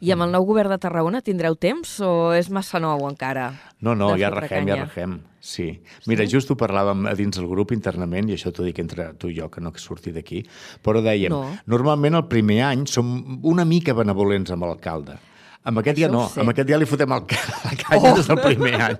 I 0.00 0.12
amb 0.14 0.26
el 0.26 0.32
nou 0.34 0.44
govern 0.48 0.70
de 0.72 0.78
Tarragona 0.82 1.22
tindreu 1.24 1.56
temps 1.56 2.00
o 2.00 2.32
és 2.36 2.50
massa 2.50 2.80
nou 2.82 3.06
encara? 3.08 3.50
No, 3.80 3.94
no, 3.94 4.14
ja 4.16 4.30
regem, 4.32 4.66
ja 4.68 4.78
regem, 4.84 5.20
sí. 5.40 5.68
Mira, 6.06 6.24
just 6.26 6.50
ho 6.50 6.56
parlàvem 6.56 7.06
a 7.10 7.14
dins 7.14 7.36
del 7.36 7.48
grup 7.50 7.72
internament, 7.76 8.28
i 8.30 8.36
això 8.38 8.52
t'ho 8.52 8.64
dic 8.64 8.78
entre 8.82 9.12
tu 9.20 9.28
i 9.30 9.36
jo, 9.38 9.50
que 9.52 9.60
no 9.60 9.72
que 9.72 9.80
surti 9.82 10.12
d'aquí, 10.12 10.42
però 10.82 11.02
dèiem, 11.04 11.30
No. 11.30 11.44
normalment 11.66 12.14
el 12.14 12.26
primer 12.28 12.62
any 12.70 12.86
som 12.86 13.40
una 13.42 13.64
mica 13.64 13.92
benevolents 13.94 14.50
amb 14.50 14.64
l'alcalde. 14.64 15.18
Amb 15.66 15.80
aquest 15.82 15.98
ja 15.98 16.06
Això 16.06 16.14
ho 16.14 16.22
no, 16.22 16.42
amb 16.42 16.52
aquest 16.52 16.70
ja 16.70 16.78
li 16.78 16.86
fotem 16.86 17.14
el 17.16 17.24
ca 17.26 17.40
la 17.64 17.72
canya 17.80 18.12
oh. 18.12 18.14
des 18.20 18.28
del 18.30 18.38
primer 18.38 18.74
any, 18.86 18.98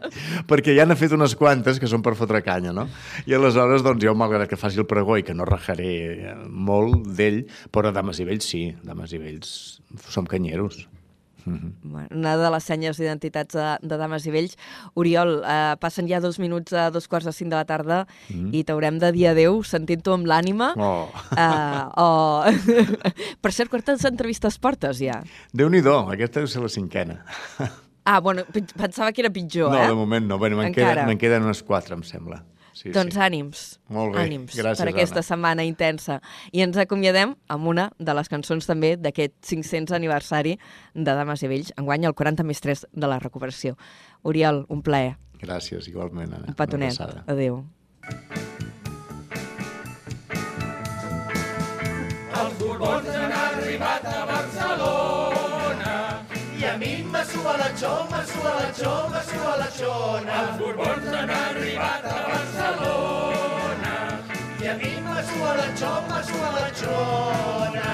perquè 0.51 0.75
ja 0.75 0.87
n'ha 0.89 0.97
fet 0.99 1.15
unes 1.15 1.37
quantes 1.39 1.79
que 1.79 1.91
són 1.91 2.03
per 2.03 2.17
fotre 2.19 2.43
canya, 2.47 2.75
no? 2.75 2.89
I 3.27 3.37
aleshores, 3.39 3.85
doncs, 3.87 4.03
jo, 4.03 4.17
malgrat 4.19 4.51
que 4.51 4.59
faci 4.59 4.83
el 4.83 4.89
pregó 4.91 5.19
i 5.21 5.25
que 5.27 5.37
no 5.37 5.47
rajaré 5.47 5.93
eh, 6.33 6.35
molt 6.51 7.07
d'ell, 7.19 7.45
però 7.71 7.95
dames 7.95 8.19
i 8.19 8.27
vells 8.27 8.51
sí, 8.51 8.67
dames 8.83 9.15
i 9.15 9.23
vells 9.23 9.57
som 10.11 10.27
canyeros. 10.27 10.83
Bueno, 11.47 12.09
una 12.11 12.33
de 12.37 12.51
les 12.51 12.65
senyes 12.67 12.99
d'identitats 12.99 13.55
de, 13.55 13.67
de 13.87 13.97
dames 14.01 14.27
i 14.27 14.33
vells. 14.35 14.57
Oriol, 14.99 15.37
eh, 15.47 15.77
passen 15.81 16.09
ja 16.11 16.19
dos 16.21 16.41
minuts 16.43 16.73
a 16.75 16.89
dos 16.91 17.07
quarts 17.09 17.27
de 17.31 17.33
cinc 17.33 17.51
de 17.53 17.57
la 17.61 17.65
tarda 17.65 18.03
Mm. 18.29 18.51
i 18.53 18.65
t'haurem 18.67 18.99
de 18.99 19.13
dir 19.15 19.29
adeu 19.31 19.63
sentint-ho 19.63 20.15
amb 20.17 20.27
l'ànima. 20.27 20.73
Oh. 20.77 21.07
Eh, 21.37 21.83
oh. 22.03 22.43
per 23.43 23.53
cert, 23.55 23.71
quantes 23.71 24.05
entrevistes 24.05 24.59
portes 24.59 24.99
ja? 24.99 25.21
Déu-n'hi-do, 25.55 25.97
aquesta 26.13 26.41
deu 26.43 26.51
ser 26.51 26.63
la 26.65 26.69
cinquena. 26.73 27.21
Ah, 28.07 28.21
bueno, 28.21 28.45
pen- 28.53 28.67
pensava 28.77 29.13
que 29.13 29.23
era 29.23 29.31
pitjor, 29.31 29.71
No, 29.71 29.79
eh? 29.83 29.87
de 29.89 29.95
moment 29.95 30.27
no. 30.27 30.39
Bueno, 30.39 30.57
me'n 30.59 30.75
queden, 30.75 31.07
me'n 31.09 31.19
queden 31.19 31.43
unes 31.47 31.63
quatre, 31.67 31.95
em 31.95 32.03
sembla. 32.07 32.43
Sí, 32.77 32.91
doncs 32.93 33.15
sí. 33.17 33.21
ànims. 33.25 33.61
Molt 33.89 34.13
bé, 34.15 34.27
ànims 34.27 34.53
gràcies, 34.53 34.83
per 34.83 34.91
aquesta 34.91 35.23
Anna. 35.23 35.29
setmana 35.31 35.65
intensa. 35.65 36.19
I 36.53 36.61
ens 36.67 36.77
acomiadem 36.77 37.33
amb 37.49 37.71
una 37.73 37.87
de 37.99 38.15
les 38.19 38.29
cançons 38.29 38.69
també 38.69 38.97
d'aquest 39.01 39.33
500 39.49 39.97
aniversari 39.97 40.59
de 40.93 41.17
Dames 41.17 41.43
i 41.43 41.49
Vells, 41.49 41.73
enguany 41.81 42.05
el 42.05 42.15
40 42.15 42.45
més 42.45 42.61
3 42.61 42.87
de 42.93 43.09
la 43.09 43.19
recuperació. 43.23 43.79
Oriol, 44.23 44.67
un 44.69 44.83
plaer. 44.85 45.17
Gràcies, 45.41 45.89
igualment, 45.89 46.33
Anna. 46.33 46.53
Un 46.53 46.55
petonet. 46.59 47.01
Adéu. 47.27 47.65
Els 52.37 52.59
borbons 52.61 53.09
han 53.09 53.33
arribat 53.33 54.05
a 54.05 54.27
xoma, 57.77 58.25
sua 58.25 58.55
la 58.55 58.73
xoma, 58.73 59.21
sua 59.23 59.57
la 59.57 59.69
xona. 59.71 60.37
Els 60.43 60.59
borbons 60.61 61.09
han 61.13 61.31
arribat 61.31 62.07
a 62.09 62.21
Barcelona 62.31 63.97
i 64.63 64.69
a 64.73 64.77
mi 64.81 64.93
me 65.05 65.17
sua 65.31 65.53
la 65.61 65.67
xoma, 65.81 66.23
sua 66.31 66.53
la 66.57 66.71
xona. 66.81 67.91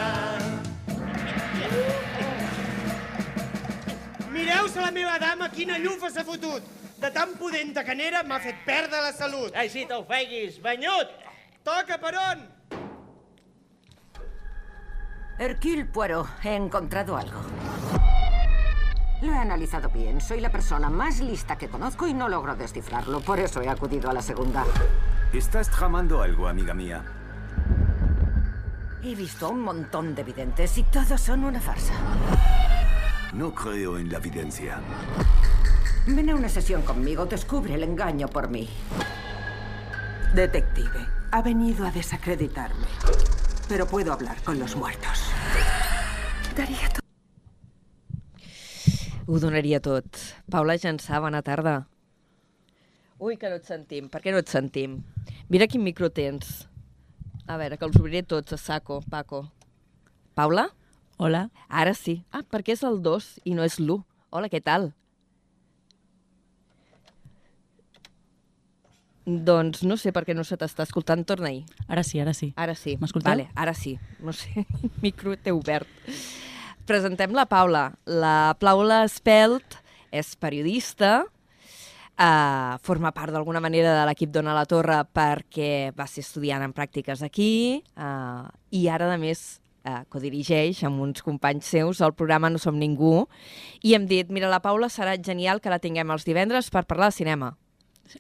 Mireu-se 4.31 4.81
la 4.81 4.93
meva 4.95 5.19
dama 5.19 5.51
quina 5.51 5.79
llufa 5.79 6.11
s'ha 6.11 6.25
fotut. 6.25 6.63
De 7.03 7.11
tan 7.11 7.35
pudenta 7.35 7.83
que 7.83 7.97
n'era 7.99 8.23
m'ha 8.23 8.39
fet 8.39 8.63
perdre 8.65 9.03
la 9.03 9.11
salut. 9.13 9.51
Ai, 9.59 9.69
sí, 9.69 9.83
t'ofeguis, 9.91 10.61
banyut! 10.63 11.11
Toca 11.67 11.99
per 11.99 12.15
on? 12.23 12.47
Hercule 15.43 15.85
Poirot, 15.85 16.29
he 16.45 16.55
encontrado 16.55 17.17
algo. 17.17 17.43
Lo 19.23 19.33
he 19.33 19.39
analizado 19.39 19.89
bien. 19.89 20.21
Soy 20.21 20.41
la 20.41 20.51
persona 20.51 20.91
más 20.91 21.21
lista 21.21 21.57
que 21.57 21.69
conozco 21.69 22.09
y 22.09 22.15
no 22.15 22.29
logro 22.29 22.57
descifrarlo. 22.57 23.21
Por 23.21 23.39
eso 23.39 23.63
he 23.63 23.69
acudido 23.69 24.11
a 24.11 24.13
la 24.13 24.21
segunda. 24.21 24.65
Estás 25.33 25.71
tramando 25.71 26.23
algo, 26.23 26.49
amiga 26.49 26.75
mía. 26.75 27.05
He 29.01 29.15
visto 29.15 29.47
a 29.47 29.49
un 29.51 29.63
montón 29.63 30.17
de 30.17 30.25
videntes 30.25 30.77
y 30.77 30.83
todos 30.83 31.21
son 31.21 31.45
una 31.45 31.61
farsa. 31.61 31.95
No 33.33 33.55
creo 33.55 33.97
en 33.97 34.11
la 34.11 34.19
evidencia. 34.19 34.81
Ven 36.07 36.31
a 36.31 36.35
una 36.35 36.49
sesión 36.49 36.83
conmigo, 36.83 37.25
descubre 37.25 37.75
el 37.75 37.85
engaño 37.85 38.27
por 38.27 38.49
mí. 38.49 38.69
Detective, 40.35 41.07
ha 41.31 41.43
venido 41.43 41.87
a 41.87 41.93
desacreditarme. 41.93 42.87
Pero 43.69 43.87
puedo 43.87 44.13
hablar 44.13 44.43
con 44.43 44.59
los 44.59 44.75
muertos. 44.75 45.31
Daría 46.57 46.89
tot. 46.89 47.02
Ho 49.27 49.39
donaria 49.39 49.79
tot. 49.79 50.19
Paula 50.51 50.75
Jansà, 50.83 51.21
bona 51.23 51.43
tarda. 51.47 51.85
Ui, 53.23 53.37
que 53.39 53.51
no 53.51 53.61
et 53.61 53.69
sentim. 53.69 54.09
Per 54.11 54.19
què 54.25 54.33
no 54.35 54.41
et 54.43 54.51
sentim? 54.51 54.99
Mira 55.53 55.69
quin 55.71 55.85
micro 55.85 56.11
tens. 56.11 56.65
A 57.47 57.59
veure, 57.61 57.79
que 57.79 57.87
els 57.87 57.99
obriré 58.01 58.25
tots 58.27 58.57
a 58.57 58.59
saco, 58.59 58.99
Paco. 59.11 59.45
Paula? 60.35 60.67
Hola. 61.23 61.45
Ara 61.69 61.95
sí. 61.95 62.25
Ah, 62.33 62.43
perquè 62.43 62.75
és 62.75 62.83
el 62.83 62.99
2 63.05 63.31
i 63.47 63.55
no 63.55 63.63
és 63.63 63.79
l'1. 63.79 64.03
Hola, 64.35 64.51
què 64.51 64.59
tal? 64.65 64.91
Doncs 69.23 69.85
no 69.87 69.95
sé 70.01 70.11
per 70.11 70.25
què 70.27 70.35
no 70.35 70.43
se 70.43 70.59
t'està 70.59 70.83
escoltant. 70.83 71.23
Torna-hi. 71.23 71.63
Ara 71.87 72.03
sí, 72.03 72.19
ara 72.19 72.35
sí. 72.35 72.51
Ara 72.59 72.75
sí. 72.75 72.97
M'escolteu? 72.99 73.31
Vale, 73.31 73.51
ara 73.55 73.75
sí. 73.79 74.01
No 74.19 74.35
sé, 74.35 74.67
el 74.67 74.91
micro 75.05 75.37
té 75.39 75.55
obert. 75.55 75.87
Presentem 76.93 77.33
la 77.33 77.47
Paula. 77.49 77.87
La 78.05 78.53
Paula 78.61 78.99
Espelt 79.07 79.79
és 80.13 80.35
periodista, 80.37 81.23
uh, 81.25 82.75
forma 82.85 83.15
part 83.17 83.33
d'alguna 83.33 83.63
manera 83.65 83.95
de 83.97 84.03
l'equip 84.05 84.29
Dona 84.35 84.53
la 84.53 84.67
Torre 84.69 84.99
perquè 85.09 85.95
va 85.97 86.05
ser 86.05 86.21
estudiant 86.21 86.61
en 86.61 86.75
pràctiques 86.77 87.25
aquí 87.25 87.81
uh, 87.97 88.45
i 88.77 88.85
ara, 88.93 89.09
a 89.09 89.17
més, 89.17 89.63
uh, 89.89 90.03
codirigeix 90.13 90.85
amb 90.85 91.01
uns 91.01 91.25
companys 91.25 91.73
seus 91.79 92.05
el 92.05 92.13
programa 92.13 92.53
No 92.53 92.61
som 92.61 92.77
ningú 92.77 93.25
i 93.81 93.97
hem 93.97 94.05
dit, 94.05 94.29
mira, 94.29 94.53
la 94.53 94.61
Paula 94.61 94.93
serà 94.93 95.17
genial 95.17 95.65
que 95.65 95.73
la 95.73 95.81
tinguem 95.81 96.13
els 96.13 96.29
divendres 96.29 96.69
per 96.69 96.85
parlar 96.85 97.09
de 97.09 97.23
cinema. 97.23 97.55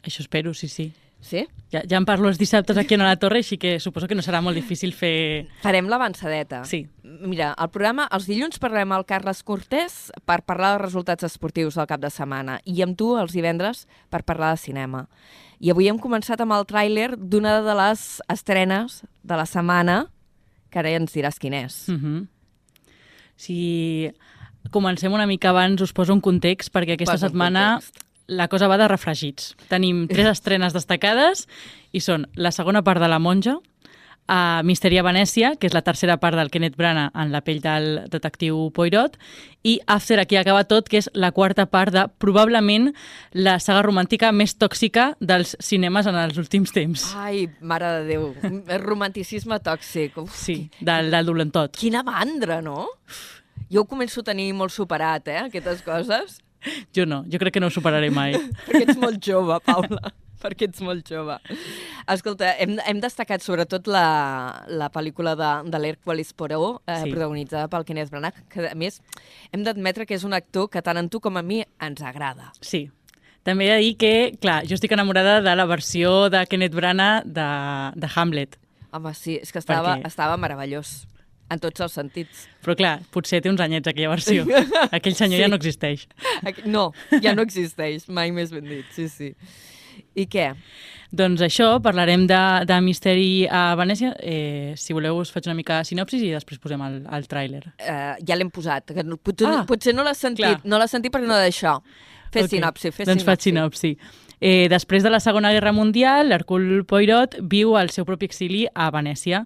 Això 0.01 0.25
espero, 0.25 0.57
sí, 0.57 0.73
sí. 0.73 0.95
Sí? 1.23 1.45
Ja, 1.71 1.85
ja 1.87 2.01
em 2.01 2.05
parlo 2.05 2.27
els 2.29 2.41
dissabtes 2.41 2.77
aquí 2.77 2.97
a 2.97 3.05
la 3.05 3.17
Torre, 3.17 3.45
així 3.45 3.57
que 3.57 3.77
suposo 3.81 4.09
que 4.11 4.17
no 4.19 4.25
serà 4.27 4.41
molt 4.43 4.59
difícil 4.59 4.97
fer... 4.97 5.47
Farem 5.63 5.87
l'avançadeta. 5.89 6.65
Sí. 6.69 6.83
Mira, 7.21 7.53
el 7.61 7.69
programa, 7.69 8.07
els 8.15 8.25
dilluns 8.29 8.61
parlarem 8.63 8.93
al 8.95 9.05
Carles 9.05 9.43
Cortés 9.45 10.11
per 10.29 10.41
parlar 10.49 10.73
dels 10.73 10.87
resultats 10.87 11.27
esportius 11.27 11.77
del 11.77 11.89
cap 11.91 12.01
de 12.01 12.11
setmana 12.13 12.59
i 12.65 12.81
amb 12.85 12.97
tu 12.97 13.13
els 13.21 13.35
divendres 13.37 13.85
per 14.11 14.23
parlar 14.25 14.55
de 14.55 14.63
cinema. 14.63 15.05
I 15.61 15.73
avui 15.75 15.91
hem 15.91 15.99
començat 16.01 16.41
amb 16.41 16.55
el 16.57 16.65
tràiler 16.67 17.13
d'una 17.19 17.59
de 17.67 17.75
les 17.79 18.07
estrenes 18.33 19.03
de 19.23 19.39
la 19.39 19.47
setmana, 19.47 20.07
que 20.71 20.81
ara 20.81 20.91
ja 20.95 21.03
ens 21.03 21.13
diràs 21.13 21.39
quin 21.39 21.55
és. 21.55 21.89
Mm 21.89 21.99
-hmm. 22.01 22.27
Si 23.37 24.13
comencem 24.71 25.13
una 25.13 25.27
mica 25.27 25.51
abans, 25.51 25.81
us 25.81 25.93
poso 25.93 26.13
un 26.13 26.21
context, 26.21 26.73
perquè 26.73 26.95
aquesta 26.95 27.15
Posa 27.15 27.29
setmana 27.29 27.65
context. 27.75 28.05
la 28.27 28.49
cosa 28.49 28.69
va 28.69 28.79
de 28.79 28.89
refregits. 28.89 29.57
Tenim 29.69 30.07
tres 30.09 30.27
estrenes 30.39 30.73
destacades 30.73 31.49
i 31.93 32.01
són 32.01 32.27
la 32.35 32.51
segona 32.51 32.83
part 32.83 33.01
de 33.01 33.09
La 33.09 33.19
Monja, 33.19 33.59
a 34.29 34.63
Misteri 34.65 34.99
a 34.99 35.03
Venècia, 35.05 35.55
que 35.59 35.67
és 35.67 35.75
la 35.75 35.83
tercera 35.83 36.17
part 36.23 36.37
del 36.39 36.51
Kenneth 36.51 36.77
Branagh 36.79 37.11
en 37.19 37.33
la 37.35 37.41
pell 37.45 37.61
del 37.65 38.05
detectiu 38.13 38.71
Poirot, 38.75 39.19
i 39.67 39.81
After, 39.87 40.19
aquí 40.23 40.37
acaba 40.39 40.65
tot, 40.65 40.89
que 40.89 41.01
és 41.03 41.11
la 41.15 41.33
quarta 41.35 41.67
part 41.67 41.93
de 41.95 42.07
probablement 42.23 42.93
la 43.33 43.59
saga 43.61 43.83
romàntica 43.87 44.33
més 44.33 44.55
tòxica 44.59 45.13
dels 45.21 45.57
cinemes 45.61 46.07
en 46.07 46.17
els 46.19 46.39
últims 46.39 46.73
temps. 46.73 47.09
Ai, 47.19 47.49
mare 47.61 47.91
de 47.99 48.07
Déu, 48.13 48.31
romanticisme 48.83 49.59
tòxic. 49.61 50.17
Uf, 50.23 50.33
Sí, 50.37 50.71
del, 50.81 51.11
del 51.13 51.27
dolentot. 51.27 51.77
Quina 51.79 52.03
mandra, 52.07 52.61
no? 52.63 52.89
Jo 53.73 53.83
ho 53.83 53.89
començo 53.89 54.21
a 54.21 54.31
tenir 54.31 54.53
molt 54.55 54.73
superat, 54.73 55.29
eh, 55.29 55.39
aquestes 55.49 55.83
coses. 55.87 56.41
Jo 56.95 57.07
no, 57.07 57.25
jo 57.27 57.39
crec 57.43 57.57
que 57.57 57.61
no 57.63 57.69
ho 57.71 57.75
superaré 57.75 58.11
mai. 58.15 58.37
perquè 58.67 58.85
ets 58.87 58.99
molt 59.01 59.19
jove, 59.25 59.59
Paula. 59.67 60.13
Perquè 60.43 60.67
ets 60.69 60.81
molt 60.85 61.07
jove. 61.09 61.37
Escolta, 62.11 62.53
hem, 62.59 62.77
hem 62.87 63.01
destacat 63.03 63.43
sobretot 63.45 63.87
la, 63.91 64.05
la 64.69 64.89
pel·lícula 64.93 65.37
de, 65.39 65.51
de 65.71 65.79
l'Hercules 65.83 66.33
Poirot, 66.35 66.83
eh, 66.87 66.99
Sí. 67.05 67.13
protagonitzada 67.15 67.69
pel 67.73 67.85
Kenneth 67.89 68.11
Branagh, 68.11 68.43
que 68.51 68.67
a 68.71 68.75
més 68.79 69.01
hem 69.53 69.63
d'admetre 69.67 70.07
que 70.07 70.15
és 70.19 70.25
un 70.27 70.35
actor 70.35 70.69
que 70.73 70.83
tant 70.83 70.99
a 70.99 71.07
tu 71.09 71.21
com 71.21 71.37
a 71.39 71.43
mi 71.47 71.63
ens 71.81 72.03
agrada. 72.03 72.51
Sí. 72.61 72.89
També 73.43 73.67
he 73.67 73.73
de 73.75 73.79
dir 73.83 73.95
que, 73.99 74.13
clar, 74.39 74.61
jo 74.69 74.77
estic 74.79 74.93
enamorada 74.95 75.41
de 75.43 75.55
la 75.59 75.65
versió 75.67 76.29
de 76.31 76.45
Kenneth 76.47 76.75
Branagh 76.79 77.25
de, 77.27 77.47
de 77.99 78.11
Hamlet. 78.15 78.59
Home, 78.93 79.15
sí, 79.19 79.39
és 79.43 79.51
que 79.51 79.59
estava, 79.59 79.97
Perquè- 79.97 80.07
estava 80.13 80.37
meravellós, 80.39 81.09
en 81.51 81.59
tots 81.61 81.81
els 81.85 81.93
sentits. 81.93 82.45
Però 82.63 82.77
clar, 82.79 83.01
potser 83.11 83.41
té 83.43 83.51
uns 83.51 83.61
anyets 83.61 83.89
aquella 83.91 84.13
versió. 84.13 84.45
Aquell 84.97 85.17
senyor 85.19 85.41
Sí. 85.41 85.43
ja 85.43 85.49
no 85.51 85.57
existeix. 85.59 86.07
No, 86.65 86.85
ja 87.21 87.35
no 87.35 87.43
existeix, 87.43 88.07
mai 88.09 88.31
més 88.33 88.53
ben 88.55 88.65
dit, 88.69 88.87
sí, 88.95 89.09
sí. 89.11 89.33
I 90.15 90.27
què? 90.29 90.51
Doncs 91.13 91.43
això, 91.45 91.67
parlarem 91.85 92.27
de, 92.29 92.39
de 92.69 92.77
Misteri 92.85 93.47
a 93.49 93.75
Venècia. 93.77 94.15
Eh, 94.21 94.73
si 94.81 94.95
voleu 94.97 95.19
us 95.21 95.31
faig 95.33 95.47
una 95.49 95.57
mica 95.59 95.79
de 95.81 95.89
sinopsis 95.91 96.23
i 96.25 96.31
després 96.33 96.61
posem 96.61 96.81
el, 96.87 97.03
el 97.13 97.27
tràiler. 97.29 97.63
Uh, 97.77 98.15
ja 98.25 98.37
l'hem 98.37 98.51
posat. 98.53 98.95
Que 98.97 99.05
no- 99.05 99.19
Potser, 99.21 99.49
Ah, 99.49 99.65
potser 99.69 99.93
no 99.95 100.05
l'has 100.05 100.19
sentit, 100.19 100.45
clar. 100.47 100.61
no 100.65 100.79
l'has 100.81 100.91
sentit 100.93 101.13
perquè 101.13 101.29
no 101.29 101.37
d'això. 101.37 101.79
Fes 102.33 102.47
Ok, 102.47 102.55
sinopsi, 102.55 102.91
fes 102.97 103.09
doncs 103.11 103.25
faig 103.29 103.43
sinopsi. 103.45 103.91
Eh, 104.45 104.67
després 104.69 105.05
de 105.05 105.11
la 105.11 105.21
Segona 105.23 105.53
Guerra 105.55 105.71
Mundial, 105.71 106.27
l'Hercule 106.27 106.81
Poirot 106.83 107.37
viu 107.47 107.77
al 107.79 107.93
seu 107.95 108.03
propi 108.03 108.27
exili 108.27 108.65
a 108.75 108.89
Venècia. 108.91 109.45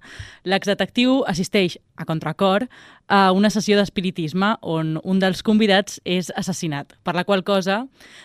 L'exdetectiu 0.48 1.18
assisteix 1.28 1.74
a 2.00 2.06
contracor 2.08 2.64
a 3.12 3.18
una 3.36 3.50
sessió 3.52 3.76
d'espiritisme 3.76 4.54
on 4.62 4.94
un 5.04 5.20
dels 5.20 5.44
convidats 5.44 6.00
és 6.08 6.32
assassinat, 6.32 6.96
per 7.04 7.12
la 7.12 7.26
qual 7.28 7.44
cosa 7.44 7.82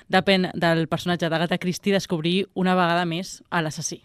depèn 0.08 0.48
del 0.56 0.88
personatge 0.88 1.28
d'Agatha 1.28 1.60
Christie 1.60 1.92
descobrir 1.92 2.46
una 2.56 2.78
vegada 2.80 3.04
més 3.04 3.42
a 3.52 3.60
l'assassí. 3.60 4.00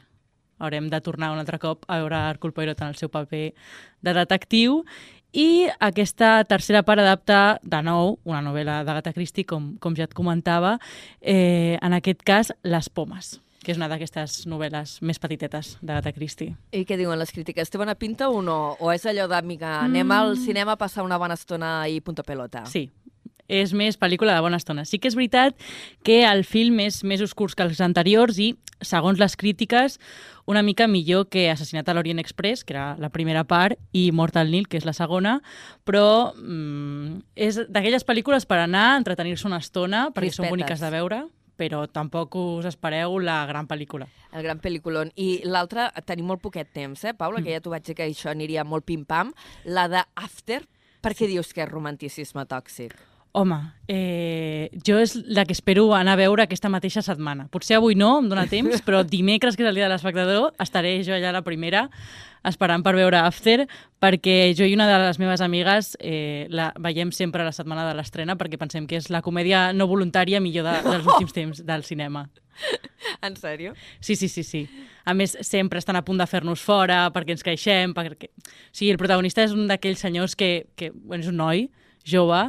Haurem 0.59 0.89
de 0.91 1.01
tornar 1.05 1.31
un 1.31 1.39
altre 1.39 1.61
cop 1.63 1.85
a 1.87 2.01
veure 2.01 2.19
Hercule 2.33 2.57
Poirot 2.57 2.83
en 2.83 2.91
el 2.91 2.99
seu 2.99 3.11
paper 3.13 3.53
de 4.03 4.13
detectiu 4.17 4.81
i 5.37 5.67
aquesta 5.85 6.39
tercera 6.49 6.81
part 6.87 7.03
adapta 7.03 7.59
de 7.63 7.81
nou 7.85 8.15
una 8.25 8.41
novel·la 8.45 8.79
d'Agatha 8.87 9.13
Christie, 9.13 9.45
com, 9.45 9.75
com 9.83 9.97
ja 9.99 10.07
et 10.09 10.15
comentava, 10.17 10.79
eh, 11.21 11.77
en 11.83 11.93
aquest 11.93 12.23
cas 12.25 12.55
Les 12.65 12.89
pomes, 12.89 13.35
que 13.63 13.73
és 13.75 13.77
una 13.81 13.89
d'aquestes 13.91 14.47
novel·les 14.49 15.01
més 15.03 15.19
petitetes 15.21 15.75
d'Agatha 15.83 16.15
Christie. 16.17 16.55
I 16.73 16.85
què 16.89 16.97
diuen 16.97 17.19
les 17.21 17.33
crítiques? 17.35 17.69
Té 17.69 17.77
bona 17.79 17.97
pinta 17.99 18.31
o 18.31 18.41
no? 18.41 18.77
O 18.81 18.93
és 18.95 19.05
allò 19.05 19.27
d'amiga, 19.29 19.81
anem 19.85 20.07
Mm. 20.07 20.13
al 20.13 20.37
cinema 20.39 20.73
a 20.73 20.81
passar 20.81 21.05
una 21.05 21.19
bona 21.19 21.35
estona 21.35 21.89
i 21.89 22.01
punto 22.01 22.23
pelota? 22.23 22.65
Sí, 22.67 22.91
és 23.49 23.73
més 23.77 23.99
pel·lícula 23.99 24.35
de 24.35 24.45
bona 24.45 24.61
estona. 24.61 24.85
Sí 24.85 24.99
que 24.99 25.09
és 25.09 25.17
veritat 25.19 25.57
que 26.07 26.23
el 26.27 26.45
film 26.45 26.81
és 26.85 27.03
més 27.05 27.23
oscurs 27.25 27.55
que 27.55 27.67
els 27.67 27.81
anteriors 27.81 28.39
i, 28.39 28.55
segons 28.85 29.19
les 29.19 29.37
crítiques, 29.37 29.99
una 30.47 30.63
mica 30.63 30.87
millor 30.87 31.29
que 31.33 31.49
Assassinat 31.51 31.89
a 31.89 31.95
l'Orient 31.97 32.21
Express, 32.23 32.65
que 32.65 32.75
era 32.77 32.95
la 33.01 33.11
primera 33.11 33.45
part, 33.45 33.79
i 33.93 34.11
Mort 34.13 34.37
al 34.37 34.53
Nil, 34.53 34.69
que 34.69 34.79
és 34.79 34.87
la 34.87 34.95
segona, 34.97 35.41
però 35.85 36.35
mm, 36.37 37.23
és 37.35 37.63
d'aquelles 37.67 38.07
pel·lícules 38.07 38.47
per 38.47 38.61
anar 38.63 38.93
a 38.93 39.01
entretenir-se 39.01 39.49
una 39.49 39.63
estona, 39.63 40.11
perquè 40.13 40.31
són 40.31 40.47
Crispetes. 40.47 40.55
boniques 40.55 40.85
de 40.85 40.93
veure, 40.95 41.25
però 41.57 41.87
tampoc 41.89 42.37
us 42.37 42.69
espereu 42.69 43.19
la 43.19 43.41
gran 43.49 43.67
pel·lícula. 43.67 44.07
El 44.33 44.45
gran 44.45 44.61
pel·lículon. 44.61 45.11
I 45.17 45.41
l'altra, 45.49 45.89
tenim 46.05 46.29
molt 46.29 46.45
poquet 46.45 46.71
temps, 46.77 47.03
eh, 47.05 47.15
Paula? 47.17 47.43
Que 47.43 47.57
ja 47.57 47.65
t'ho 47.65 47.73
vaig 47.73 47.87
dir 47.87 47.97
que 47.97 48.07
això 48.07 48.31
aniria 48.31 48.65
molt 48.65 48.85
pim-pam. 48.85 49.33
La 49.65 49.89
de 49.89 50.05
After, 50.15 50.63
per 51.01 51.15
què 51.17 51.27
dius 51.31 51.53
que 51.55 51.65
és 51.65 51.71
romanticisme 51.71 52.45
tòxic? 52.47 52.95
Home, 53.37 53.59
eh, 53.87 54.71
jo 54.87 54.97
és 54.97 55.13
la 55.29 55.45
que 55.45 55.53
espero 55.53 55.91
anar 55.93 56.15
a 56.15 56.21
veure 56.23 56.47
aquesta 56.47 56.71
mateixa 56.73 57.03
setmana. 57.05 57.51
Potser 57.53 57.77
avui 57.77 57.93
no, 57.93 58.15
em 58.23 58.31
dóna 58.31 58.47
temps, 58.49 58.81
però 58.87 59.03
dimecres, 59.05 59.59
que 59.59 59.65
és 59.67 59.69
el 59.69 59.77
dia 59.77 59.85
de 59.85 59.93
l'espectador, 59.93 60.55
estaré 60.63 60.95
jo 61.05 61.13
allà 61.13 61.35
la 61.37 61.45
primera 61.45 61.83
esperant 62.49 62.81
per 62.87 62.95
veure 62.97 63.19
After, 63.21 63.67
perquè 64.01 64.55
jo 64.57 64.65
i 64.65 64.73
una 64.73 64.87
de 64.89 64.97
les 65.03 65.21
meves 65.21 65.43
amigues 65.45 65.93
eh, 66.01 66.47
la 66.49 66.71
veiem 66.81 67.11
sempre 67.13 67.43
a 67.43 67.49
la 67.49 67.53
setmana 67.53 67.85
de 67.89 67.95
l'estrena 67.99 68.39
perquè 68.41 68.57
pensem 68.57 68.87
que 68.89 68.97
és 69.01 69.11
la 69.13 69.21
comèdia 69.21 69.73
no 69.77 69.89
voluntària 69.91 70.41
millor 70.41 70.65
de, 70.69 70.77
dels 70.87 71.09
últims 71.13 71.37
temps 71.37 71.65
del 71.67 71.85
cinema. 71.85 72.25
En 73.21 73.37
sèrio? 73.37 73.75
Sí, 74.01 74.17
sí, 74.17 74.31
sí, 74.33 74.47
sí. 74.49 74.63
A 75.05 75.13
més, 75.13 75.37
sempre 75.45 75.83
estan 75.83 75.99
a 76.01 76.05
punt 76.07 76.23
de 76.23 76.29
fer-nos 76.31 76.63
fora 76.65 77.03
perquè 77.13 77.37
ens 77.37 77.45
queixem, 77.45 77.93
perquè... 77.93 78.31
O 78.33 78.73
sigui, 78.73 78.95
el 78.95 79.03
protagonista 79.03 79.45
és 79.45 79.53
un 79.53 79.69
d'aquells 79.69 80.01
senyors 80.01 80.39
que, 80.39 80.71
que 80.77 80.95
bueno, 80.95 81.21
és 81.21 81.29
un 81.29 81.37
noi 81.43 81.67
jove 82.07 82.41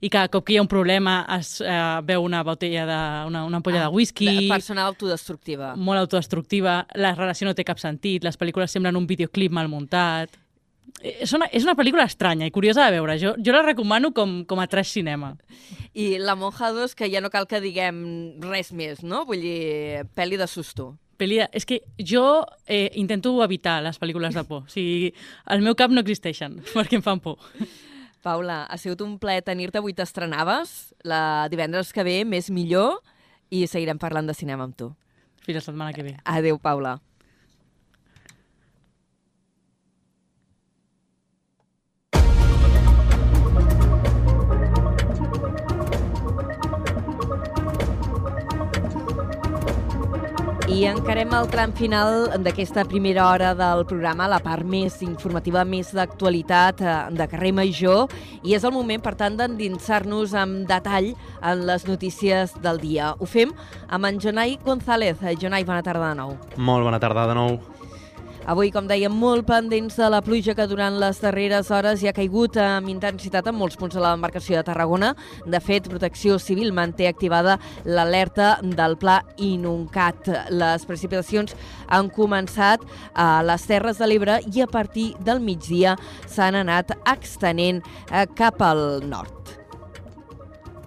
i 0.00 0.10
cada 0.10 0.28
cop 0.28 0.44
que 0.46 0.52
hi 0.54 0.58
ha 0.58 0.62
un 0.62 0.68
problema 0.68 1.24
es 1.38 1.60
eh, 1.60 1.76
veu 2.04 2.22
una 2.24 2.42
botella 2.44 2.86
de, 2.86 3.00
una, 3.28 3.44
una 3.48 3.56
ampolla 3.62 3.84
Ah, 3.84 3.88
de 3.88 3.94
whisky, 3.96 4.26
de- 4.26 4.48
Persona 4.48 4.84
autodestructiva. 4.86 5.74
molt 5.76 5.98
autodestructiva, 6.00 6.86
la 6.94 7.14
relació 7.14 7.46
no 7.48 7.54
té 7.54 7.64
cap 7.64 7.78
sentit, 7.78 8.24
les 8.24 8.36
pel·lícules 8.38 8.70
semblen 8.70 8.96
un 8.96 9.06
videoclip 9.06 9.52
mal 9.52 9.68
muntat... 9.68 10.30
és, 11.02 11.32
una, 11.34 11.46
és 11.52 11.64
una 11.66 11.74
pel·lícula 11.76 12.04
estranya 12.06 12.46
i 12.46 12.50
curiosa 12.54 12.84
de 12.86 12.92
veure. 12.94 13.18
Jo, 13.20 13.34
jo 13.42 13.52
la 13.52 13.62
recomano 13.62 14.12
com, 14.14 14.44
com 14.48 14.60
a 14.62 14.66
trash 14.66 14.92
cinema. 14.96 15.34
I 15.94 16.16
La 16.18 16.34
Monja 16.36 16.70
2, 16.72 16.94
que 16.94 17.08
ja 17.12 17.20
no 17.20 17.28
cal 17.30 17.46
que 17.50 17.60
diguem 17.60 17.98
res 18.40 18.70
més, 18.72 19.02
no? 19.02 19.24
Vull 19.28 19.40
dir, 19.42 20.04
pel·li 20.16 20.38
de 20.40 20.46
susto. 20.48 20.94
Pel·li 21.18 21.38
de... 21.42 21.48
És 21.56 21.64
que 21.68 21.80
jo 21.98 22.44
eh, 22.66 22.90
intento 23.00 23.34
evitar 23.44 23.78
les 23.84 23.98
pel·lícules 24.00 24.34
de 24.36 24.44
por. 24.44 24.64
O 24.64 24.72
sigui, 24.72 25.12
al 25.46 25.60
meu 25.64 25.74
cap 25.76 25.90
no 25.92 26.00
existeixen, 26.04 26.58
perquè 26.76 26.96
em 27.00 27.04
fan 27.04 27.20
por. 27.20 27.38
Paula, 28.26 28.64
ha 28.66 28.78
sigut 28.82 29.04
un 29.04 29.16
plaer 29.22 29.44
tenir-te 29.46 29.78
avui. 29.78 29.94
T'estrenaves 29.94 30.94
la 31.06 31.46
divendres 31.52 31.92
que 31.94 32.04
ve, 32.06 32.20
més 32.26 32.50
millor, 32.50 32.98
i 33.54 33.66
seguirem 33.70 34.00
parlant 34.02 34.26
de 34.26 34.34
cinema 34.34 34.66
amb 34.66 34.74
tu. 34.74 34.90
Fins 35.46 35.60
la 35.60 35.66
setmana 35.68 35.94
que 35.94 36.02
ve. 36.02 36.16
Adéu, 36.26 36.58
Paula. 36.58 36.96
I 50.76 50.82
encarem 50.90 51.30
el 51.32 51.46
tram 51.48 51.70
final 51.72 52.26
d'aquesta 52.44 52.82
primera 52.84 53.22
hora 53.30 53.54
del 53.56 53.86
programa, 53.88 54.26
la 54.28 54.42
part 54.44 54.66
més 54.68 54.98
informativa, 55.06 55.62
més 55.64 55.94
d'actualitat 55.96 56.82
eh, 56.84 56.96
de 57.16 57.26
carrer 57.32 57.54
Major, 57.56 58.12
i 58.44 58.52
és 58.52 58.66
el 58.66 58.74
moment, 58.74 59.00
per 59.00 59.14
tant, 59.16 59.38
d'endinsar-nos 59.38 60.34
amb 60.36 60.66
detall 60.68 61.14
en 61.40 61.62
les 61.70 61.86
notícies 61.88 62.52
del 62.60 62.82
dia. 62.82 63.14
Ho 63.16 63.30
fem 63.30 63.56
amb 63.88 64.10
en 64.10 64.20
Jonai 64.20 64.58
González. 64.66 65.24
Jonai, 65.40 65.64
bona 65.64 65.80
tarda 65.86 66.12
de 66.12 66.20
nou. 66.20 66.36
Molt 66.60 66.84
bona 66.84 67.00
tarda 67.00 67.24
de 67.32 67.40
nou. 67.40 67.56
Avui, 68.46 68.68
com 68.70 68.86
dèiem, 68.86 69.10
molt 69.10 69.42
pendents 69.48 69.96
de 69.98 70.06
la 70.06 70.20
pluja 70.22 70.54
que 70.54 70.68
durant 70.70 70.94
les 71.02 71.18
darreres 71.18 71.66
hores 71.74 71.98
hi 71.98 72.06
ha 72.06 72.14
caigut 72.14 72.54
amb 72.62 72.86
intensitat 72.92 73.48
en 73.50 73.56
molts 73.58 73.74
punts 73.80 73.96
de 73.96 74.04
la 74.04 74.12
demarcació 74.14 74.54
de 74.54 74.62
Tarragona. 74.68 75.08
De 75.50 75.58
fet, 75.58 75.88
Protecció 75.90 76.38
Civil 76.38 76.70
manté 76.70 77.08
activada 77.10 77.58
l'alerta 77.82 78.52
del 78.62 78.94
pla 79.02 79.18
Inuncat. 79.42 80.30
Les 80.54 80.86
precipitacions 80.86 81.58
han 81.90 82.06
començat 82.14 82.86
a 83.18 83.42
les 83.42 83.66
Terres 83.66 83.98
de 83.98 84.12
l'Ebre 84.12 84.38
i 84.46 84.62
a 84.62 84.70
partir 84.70 85.08
del 85.26 85.42
migdia 85.42 85.98
s'han 86.30 86.62
anat 86.62 86.94
extenent 87.02 87.82
eh, 87.82 88.28
cap 88.38 88.62
al 88.62 89.00
nord. 89.10 89.65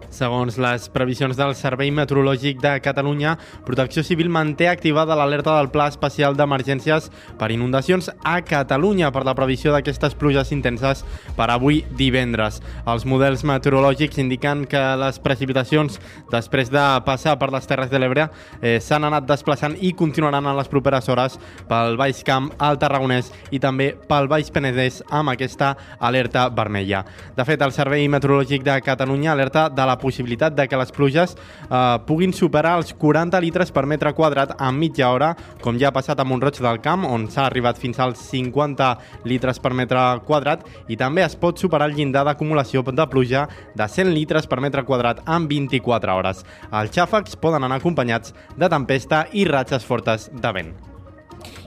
Segons 0.09 0.57
les 0.57 0.87
previsions 0.89 1.37
del 1.37 1.53
Servei 1.53 1.91
Meteorològic 1.93 2.57
de 2.63 2.71
Catalunya, 2.81 3.35
Protecció 3.65 4.01
Civil 4.03 4.31
manté 4.33 4.65
activada 4.67 5.13
l'alerta 5.15 5.53
del 5.59 5.69
Pla 5.69 5.85
Especial 5.91 6.33
d'Emergències 6.33 7.11
per 7.37 7.51
inundacions 7.53 8.09
a 8.25 8.39
Catalunya 8.41 9.11
per 9.13 9.21
la 9.27 9.35
previsió 9.37 9.71
d'aquestes 9.71 10.15
pluges 10.17 10.49
intenses 10.55 11.03
per 11.37 11.49
avui 11.53 11.83
divendres. 11.99 12.57
Els 12.89 13.05
models 13.05 13.45
meteorològics 13.45 14.17
indiquen 14.23 14.65
que 14.69 14.81
les 14.97 15.21
precipitacions, 15.21 15.99
després 16.33 16.73
de 16.73 16.85
passar 17.05 17.37
per 17.37 17.51
les 17.53 17.69
Terres 17.69 17.93
de 17.93 18.01
l'Ebre, 18.01 18.29
eh, 18.61 18.79
s'han 18.81 19.05
anat 19.05 19.29
desplaçant 19.29 19.77
i 19.79 19.93
continuaran 19.93 20.49
en 20.49 20.57
les 20.57 20.73
properes 20.73 21.07
hores 21.09 21.37
pel 21.69 21.97
Baix 22.01 22.23
Camp, 22.25 22.49
al 22.57 22.81
Tarragonès 22.81 23.29
i 23.51 23.61
també 23.61 23.91
pel 24.09 24.27
Baix 24.27 24.49
Penedès 24.49 25.03
amb 25.13 25.29
aquesta 25.35 25.75
alerta 25.99 26.49
vermella. 26.49 27.05
De 27.37 27.45
fet, 27.45 27.61
el 27.61 27.75
Servei 27.77 28.09
Meteorològic 28.09 28.65
de 28.65 28.81
Catalunya 28.81 29.33
alerta 29.37 29.69
de 29.69 29.85
la 29.85 29.98
possibilitat 30.01 30.55
de 30.57 30.67
que 30.67 30.79
les 30.79 30.91
pluges 30.95 31.35
eh, 31.35 31.97
puguin 32.07 32.33
superar 32.35 32.77
els 32.79 32.93
40 32.97 33.39
litres 33.43 33.73
per 33.75 33.85
metre 33.89 34.13
quadrat 34.17 34.55
en 34.57 34.77
mitja 34.79 35.09
hora, 35.13 35.33
com 35.61 35.79
ja 35.79 35.89
ha 35.89 35.95
passat 35.95 36.19
a 36.19 36.27
Montroig 36.27 36.59
del 36.63 36.81
Camp, 36.83 37.05
on 37.05 37.27
s'ha 37.31 37.47
arribat 37.47 37.79
fins 37.81 37.99
als 37.99 38.21
50 38.31 38.91
litres 39.29 39.59
per 39.59 39.73
metre 39.77 40.03
quadrat, 40.27 40.65
i 40.87 40.97
també 40.99 41.23
es 41.25 41.37
pot 41.39 41.59
superar 41.59 41.89
el 41.89 41.97
llindar 41.97 42.25
d'acumulació 42.27 42.83
de 42.89 43.07
pluja 43.07 43.47
de 43.75 43.87
100 43.87 44.13
litres 44.13 44.47
per 44.47 44.61
metre 44.61 44.83
quadrat 44.83 45.23
en 45.27 45.47
24 45.47 46.15
hores. 46.15 46.45
Els 46.71 46.95
xàfecs 46.95 47.37
poden 47.39 47.63
anar 47.63 47.79
acompanyats 47.79 48.33
de 48.57 48.69
tempesta 48.69 49.25
i 49.33 49.45
ratxes 49.45 49.85
fortes 49.85 50.29
de 50.33 50.53
vent 50.55 50.73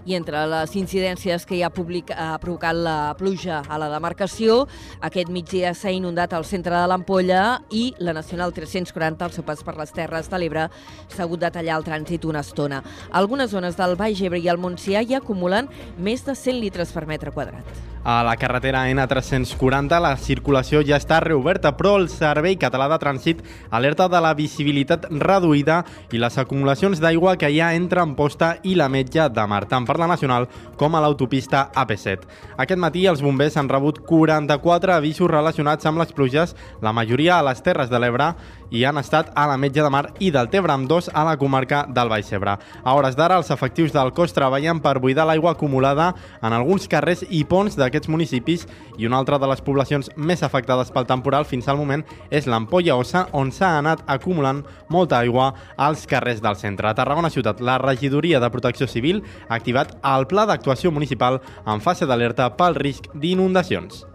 i 0.06 0.16
entre 0.18 0.40
les 0.50 0.74
incidències 0.78 1.46
que 1.46 1.56
hi 1.56 1.62
ha, 1.62 1.70
public, 1.70 2.10
ha 2.10 2.38
provocat 2.42 2.76
la 2.76 3.14
pluja 3.18 3.62
a 3.68 3.78
la 3.80 3.90
demarcació, 3.92 4.66
aquest 5.00 5.30
migdia 5.32 5.74
s'ha 5.74 5.92
inundat 5.94 6.34
el 6.36 6.46
centre 6.48 6.74
de 6.74 6.90
l'Ampolla 6.90 7.60
i 7.70 7.90
la 8.02 8.16
Nacional 8.16 8.54
340, 8.56 9.24
al 9.24 9.36
seu 9.36 9.46
pas 9.46 9.62
per 9.62 9.76
les 9.78 9.94
Terres 9.94 10.30
de 10.32 10.42
l'Ebre, 10.42 10.68
s'ha 11.12 11.24
hagut 11.26 11.42
de 11.42 11.52
tallar 11.54 11.78
el 11.78 11.86
trànsit 11.86 12.26
una 12.28 12.42
estona. 12.42 12.82
Algunes 13.10 13.52
zones 13.54 13.78
del 13.78 13.96
Baix 14.00 14.22
Ebre 14.22 14.42
i 14.42 14.50
el 14.52 14.60
Montsià 14.60 15.04
hi 15.06 15.18
acumulen 15.18 15.70
més 15.98 16.26
de 16.26 16.36
100 16.36 16.62
litres 16.62 16.92
per 16.92 17.06
metre 17.06 17.34
quadrat. 17.34 17.91
A 18.04 18.24
la 18.24 18.34
carretera 18.34 18.80
N340 18.90 20.00
la 20.02 20.16
circulació 20.18 20.80
ja 20.82 20.96
està 20.98 21.20
reoberta, 21.22 21.70
però 21.78 21.92
el 22.00 22.08
Servei 22.10 22.56
Català 22.58 22.88
de 22.90 22.96
Trànsit 22.98 23.44
alerta 23.70 24.08
de 24.10 24.18
la 24.18 24.32
visibilitat 24.34 25.06
reduïda 25.22 25.76
i 26.10 26.18
les 26.18 26.38
acumulacions 26.42 26.98
d'aigua 26.98 27.36
que 27.38 27.46
hi 27.46 27.60
ha 27.62 27.70
entre 27.78 28.02
Amposta 28.02 28.56
i 28.66 28.74
la 28.74 28.88
Metja 28.90 29.28
de 29.30 29.44
Mar, 29.46 29.68
tant 29.70 29.86
per 29.86 30.00
la 30.02 30.10
Nacional 30.10 30.48
com 30.80 30.96
a 30.98 31.02
l'autopista 31.04 31.68
AP7. 31.78 32.26
Aquest 32.66 32.82
matí 32.82 33.06
els 33.06 33.22
bombers 33.22 33.60
han 33.60 33.70
rebut 33.70 34.02
44 34.08 34.96
avisos 34.96 35.30
relacionats 35.30 35.86
amb 35.86 36.02
les 36.02 36.10
pluges, 36.10 36.56
la 36.82 36.90
majoria 36.90 37.38
a 37.38 37.46
les 37.52 37.62
Terres 37.62 37.92
de 37.92 38.02
l'Ebre 38.02 38.32
i 38.72 38.84
han 38.88 38.98
estat 38.98 39.30
a 39.36 39.44
la 39.46 39.58
Metja 39.60 39.84
de 39.84 39.90
Mar 39.92 40.06
i 40.18 40.30
del 40.32 40.48
Tebre, 40.50 40.72
amb 40.72 40.88
dos 40.88 41.10
a 41.12 41.22
la 41.28 41.36
comarca 41.36 41.84
del 41.88 42.08
Baix 42.08 42.32
Ebre. 42.32 42.56
A 42.56 42.94
hores 42.96 43.16
d'ara, 43.18 43.36
els 43.36 43.52
efectius 43.52 43.92
del 43.92 44.12
cos 44.16 44.32
treballen 44.32 44.80
per 44.80 44.96
buidar 44.98 45.26
l'aigua 45.28 45.52
acumulada 45.52 46.12
en 46.40 46.56
alguns 46.56 46.88
carrers 46.88 47.26
i 47.28 47.44
ponts 47.44 47.76
d'aquests 47.76 48.08
municipis 48.08 48.66
i 48.96 49.06
una 49.06 49.20
altra 49.20 49.38
de 49.38 49.50
les 49.50 49.60
poblacions 49.60 50.08
més 50.16 50.42
afectades 50.42 50.90
pel 50.90 51.06
temporal 51.06 51.44
fins 51.48 51.68
al 51.68 51.80
moment 51.80 52.04
és 52.30 52.48
l'Ampolla 52.48 52.96
Ossa, 52.96 53.26
on 53.32 53.52
s'ha 53.52 53.76
anat 53.78 54.04
acumulant 54.06 54.64
molta 54.88 55.20
aigua 55.20 55.52
als 55.76 56.06
carrers 56.08 56.40
del 56.42 56.56
centre. 56.56 56.88
A 56.88 56.96
Tarragona 56.96 57.30
Ciutat, 57.30 57.60
la 57.60 57.76
regidoria 57.78 58.40
de 58.40 58.50
Protecció 58.50 58.88
Civil 58.88 59.22
ha 59.48 59.58
activat 59.60 59.98
el 60.00 60.26
pla 60.26 60.46
d'actuació 60.48 60.90
municipal 60.90 61.42
en 61.66 61.84
fase 61.84 62.08
d'alerta 62.08 62.48
pel 62.56 62.80
risc 62.80 63.12
d'inundacions. 63.12 64.06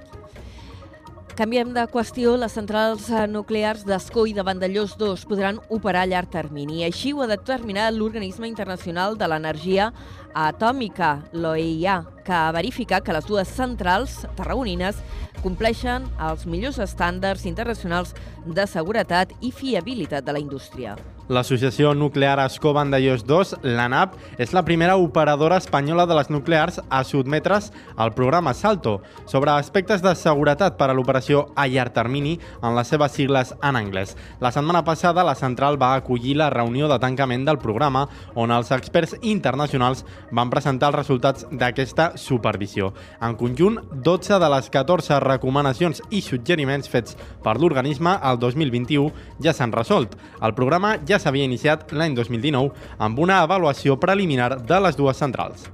Canviem 1.38 1.70
de 1.70 1.84
qüestió. 1.94 2.32
Les 2.42 2.56
centrals 2.58 3.12
eh, 3.14 3.28
nuclears 3.30 3.84
d'Escó 3.86 4.24
i 4.26 4.32
de 4.34 4.42
Vandellós 4.42 4.96
2 4.98 5.28
podran 5.30 5.60
operar 5.70 6.08
a 6.08 6.10
llarg 6.10 6.32
termini. 6.34 6.80
Així 6.88 7.12
ho 7.14 7.22
ha 7.22 7.28
determinat 7.30 7.94
l'Organisme 7.94 8.50
Internacional 8.50 9.14
de 9.22 9.28
l'Energia 9.30 9.92
Atòmica, 10.34 11.12
l'OEIA, 11.38 12.00
que 12.26 12.34
ha 12.34 12.50
verificat 12.58 13.06
que 13.06 13.14
les 13.14 13.30
dues 13.30 13.54
centrals 13.54 14.24
tarragonines 14.40 14.98
compleixen 15.44 16.08
els 16.30 16.46
millors 16.46 16.80
estàndards 16.84 17.46
internacionals 17.46 18.16
de 18.46 18.66
seguretat 18.68 19.36
i 19.42 19.52
fiabilitat 19.52 20.26
de 20.26 20.36
la 20.36 20.44
indústria. 20.44 20.98
L'Associació 21.28 21.92
Nuclear 21.94 22.40
Escó 22.40 22.72
Vandellós 22.72 23.26
2, 23.28 23.50
l'ANAP, 23.76 24.14
és 24.40 24.54
la 24.56 24.62
primera 24.64 24.96
operadora 24.96 25.58
espanyola 25.60 26.06
de 26.08 26.16
les 26.16 26.30
nuclears 26.32 26.78
a 26.88 27.02
sotmetre's 27.04 27.74
al 27.98 28.14
programa 28.16 28.54
SALTO 28.56 29.02
sobre 29.26 29.52
aspectes 29.52 30.00
de 30.02 30.14
seguretat 30.16 30.78
per 30.80 30.88
a 30.88 30.96
l'operació 30.96 31.50
a 31.60 31.66
llarg 31.68 31.92
termini 31.92 32.38
en 32.62 32.78
les 32.78 32.88
seves 32.88 33.12
sigles 33.12 33.52
en 33.60 33.76
anglès. 33.76 34.16
La 34.40 34.54
setmana 34.56 34.86
passada 34.88 35.26
la 35.28 35.36
central 35.36 35.76
va 35.76 35.96
acollir 35.98 36.38
la 36.40 36.50
reunió 36.50 36.88
de 36.88 37.00
tancament 37.04 37.44
del 37.44 37.60
programa 37.60 38.06
on 38.36 38.56
els 38.56 38.72
experts 38.72 39.18
internacionals 39.20 40.06
van 40.32 40.50
presentar 40.50 40.94
els 40.94 41.02
resultats 41.02 41.44
d'aquesta 41.52 42.14
supervisió. 42.16 42.94
En 43.20 43.36
conjunt, 43.36 43.82
12 43.92 44.40
de 44.40 44.52
les 44.56 44.72
14 44.72 45.20
recomanacions 45.28 46.02
i 46.10 46.22
suggeriments 46.22 46.90
fets 46.90 47.18
per 47.44 47.58
l'organisme 47.60 48.18
al 48.22 48.40
2021 48.42 49.12
ja 49.44 49.54
s'han 49.54 49.76
resolt. 49.76 50.18
El 50.42 50.54
programa 50.58 50.96
ja 51.08 51.20
s'havia 51.20 51.48
iniciat 51.48 51.92
l'any 51.92 52.16
2019 52.18 52.72
amb 52.98 53.20
una 53.20 53.42
avaluació 53.46 54.00
preliminar 54.00 54.56
de 54.64 54.80
les 54.84 54.98
dues 54.98 55.18
centrals. 55.18 55.68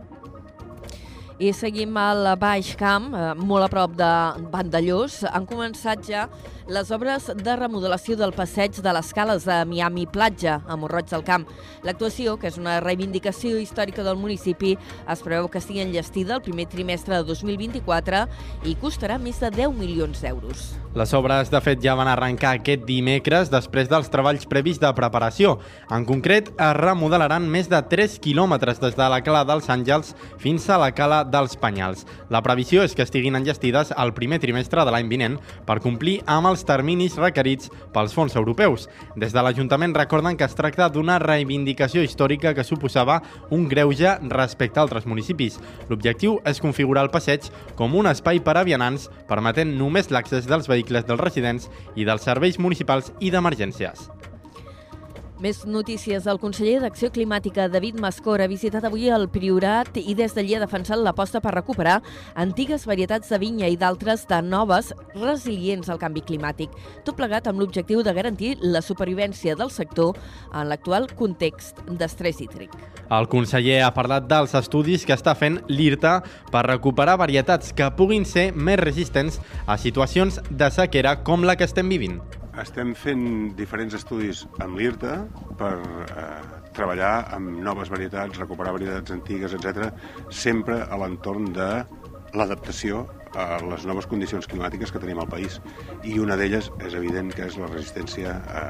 I 1.43 1.49
seguim 1.51 1.97
al 1.97 2.36
Baix 2.39 2.76
Camp, 2.80 3.10
eh, 3.16 3.34
molt 3.36 3.66
a 3.66 3.70
prop 3.72 3.95
de 3.97 4.10
Vandellós. 4.54 5.24
Han 5.28 5.47
començat 5.49 6.06
ja 6.08 6.28
les 6.68 6.91
obres 6.91 7.28
de 7.36 7.55
remodelació 7.57 8.16
del 8.20 8.34
passeig 8.36 8.78
de 8.84 8.93
les 8.95 9.09
cales 9.14 9.45
de 9.47 9.57
Miami 9.68 10.05
Platja, 10.07 10.61
a 10.68 10.78
Morroig 10.80 11.09
del 11.11 11.26
Camp. 11.28 11.47
L'actuació, 11.84 12.38
que 12.39 12.47
és 12.47 12.59
una 12.59 12.80
reivindicació 12.84 13.59
històrica 13.59 14.05
del 14.05 14.20
municipi, 14.20 14.78
es 15.09 15.26
preveu 15.26 15.49
que 15.51 15.59
estigui 15.59 15.84
enllestida 15.84 16.38
el 16.38 16.45
primer 16.45 16.70
trimestre 16.72 17.18
de 17.20 17.28
2024 17.28 18.24
i 18.70 18.78
costarà 18.80 19.20
més 19.20 19.41
de 19.43 19.51
10 19.51 19.76
milions 19.76 20.24
d'euros. 20.24 20.72
Les 20.93 21.09
obres, 21.18 21.49
de 21.49 21.57
fet, 21.66 21.80
ja 21.82 21.95
van 21.97 22.07
arrencar 22.07 22.51
aquest 22.53 22.84
dimecres 22.86 23.49
després 23.49 23.89
dels 23.89 24.11
treballs 24.14 24.45
previs 24.45 24.78
de 24.78 24.91
preparació. 24.93 25.55
En 25.89 26.05
concret, 26.05 26.51
es 26.53 26.76
remodelaran 26.78 27.47
més 27.49 27.68
de 27.72 27.80
3 27.89 28.20
quilòmetres 28.22 28.78
des 28.80 28.93
de 28.93 29.07
la 29.09 29.24
cala 29.26 29.41
dels 29.49 29.72
Àngels 29.74 30.14
fins 30.38 30.70
a 30.70 30.78
la 30.78 30.91
cala 30.93 31.24
dels 31.26 31.57
penyals. 31.57 32.05
La 32.30 32.43
previsió 32.45 32.86
és 32.86 32.93
que 32.93 33.01
estiguin 33.01 33.36
enllestides 33.39 33.89
al 33.97 34.14
primer 34.14 34.38
trimestre 34.43 34.86
de 34.86 34.93
l'any 34.93 35.09
vinent 35.09 35.39
per 35.66 35.82
complir 35.82 36.20
amb 36.30 36.53
els 36.54 36.64
terminis 36.68 37.18
requerits 37.20 37.72
pels 37.93 38.16
fons 38.16 38.38
europeus. 38.39 38.88
Des 39.20 39.34
de 39.36 39.43
l'Ajuntament 39.43 39.95
recorden 39.97 40.38
que 40.38 40.47
es 40.47 40.56
tracta 40.56 40.88
d'una 40.93 41.20
reivindicació 41.20 42.06
històrica 42.06 42.54
que 42.56 42.64
suposava 42.68 43.20
un 43.51 43.68
greuge 43.68 44.16
respecte 44.32 44.80
a 44.80 44.88
altres 44.88 45.08
municipis. 45.10 45.60
L'objectiu 45.89 46.39
és 46.47 46.62
configurar 46.64 47.08
el 47.08 47.14
passeig 47.14 47.49
com 47.76 47.97
un 47.99 48.08
espai 48.12 48.39
per 48.43 48.58
a 48.60 48.66
vianants, 48.68 49.10
permetent 49.28 49.76
només 49.78 50.12
l'accés 50.14 50.47
dels 50.47 50.70
vehicles 50.70 51.10
dels 51.10 51.24
residents 51.24 51.72
i 51.95 52.06
dels 52.08 52.24
serveis 52.24 52.62
municipals 52.62 53.12
i 53.20 53.34
d'emergències. 53.34 54.08
Més 55.44 55.66
notícies. 55.68 56.24
El 56.24 56.38
conseller 56.39 56.78
d'Acció 56.80 57.10
Climàtica, 57.12 57.66
David 57.68 57.98
Mascor, 58.00 58.39
ha 58.39 58.48
visitat 58.48 58.86
avui 58.88 59.10
el 59.12 59.26
Priorat 59.28 59.98
i 60.00 60.14
des 60.16 60.32
d'allí 60.32 60.54
ha 60.56 60.62
defensat 60.62 61.02
l'aposta 61.02 61.41
per 61.44 61.52
recuperar 61.52 61.98
antigues 62.39 62.86
varietats 62.88 63.28
de 63.28 63.39
vinya 63.41 63.68
i 63.68 63.76
d'altres 63.76 64.24
de 64.30 64.38
noves 64.39 64.94
resilients 65.18 65.89
al 65.91 66.00
canvi 66.00 66.24
climàtic. 66.24 66.72
Tot 67.04 67.18
plegat 67.20 67.50
amb 67.52 67.60
l'objectiu 67.60 68.06
de 68.08 68.14
garantir 68.16 68.54
la 68.62 68.80
supervivència 68.80 69.58
del 69.60 69.74
sector 69.76 70.16
en 70.54 70.70
l'actual 70.72 71.10
context 71.20 71.82
d'estrès 71.89 72.39
hídric. 72.39 72.78
El 73.12 73.28
conseller 73.28 73.82
ha 73.84 73.91
parlat 73.91 74.30
dels 74.30 74.56
estudis 74.56 75.04
que 75.04 75.18
està 75.18 75.34
fent 75.36 75.60
l'IRTA 75.68 76.22
per 76.54 76.64
recuperar 76.70 77.18
varietats 77.20 77.76
que 77.76 77.91
puguin 78.00 78.24
ser 78.24 78.54
més 78.56 78.80
resistents 78.80 79.41
a 79.68 79.76
situacions 79.76 80.39
de 80.50 80.72
sequera 80.72 81.18
com 81.28 81.44
la 81.44 81.58
que 81.60 81.68
estem 81.68 81.91
vivint. 81.91 82.22
Estem 82.62 82.91
fent 82.93 83.24
diferents 83.58 83.95
estudis 83.97 84.43
amb 84.62 84.78
l'IRTA 84.78 85.16
per 85.58 85.74
eh, 85.82 86.26
treballar 86.78 87.14
amb 87.34 87.58
noves 87.66 87.89
varietats, 87.89 88.38
recuperar 88.38 88.76
varietats 88.76 89.16
antigues, 89.16 89.56
etc, 89.58 89.89
sempre 90.30 90.84
a 90.86 90.99
l'entorn 91.01 91.49
de 91.56 91.70
l'adaptació 92.38 93.08
a 93.34 93.58
les 93.66 93.88
noves 93.89 94.06
condicions 94.06 94.45
climàtiques 94.45 94.93
que 94.93 95.01
tenim 95.01 95.24
al 95.24 95.32
país. 95.32 95.58
I 96.06 96.20
una 96.22 96.38
d'elles 96.38 96.70
és 96.86 96.93
evident 96.93 97.34
que 97.34 97.47
és 97.49 97.58
la 97.58 97.72
resistència 97.72 98.38
a 98.38 98.64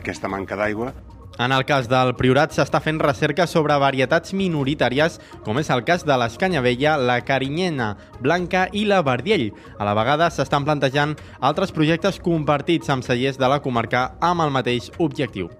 aquesta 0.00 0.32
manca 0.32 0.56
d'aigua 0.56 0.94
en 1.38 1.52
el 1.52 1.64
cas 1.64 1.86
del 1.88 2.14
Priorat 2.18 2.54
s'està 2.54 2.80
fent 2.82 2.98
recerca 3.02 3.46
sobre 3.46 3.76
varietats 3.78 4.34
minoritàries, 4.34 5.20
com 5.46 5.60
és 5.62 5.70
el 5.70 5.84
cas 5.86 6.04
de 6.06 6.16
l'escanyavella, 6.18 6.96
la 6.98 7.20
carinyena 7.22 7.92
blanca 8.20 8.66
i 8.72 8.84
la 8.88 9.00
verdiell. 9.06 9.50
A 9.78 9.86
la 9.86 9.94
vegada 9.98 10.30
s'estan 10.34 10.66
plantejant 10.66 11.16
altres 11.40 11.72
projectes 11.72 12.18
compartits 12.18 12.90
amb 12.90 13.06
cellers 13.06 13.38
de 13.38 13.48
la 13.48 13.62
comarca 13.62 14.12
amb 14.20 14.46
el 14.46 14.54
mateix 14.54 14.92
objectiu. 14.98 15.50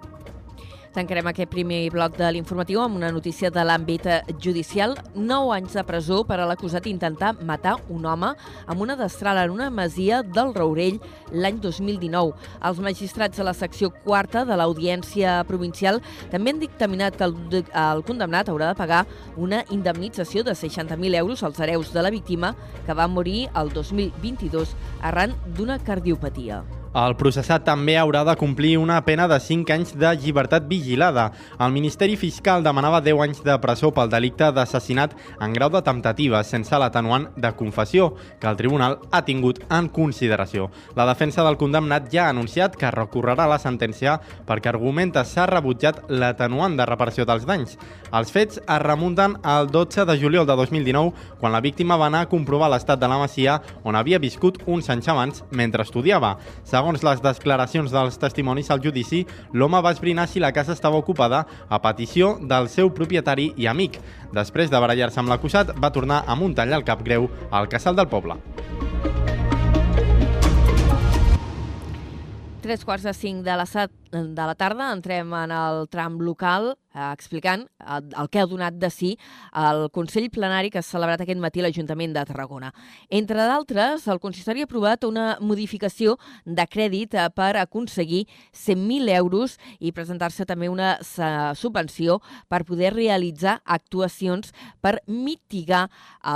Tancarem 0.94 1.26
aquest 1.28 1.50
primer 1.52 1.82
bloc 1.92 2.14
de 2.16 2.28
l'informatiu 2.32 2.80
amb 2.80 2.96
una 2.96 3.10
notícia 3.12 3.50
de 3.52 3.60
l'àmbit 3.64 4.06
judicial. 4.40 4.96
9 5.14 5.52
anys 5.52 5.74
de 5.76 5.84
presó 5.84 6.22
per 6.24 6.38
a 6.40 6.46
l'acusat 6.48 6.86
d'intentar 6.86 7.34
matar 7.44 7.76
un 7.92 8.06
home 8.08 8.30
amb 8.66 8.80
una 8.80 8.96
destral 8.96 9.42
en 9.42 9.52
una 9.52 9.68
masia 9.70 10.22
del 10.22 10.54
Raurell 10.56 10.96
l'any 11.32 11.60
2019. 11.60 12.32
Els 12.64 12.80
magistrats 12.80 13.36
de 13.36 13.44
la 13.44 13.54
secció 13.54 13.90
quarta 13.90 14.46
de 14.48 14.56
l'Audiència 14.56 15.42
Provincial 15.48 16.00
també 16.32 16.54
han 16.54 16.64
dictaminat 16.64 17.20
que 17.20 17.28
el, 17.28 17.36
el 17.68 18.02
condemnat 18.08 18.48
haurà 18.48 18.72
de 18.72 18.80
pagar 18.80 19.04
una 19.36 19.64
indemnització 19.68 20.42
de 20.42 20.56
60.000 20.56 21.20
euros 21.20 21.44
als 21.44 21.60
hereus 21.60 21.92
de 21.92 22.02
la 22.02 22.14
víctima 22.14 22.54
que 22.86 22.96
va 22.96 23.08
morir 23.12 23.48
el 23.54 23.72
2022 23.76 24.74
arran 25.02 25.36
d'una 25.52 25.78
cardiopatia. 25.78 26.64
El 26.98 27.12
processat 27.14 27.62
també 27.62 27.92
haurà 27.94 28.24
de 28.26 28.32
complir 28.34 28.72
una 28.80 28.96
pena 29.06 29.28
de 29.30 29.36
5 29.38 29.70
anys 29.70 29.92
de 29.94 30.08
llibertat 30.18 30.64
vigilada. 30.66 31.28
El 31.62 31.70
Ministeri 31.70 32.16
Fiscal 32.18 32.64
demanava 32.66 32.98
10 33.04 33.20
anys 33.22 33.42
de 33.46 33.54
presó 33.62 33.92
pel 33.94 34.10
delicte 34.10 34.48
d'assassinat 34.56 35.14
en 35.38 35.54
grau 35.54 35.70
de 35.70 35.82
temptativa 35.86 36.40
sense 36.42 36.74
l'atenuant 36.74 37.28
de 37.36 37.52
confessió, 37.54 38.08
que 38.40 38.48
el 38.50 38.58
tribunal 38.58 38.98
ha 39.12 39.20
tingut 39.22 39.60
en 39.70 39.86
consideració. 39.94 40.72
La 40.96 41.06
defensa 41.06 41.44
del 41.46 41.58
condemnat 41.60 42.08
ja 42.10 42.24
ha 42.24 42.32
anunciat 42.34 42.74
que 42.74 42.90
recorrerà 42.90 43.46
la 43.46 43.60
sentència 43.62 44.16
perquè 44.48 44.72
argumenta 44.72 45.22
s'ha 45.22 45.46
rebutjat 45.46 46.02
l'atenuant 46.10 46.74
de 46.74 46.88
reparació 46.88 47.28
dels 47.28 47.46
danys. 47.46 47.78
Els 48.10 48.34
fets 48.34 48.58
es 48.58 48.82
remunten 48.82 49.36
al 49.44 49.70
12 49.70 50.08
de 50.08 50.18
juliol 50.18 50.50
de 50.50 50.56
2019, 50.56 51.14
quan 51.38 51.54
la 51.54 51.62
víctima 51.62 52.00
va 52.00 52.10
anar 52.10 52.24
a 52.26 52.32
comprovar 52.32 52.72
l'estat 52.72 52.98
de 52.98 53.06
la 53.06 53.22
masia 53.22 53.60
on 53.84 53.94
havia 53.94 54.18
viscut 54.18 54.58
uns 54.66 54.90
anys 54.90 55.14
abans 55.14 55.44
mentre 55.52 55.86
estudiava. 55.86 56.38
Segons 56.64 56.87
les 56.96 57.20
declaracions 57.20 57.92
dels 57.92 58.16
testimonis 58.16 58.70
al 58.72 58.80
judici, 58.80 59.26
l'home 59.52 59.82
va 59.84 59.92
esbrinar 59.92 60.24
si 60.26 60.40
la 60.40 60.52
casa 60.56 60.72
estava 60.72 60.96
ocupada 60.96 61.44
a 61.68 61.82
petició 61.84 62.38
del 62.40 62.72
seu 62.72 62.88
propietari 62.88 63.52
i 63.56 63.68
amic. 63.68 64.00
Després 64.32 64.72
de 64.72 64.80
barallar-se 64.80 65.20
amb 65.20 65.28
l'acusat, 65.28 65.76
va 65.76 65.92
tornar 65.92 66.24
amb 66.26 66.48
un 66.48 66.56
tall 66.56 66.72
al 66.72 66.88
cap 66.88 67.04
greu 67.04 67.28
al 67.50 67.68
casal 67.68 68.00
del 68.00 68.08
poble. 68.08 68.40
Tres 72.68 72.82
quarts 72.84 73.06
de 73.06 73.14
cinc 73.16 73.46
de 73.46 73.54
la, 73.56 73.64
set, 73.64 73.88
de 74.12 74.44
la 74.44 74.52
tarda 74.52 74.90
entrem 74.92 75.30
en 75.32 75.52
el 75.56 75.86
tram 75.88 76.18
local 76.20 76.66
eh, 76.92 77.06
explicant 77.14 77.62
el, 77.80 78.10
el 78.12 78.26
que 78.28 78.42
ha 78.42 78.48
donat 78.50 78.74
de 78.76 78.90
si 78.92 79.14
el 79.56 79.86
Consell 79.94 80.26
Plenari 80.28 80.68
que 80.68 80.82
ha 80.82 80.84
celebrat 80.84 81.22
aquest 81.24 81.40
matí 81.40 81.62
l'Ajuntament 81.64 82.12
de 82.12 82.26
Tarragona. 82.28 82.68
Entre 83.08 83.46
d'altres, 83.48 84.04
el 84.12 84.20
consistori 84.20 84.60
ha 84.60 84.68
aprovat 84.68 85.06
una 85.08 85.38
modificació 85.40 86.18
de 86.44 86.66
crèdit 86.68 87.16
eh, 87.16 87.24
per 87.32 87.54
aconseguir 87.62 88.26
100.000 88.52 89.14
euros 89.16 89.56
i 89.80 89.94
presentar-se 89.96 90.44
també 90.44 90.68
una 90.68 90.98
subvenció 91.56 92.18
per 92.52 92.66
poder 92.68 92.92
realitzar 92.98 93.62
actuacions 93.64 94.52
per 94.84 94.98
mitigar 95.06 95.86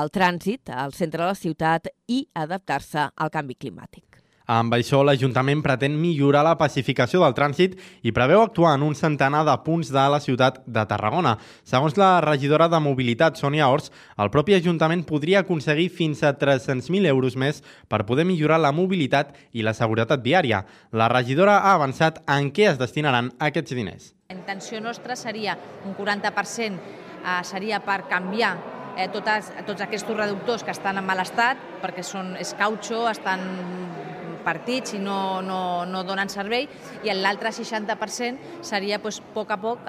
el 0.00 0.08
trànsit 0.08 0.72
al 0.72 0.96
centre 0.96 1.26
de 1.26 1.28
la 1.28 1.36
ciutat 1.36 1.92
i 2.08 2.24
adaptar-se 2.46 3.10
al 3.12 3.34
canvi 3.36 3.60
climàtic. 3.60 4.11
Amb 4.50 4.74
això, 4.74 5.02
l'Ajuntament 5.04 5.62
pretén 5.62 5.94
millorar 6.00 6.42
la 6.46 6.56
pacificació 6.58 7.22
del 7.22 7.34
trànsit 7.36 7.76
i 8.02 8.12
preveu 8.14 8.42
actuar 8.42 8.74
en 8.76 8.86
un 8.86 8.96
centenar 8.98 9.44
de 9.46 9.54
punts 9.64 9.92
de 9.94 10.06
la 10.10 10.20
ciutat 10.20 10.60
de 10.66 10.84
Tarragona. 10.90 11.36
Segons 11.64 11.96
la 12.00 12.20
regidora 12.24 12.68
de 12.68 12.80
Mobilitat, 12.82 13.38
Sònia 13.38 13.68
Ors, 13.70 13.92
el 14.18 14.32
propi 14.34 14.56
Ajuntament 14.58 15.04
podria 15.06 15.42
aconseguir 15.42 15.88
fins 15.90 16.22
a 16.22 16.34
300.000 16.38 17.06
euros 17.06 17.36
més 17.36 17.62
per 17.88 18.04
poder 18.06 18.26
millorar 18.26 18.58
la 18.60 18.72
mobilitat 18.72 19.36
i 19.52 19.62
la 19.62 19.74
seguretat 19.74 20.22
viària. 20.24 20.64
La 20.92 21.08
regidora 21.12 21.60
ha 21.62 21.76
avançat 21.76 22.22
en 22.26 22.50
què 22.50 22.70
es 22.72 22.80
destinaran 22.80 23.30
aquests 23.38 23.74
diners. 23.78 24.12
La 24.28 24.38
intenció 24.38 24.80
nostra 24.80 25.16
seria 25.16 25.56
un 25.86 25.94
40% 25.94 26.78
eh, 27.22 27.40
seria 27.44 27.80
per 27.84 28.02
canviar 28.10 28.56
eh, 28.96 29.08
totes, 29.12 29.52
tots 29.66 29.84
aquests 29.84 30.08
reductors 30.16 30.64
que 30.64 30.74
estan 30.74 31.00
en 31.00 31.06
mal 31.06 31.22
estat, 31.22 31.60
perquè 31.82 32.04
són, 32.06 32.34
és 32.40 32.54
cautxo, 32.58 33.06
estan 33.10 33.44
partits 34.42 34.96
i 34.96 34.98
no, 34.98 35.40
no, 35.46 35.84
no 35.86 36.02
donen 36.06 36.30
servei, 36.32 36.66
i 37.06 37.14
l'altre 37.14 37.52
60% 37.54 38.62
seria 38.66 38.98
doncs, 39.02 39.20
a 39.22 39.34
poc 39.36 39.54
a 39.54 39.58
poc 39.62 39.86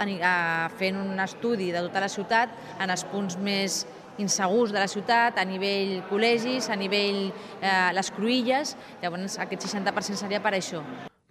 fent 0.77 0.99
un 1.01 1.19
estudi 1.23 1.71
de 1.73 1.81
tota 1.87 2.05
la 2.05 2.11
ciutat 2.11 2.53
en 2.79 2.93
els 2.93 3.05
punts 3.09 3.37
més 3.37 3.83
insegurs 4.21 4.71
de 4.71 4.79
la 4.79 4.87
ciutat, 4.87 5.39
a 5.41 5.45
nivell 5.45 6.03
col·legis, 6.09 6.69
a 6.69 6.77
nivell 6.77 7.31
eh, 7.61 7.89
les 7.97 8.13
cruïlles, 8.13 8.77
llavors 9.01 9.39
aquest 9.41 9.65
60% 9.73 10.21
seria 10.21 10.43
per 10.43 10.53
això. 10.53 10.83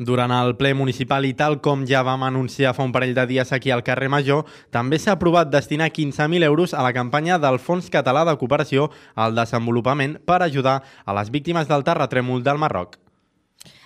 Durant 0.03 0.33
el 0.35 0.57
ple 0.59 0.73
municipal 0.75 1.27
i 1.29 1.35
tal 1.39 1.61
com 1.63 1.85
ja 1.87 2.01
vam 2.07 2.25
anunciar 2.27 2.73
fa 2.75 2.87
un 2.87 2.95
parell 2.95 3.15
de 3.15 3.27
dies 3.31 3.53
aquí 3.55 3.71
al 3.71 3.85
carrer 3.87 4.09
Major, 4.11 4.43
també 4.75 4.99
s'ha 4.99 5.15
aprovat 5.15 5.53
destinar 5.53 5.93
15.000 5.93 6.49
euros 6.49 6.75
a 6.75 6.83
la 6.83 6.95
campanya 6.97 7.39
del 7.39 7.61
Fons 7.63 7.91
Català 7.93 8.25
de 8.27 8.35
Cooperació 8.41 8.91
al 9.15 9.37
Desenvolupament 9.39 10.19
per 10.27 10.43
ajudar 10.43 10.81
a 11.05 11.17
les 11.21 11.31
víctimes 11.31 11.71
del 11.71 11.87
terratrèmol 11.87 12.43
del 12.43 12.59
Marroc. 12.59 13.02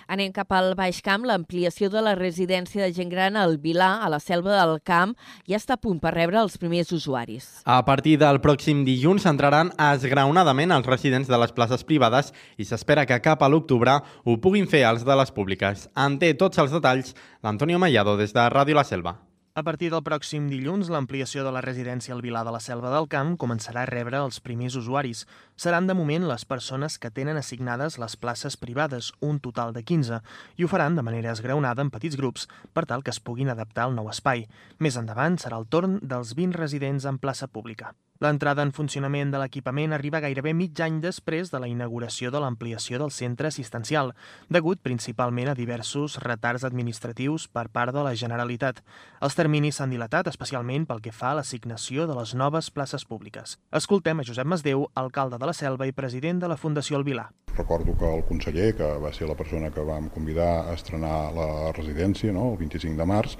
Anem 0.07 0.31
cap 0.31 0.53
al 0.55 0.71
Baix 0.79 1.01
Camp. 1.03 1.25
L'ampliació 1.27 1.89
de 1.91 1.99
la 2.03 2.13
residència 2.15 2.85
de 2.85 2.93
gent 2.95 3.11
gran 3.11 3.35
al 3.35 3.57
Vilà, 3.59 3.97
a 3.99 4.07
la 4.07 4.21
selva 4.23 4.55
del 4.55 4.77
Camp, 4.87 5.17
ja 5.49 5.59
està 5.59 5.75
a 5.75 5.81
punt 5.83 5.99
per 5.99 6.13
rebre 6.15 6.39
els 6.39 6.55
primers 6.61 6.93
usuaris. 6.95 7.49
A 7.67 7.81
partir 7.83 8.15
del 8.21 8.39
pròxim 8.39 8.85
dilluns 8.87 9.27
entraran 9.27 9.73
esgraonadament 9.89 10.71
els 10.71 10.87
residents 10.87 11.27
de 11.27 11.43
les 11.43 11.51
places 11.51 11.83
privades 11.83 12.31
i 12.55 12.63
s'espera 12.63 13.05
que 13.05 13.19
cap 13.19 13.43
a 13.43 13.51
l'octubre 13.51 13.99
ho 14.23 14.39
puguin 14.39 14.71
fer 14.71 14.85
els 14.87 15.03
de 15.03 15.19
les 15.19 15.35
públiques. 15.35 15.89
En 15.99 16.15
té 16.21 16.33
tots 16.39 16.63
els 16.63 16.71
detalls 16.71 17.15
l'Antonio 17.43 17.79
Mallado 17.79 18.15
des 18.15 18.31
de 18.31 18.47
Ràdio 18.47 18.79
La 18.79 18.87
Selva. 18.87 19.26
A 19.57 19.63
partir 19.65 19.87
del 19.89 20.03
pròxim 20.05 20.51
dilluns, 20.51 20.91
l'ampliació 20.93 21.41
de 21.41 21.49
la 21.55 21.63
residència 21.65 22.13
al 22.13 22.19
Vilar 22.21 22.43
de 22.45 22.51
la 22.53 22.59
Selva 22.61 22.91
del 22.93 23.07
Camp 23.09 23.31
començarà 23.41 23.87
a 23.87 23.89
rebre 23.89 24.19
els 24.21 24.37
primers 24.47 24.75
usuaris. 24.77 25.23
Seran 25.65 25.89
de 25.89 25.95
moment 25.97 26.27
les 26.29 26.45
persones 26.45 26.99
que 27.01 27.09
tenen 27.09 27.41
assignades 27.41 27.97
les 27.97 28.15
places 28.21 28.53
privades, 28.61 29.09
un 29.17 29.39
total 29.41 29.73
de 29.73 29.81
15, 29.81 30.21
i 30.61 30.63
ho 30.63 30.69
faran 30.69 30.93
de 30.93 31.09
manera 31.09 31.33
esgraonada 31.33 31.81
en 31.81 31.89
petits 31.89 32.21
grups 32.21 32.45
per 32.77 32.85
tal 32.85 33.01
que 33.01 33.09
es 33.15 33.19
puguin 33.19 33.49
adaptar 33.49 33.87
al 33.89 33.97
nou 33.97 34.13
espai. 34.13 34.45
Més 34.77 35.01
endavant 35.01 35.41
serà 35.41 35.57
el 35.57 35.65
torn 35.65 35.97
dels 36.03 36.37
20 36.37 36.61
residents 36.61 37.09
en 37.09 37.17
plaça 37.17 37.49
pública. 37.49 37.95
L'entrada 38.17 38.63
en 38.65 38.71
funcionament 38.73 39.29
de 39.29 39.37
l'equipament 39.37 39.91
arriba 39.93 40.17
gairebé 40.23 40.55
mig 40.57 40.79
any 40.81 40.95
després 41.03 41.51
de 41.53 41.59
la 41.61 41.67
inauguració 41.69 42.31
de 42.33 42.39
l'ampliació 42.41 42.97
del 42.97 43.11
centre 43.13 43.51
assistencial, 43.51 44.15
degut 44.49 44.81
principalment 44.81 45.51
a 45.51 45.55
diversos 45.59 46.17
retards 46.23 46.65
administratius 46.65 47.45
per 47.47 47.67
part 47.69 47.93
de 47.93 48.01
la 48.01 48.15
Generalitat. 48.17 48.81
Els 49.21 49.37
terminis 49.37 49.77
s'han 49.77 49.93
dilatat 49.93 50.31
especialment 50.33 50.87
pel 50.89 51.03
que 51.05 51.13
fa 51.13 51.35
a 51.35 51.37
l'assignació 51.37 52.07
de 52.09 52.17
les 52.17 52.33
noves 52.33 52.71
places 52.73 53.05
públiques. 53.05 53.59
Escoltem 53.69 54.17
a 54.17 54.25
Josep 54.25 54.49
Masdeu, 54.49 54.87
alcalde 54.95 55.37
de 55.37 55.51
la 55.51 55.53
Selva 55.53 55.85
i 55.85 55.93
president 55.93 56.41
de 56.41 56.49
la 56.49 56.57
Fundació 56.57 56.97
El 56.97 57.05
Vilà. 57.05 57.29
Recordo 57.57 57.95
que 57.97 58.05
el 58.15 58.25
conseller, 58.25 58.73
que 58.77 58.87
va 59.01 59.13
ser 59.13 59.27
la 59.29 59.37
persona 59.37 59.71
que 59.73 59.81
vam 59.81 60.09
convidar 60.13 60.67
a 60.67 60.73
estrenar 60.73 61.31
la 61.33 61.71
residència 61.73 62.33
no, 62.33 62.51
el 62.53 62.59
25 62.61 62.97
de 62.97 63.07
març, 63.09 63.37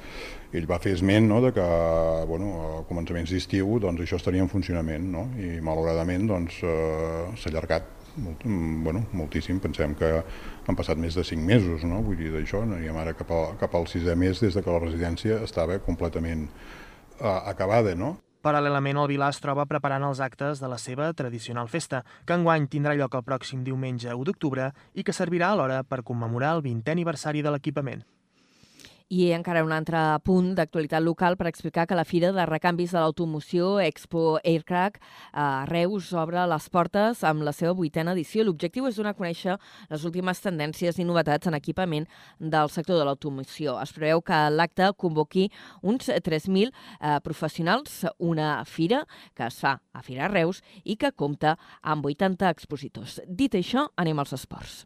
ell 0.55 0.67
va 0.69 0.79
fer 0.79 0.93
esment 0.95 1.27
no, 1.27 1.41
de 1.43 1.51
que 1.55 1.67
bueno, 2.29 2.51
a 2.61 2.83
començaments 2.87 3.33
d'estiu 3.33 3.79
doncs, 3.83 4.01
això 4.03 4.19
estaria 4.19 4.43
en 4.45 4.51
funcionament 4.51 5.11
no? 5.11 5.27
i 5.41 5.57
malauradament 5.63 6.27
doncs, 6.29 6.61
eh, 6.63 7.23
s'ha 7.35 7.51
allargat 7.51 7.95
molt, 8.17 8.43
bueno, 8.83 9.05
moltíssim. 9.13 9.59
Pensem 9.63 9.95
que 9.97 10.11
han 10.67 10.77
passat 10.77 10.97
més 10.97 11.15
de 11.17 11.23
5 11.23 11.43
mesos, 11.45 11.83
no? 11.87 12.01
vull 12.05 12.17
dir 12.19 12.31
d'això, 12.33 12.63
anem 12.65 12.97
ara 12.97 13.13
cap, 13.17 13.31
a, 13.31 13.41
cap 13.59 13.75
al 13.75 13.87
sisè 13.91 14.15
mes 14.15 14.39
des 14.41 14.55
de 14.55 14.63
que 14.63 14.73
la 14.73 14.81
residència 14.83 15.41
estava 15.45 15.79
completament 15.83 16.47
eh, 16.47 17.27
acabada. 17.27 17.95
No? 17.95 18.15
Paral·lelament, 18.45 18.99
el 19.01 19.09
Vilà 19.11 19.31
es 19.33 19.41
troba 19.43 19.65
preparant 19.67 20.05
els 20.07 20.21
actes 20.23 20.61
de 20.63 20.67
la 20.71 20.77
seva 20.81 21.09
tradicional 21.17 21.67
festa, 21.67 22.03
que 22.25 22.37
enguany 22.37 22.69
tindrà 22.71 22.95
lloc 22.95 23.17
el 23.17 23.25
pròxim 23.25 23.63
diumenge 23.65 24.13
1 24.13 24.29
d'octubre 24.29 24.71
i 24.93 25.03
que 25.03 25.15
servirà 25.15 25.51
alhora 25.51 25.81
per 25.83 26.05
commemorar 26.05 26.55
el 26.57 26.63
20è 26.63 26.95
aniversari 26.95 27.43
de 27.43 27.51
l'equipament. 27.51 28.05
I 29.07 29.29
encara 29.31 29.61
un 29.63 29.71
altre 29.71 29.99
punt 30.27 30.49
d'actualitat 30.57 30.99
local 30.99 31.37
per 31.39 31.47
explicar 31.47 31.85
que 31.87 31.95
la 31.95 32.03
Fira 32.03 32.33
de 32.35 32.43
Recanvis 32.45 32.91
de 32.91 32.99
l'Automoció 32.99 33.77
Expo 33.79 34.39
Aircrack 34.43 34.97
a 35.31 35.63
Reus 35.69 36.09
obre 36.11 36.43
les 36.51 36.65
portes 36.67 37.21
amb 37.23 37.45
la 37.47 37.53
seva 37.55 37.71
vuitena 37.77 38.11
edició. 38.11 38.43
L'objectiu 38.43 38.89
és 38.89 38.99
donar 38.99 39.13
a 39.15 39.17
conèixer 39.19 39.55
les 39.87 40.03
últimes 40.03 40.43
tendències 40.43 40.99
i 40.99 41.05
novetats 41.07 41.47
en 41.47 41.55
equipament 41.55 42.09
del 42.37 42.67
sector 42.73 42.99
de 42.99 43.07
l'automoció. 43.07 43.77
Es 43.79 43.95
preveu 43.95 44.19
que 44.19 44.41
l'acte 44.51 44.91
convoqui 44.99 45.47
uns 45.87 46.11
3.000 46.11 46.67
eh, 46.67 47.15
professionals, 47.23 48.03
una 48.19 48.65
fira 48.67 49.05
que 49.33 49.47
es 49.47 49.63
fa 49.63 49.77
a 49.93 50.03
Fira 50.03 50.27
Reus 50.27 50.59
i 50.83 50.99
que 50.99 51.15
compta 51.15 51.55
amb 51.81 52.11
80 52.11 52.51
expositors. 52.51 53.21
Dit 53.23 53.55
això, 53.55 53.87
anem 53.95 54.19
als 54.19 54.35
esports. 54.35 54.83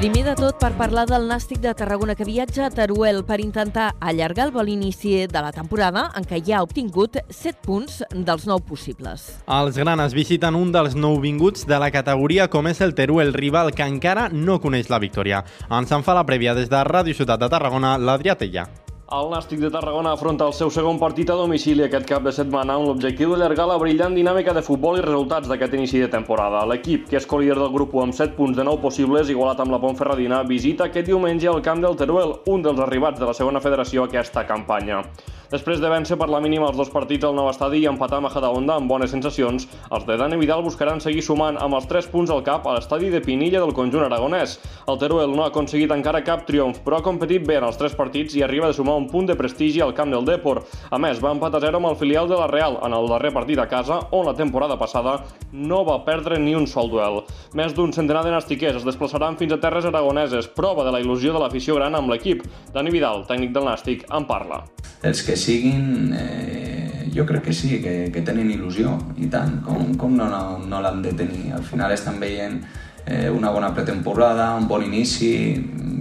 Primer 0.00 0.22
de 0.24 0.32
tot, 0.32 0.54
per 0.56 0.70
parlar 0.78 1.02
del 1.04 1.26
Nàstic 1.28 1.58
de 1.60 1.74
Tarragona 1.76 2.14
que 2.16 2.24
viatja 2.24 2.62
a 2.64 2.70
Teruel 2.72 3.18
per 3.28 3.36
intentar 3.44 3.90
allargar 4.00 4.46
el 4.46 4.54
bon 4.54 4.70
inici 4.72 5.26
de 5.28 5.42
la 5.44 5.50
temporada 5.52 6.06
en 6.16 6.24
què 6.24 6.38
ja 6.40 6.56
ha 6.56 6.62
obtingut 6.64 7.18
7 7.28 7.60
punts 7.60 8.00
dels 8.08 8.48
9 8.48 8.64
possibles. 8.64 9.28
Els 9.44 9.76
granes 9.76 10.16
visiten 10.16 10.56
un 10.56 10.72
dels 10.72 10.96
nouvinguts 10.96 11.68
de 11.68 11.76
la 11.84 11.92
categoria 11.92 12.48
com 12.48 12.72
és 12.72 12.80
el 12.80 12.96
Teruel, 12.96 13.36
rival 13.36 13.74
que 13.76 13.84
encara 13.84 14.30
no 14.32 14.56
coneix 14.64 14.88
la 14.88 15.04
victòria. 15.04 15.44
Ens 15.68 15.92
en 15.92 16.00
fa 16.00 16.16
la 16.16 16.24
prèvia 16.24 16.56
des 16.56 16.72
de 16.72 16.80
Ràdio 16.80 17.12
Ciutat 17.12 17.44
de 17.44 17.52
Tarragona, 17.52 17.98
l'Adrià 18.00 18.40
Tella. 18.40 18.70
El 19.10 19.26
Nàstic 19.26 19.58
de 19.58 19.68
Tarragona 19.74 20.12
afronta 20.14 20.46
el 20.46 20.52
seu 20.54 20.68
segon 20.70 21.00
partit 21.02 21.30
a 21.32 21.34
domicili 21.34 21.82
aquest 21.82 22.04
cap 22.06 22.22
de 22.22 22.30
setmana 22.30 22.76
amb 22.78 22.86
l'objectiu 22.86 23.32
d'allargar 23.32 23.64
la 23.66 23.78
brillant 23.82 24.14
dinàmica 24.14 24.54
de 24.54 24.62
futbol 24.62 25.00
i 25.00 25.02
resultats 25.02 25.50
d'aquest 25.50 25.74
inici 25.74 25.98
de 25.98 26.10
temporada. 26.12 26.60
L'equip, 26.70 27.08
que 27.10 27.18
és 27.18 27.26
colíder 27.26 27.56
del 27.58 27.72
grup 27.74 27.96
amb 27.98 28.14
7 28.14 28.36
punts 28.36 28.54
de 28.54 28.68
9 28.68 28.78
possibles, 28.84 29.34
igualat 29.34 29.64
amb 29.64 29.74
la 29.74 29.82
Pontferradina, 29.82 30.44
visita 30.46 30.86
aquest 30.86 31.10
diumenge 31.10 31.50
al 31.50 31.58
camp 31.66 31.82
del 31.82 31.98
Teruel, 31.98 32.36
un 32.54 32.62
dels 32.62 32.86
arribats 32.86 33.18
de 33.18 33.26
la 33.26 33.34
segona 33.34 33.58
federació 33.66 34.06
aquesta 34.06 34.46
campanya. 34.46 35.02
Després 35.50 35.80
de 35.82 35.88
vèncer 35.90 36.14
per 36.14 36.28
la 36.30 36.38
mínima 36.38 36.68
els 36.68 36.76
dos 36.78 36.92
partits 36.94 37.26
al 37.26 37.34
nou 37.34 37.48
estadi 37.50 37.80
i 37.82 37.86
empatar 37.90 38.20
a 38.20 38.22
Majadahonda 38.22 38.76
amb 38.78 38.86
bones 38.86 39.10
sensacions, 39.10 39.64
els 39.90 40.04
de 40.06 40.14
Dani 40.20 40.36
Vidal 40.38 40.62
buscaran 40.62 41.00
seguir 41.02 41.24
sumant 41.26 41.56
amb 41.58 41.74
els 41.74 41.88
3 41.90 42.06
punts 42.12 42.30
al 42.30 42.44
cap 42.46 42.68
a 42.70 42.76
l'estadi 42.76 43.08
de 43.10 43.18
Pinilla 43.24 43.58
del 43.58 43.74
conjunt 43.74 44.04
aragonès. 44.06 44.60
El 44.86 45.00
Teruel 45.02 45.34
no 45.34 45.42
ha 45.42 45.48
aconseguit 45.50 45.90
encara 45.90 46.20
cap 46.22 46.44
triomf, 46.46 46.78
però 46.84 47.00
ha 47.00 47.06
competit 47.06 47.42
bé 47.48 47.56
en 47.58 47.66
els 47.66 47.80
3 47.80 47.96
partits 47.98 48.36
i 48.38 48.44
arriba 48.46 48.68
a 48.70 48.76
sumar 48.76 48.94
un 49.00 49.08
punt 49.10 49.26
de 49.26 49.34
prestigi 49.34 49.82
al 49.82 49.94
camp 49.96 50.14
del 50.14 50.28
Depor. 50.28 50.62
A 50.90 51.00
més, 51.02 51.18
va 51.18 51.34
empatar 51.34 51.64
0 51.66 51.80
amb 51.80 51.90
el 51.90 51.98
filial 51.98 52.30
de 52.30 52.38
la 52.38 52.46
Real 52.46 52.78
en 52.86 52.94
el 52.94 53.10
darrer 53.10 53.32
partit 53.34 53.58
a 53.58 53.66
casa, 53.66 53.98
on 54.14 54.30
la 54.30 54.36
temporada 54.38 54.78
passada 54.78 55.16
no 55.50 55.82
va 55.82 56.04
perdre 56.06 56.38
ni 56.38 56.54
un 56.54 56.70
sol 56.70 56.92
duel. 56.94 57.24
Més 57.58 57.74
d'un 57.74 57.90
centenar 57.90 58.22
de 58.22 58.36
nastiquers 58.36 58.78
es 58.78 58.86
desplaçaran 58.86 59.34
fins 59.40 59.58
a 59.58 59.58
terres 59.58 59.90
aragoneses, 59.90 60.46
prova 60.54 60.86
de 60.86 60.94
la 60.94 61.02
il·lusió 61.02 61.34
de 61.34 61.42
l'afició 61.42 61.74
gran 61.80 61.98
amb 61.98 62.14
l'equip. 62.14 62.46
Dani 62.70 62.94
Vidal, 62.94 63.26
tècnic 63.26 63.50
del 63.50 63.66
Nàstic, 63.66 64.06
en 64.14 64.30
parla. 64.30 64.62
Els 65.02 65.22
que 65.24 65.36
siguin, 65.36 66.12
eh, 66.12 67.08
jo 67.14 67.24
crec 67.26 67.46
que 67.48 67.54
sí, 67.56 67.78
que, 67.80 68.10
que 68.12 68.22
tenen 68.26 68.50
il·lusió, 68.52 68.92
i 69.16 69.30
tant, 69.32 69.58
com, 69.64 69.94
com 69.96 70.16
no, 70.16 70.28
no, 70.28 70.42
no 70.68 70.80
l'han 70.84 71.00
de 71.02 71.14
tenir. 71.16 71.50
Al 71.56 71.64
final 71.64 71.94
estan 71.96 72.20
veient 72.20 72.60
eh, 73.06 73.30
una 73.30 73.50
bona 73.50 73.72
pretemporada, 73.74 74.52
un 74.56 74.68
bon 74.68 74.84
inici, 74.84 75.32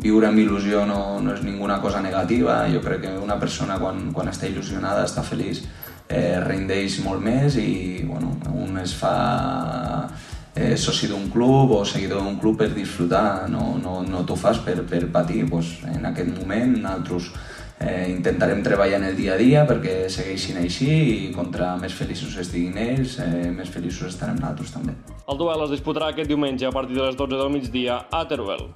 viure 0.03 0.29
amb 0.29 0.39
il·lusió 0.39 0.85
no, 0.87 1.19
no 1.23 1.33
és 1.33 1.43
ninguna 1.43 1.79
cosa 1.83 2.01
negativa, 2.03 2.61
jo 2.71 2.83
crec 2.83 3.05
que 3.07 3.13
una 3.19 3.39
persona 3.39 3.79
quan, 3.79 4.09
quan 4.15 4.31
està 4.31 4.47
il·lusionada, 4.51 5.07
està 5.07 5.23
feliç, 5.23 5.63
eh, 6.09 6.39
rendeix 6.43 6.99
molt 7.05 7.23
més 7.23 7.55
i 7.61 8.03
bueno, 8.03 8.35
un 8.53 8.79
es 8.81 8.95
fa 8.97 10.09
eh, 10.55 10.75
soci 10.77 11.07
d'un 11.07 11.29
club 11.31 11.71
o 11.77 11.83
seguidor 11.85 12.23
d'un 12.23 12.39
club 12.39 12.57
per 12.59 12.71
disfrutar, 12.73 13.47
no, 13.51 13.77
no, 13.81 14.01
no 14.03 14.25
t'ho 14.25 14.35
fas 14.39 14.59
per, 14.65 14.81
per 14.89 15.05
patir. 15.13 15.45
Pues, 15.49 15.77
en 15.87 16.05
aquest 16.09 16.31
moment 16.35 16.75
nosaltres 16.81 17.31
Eh, 17.80 18.09
intentarem 18.11 18.59
treballar 18.61 18.97
en 18.99 19.05
el 19.07 19.15
dia 19.15 19.34
a 19.34 19.39
dia 19.39 19.63
perquè 19.67 20.09
segueixin 20.11 20.57
així 20.59 20.89
i 20.89 21.32
contra 21.32 21.77
més 21.80 21.95
feliços 21.95 22.36
estiguin 22.41 22.75
ells, 22.75 23.15
eh, 23.23 23.47
més 23.55 23.71
feliços 23.71 24.11
estarem 24.11 24.36
nosaltres 24.36 24.75
també. 24.75 24.97
El 25.30 25.39
duel 25.39 25.63
es 25.63 25.71
disputarà 25.77 26.11
aquest 26.11 26.27
diumenge 26.27 26.67
a 26.67 26.75
partir 26.75 26.99
de 26.99 27.05
les 27.05 27.15
12 27.15 27.38
del 27.39 27.51
migdia 27.55 28.05
a 28.11 28.25
Teruel. 28.27 28.67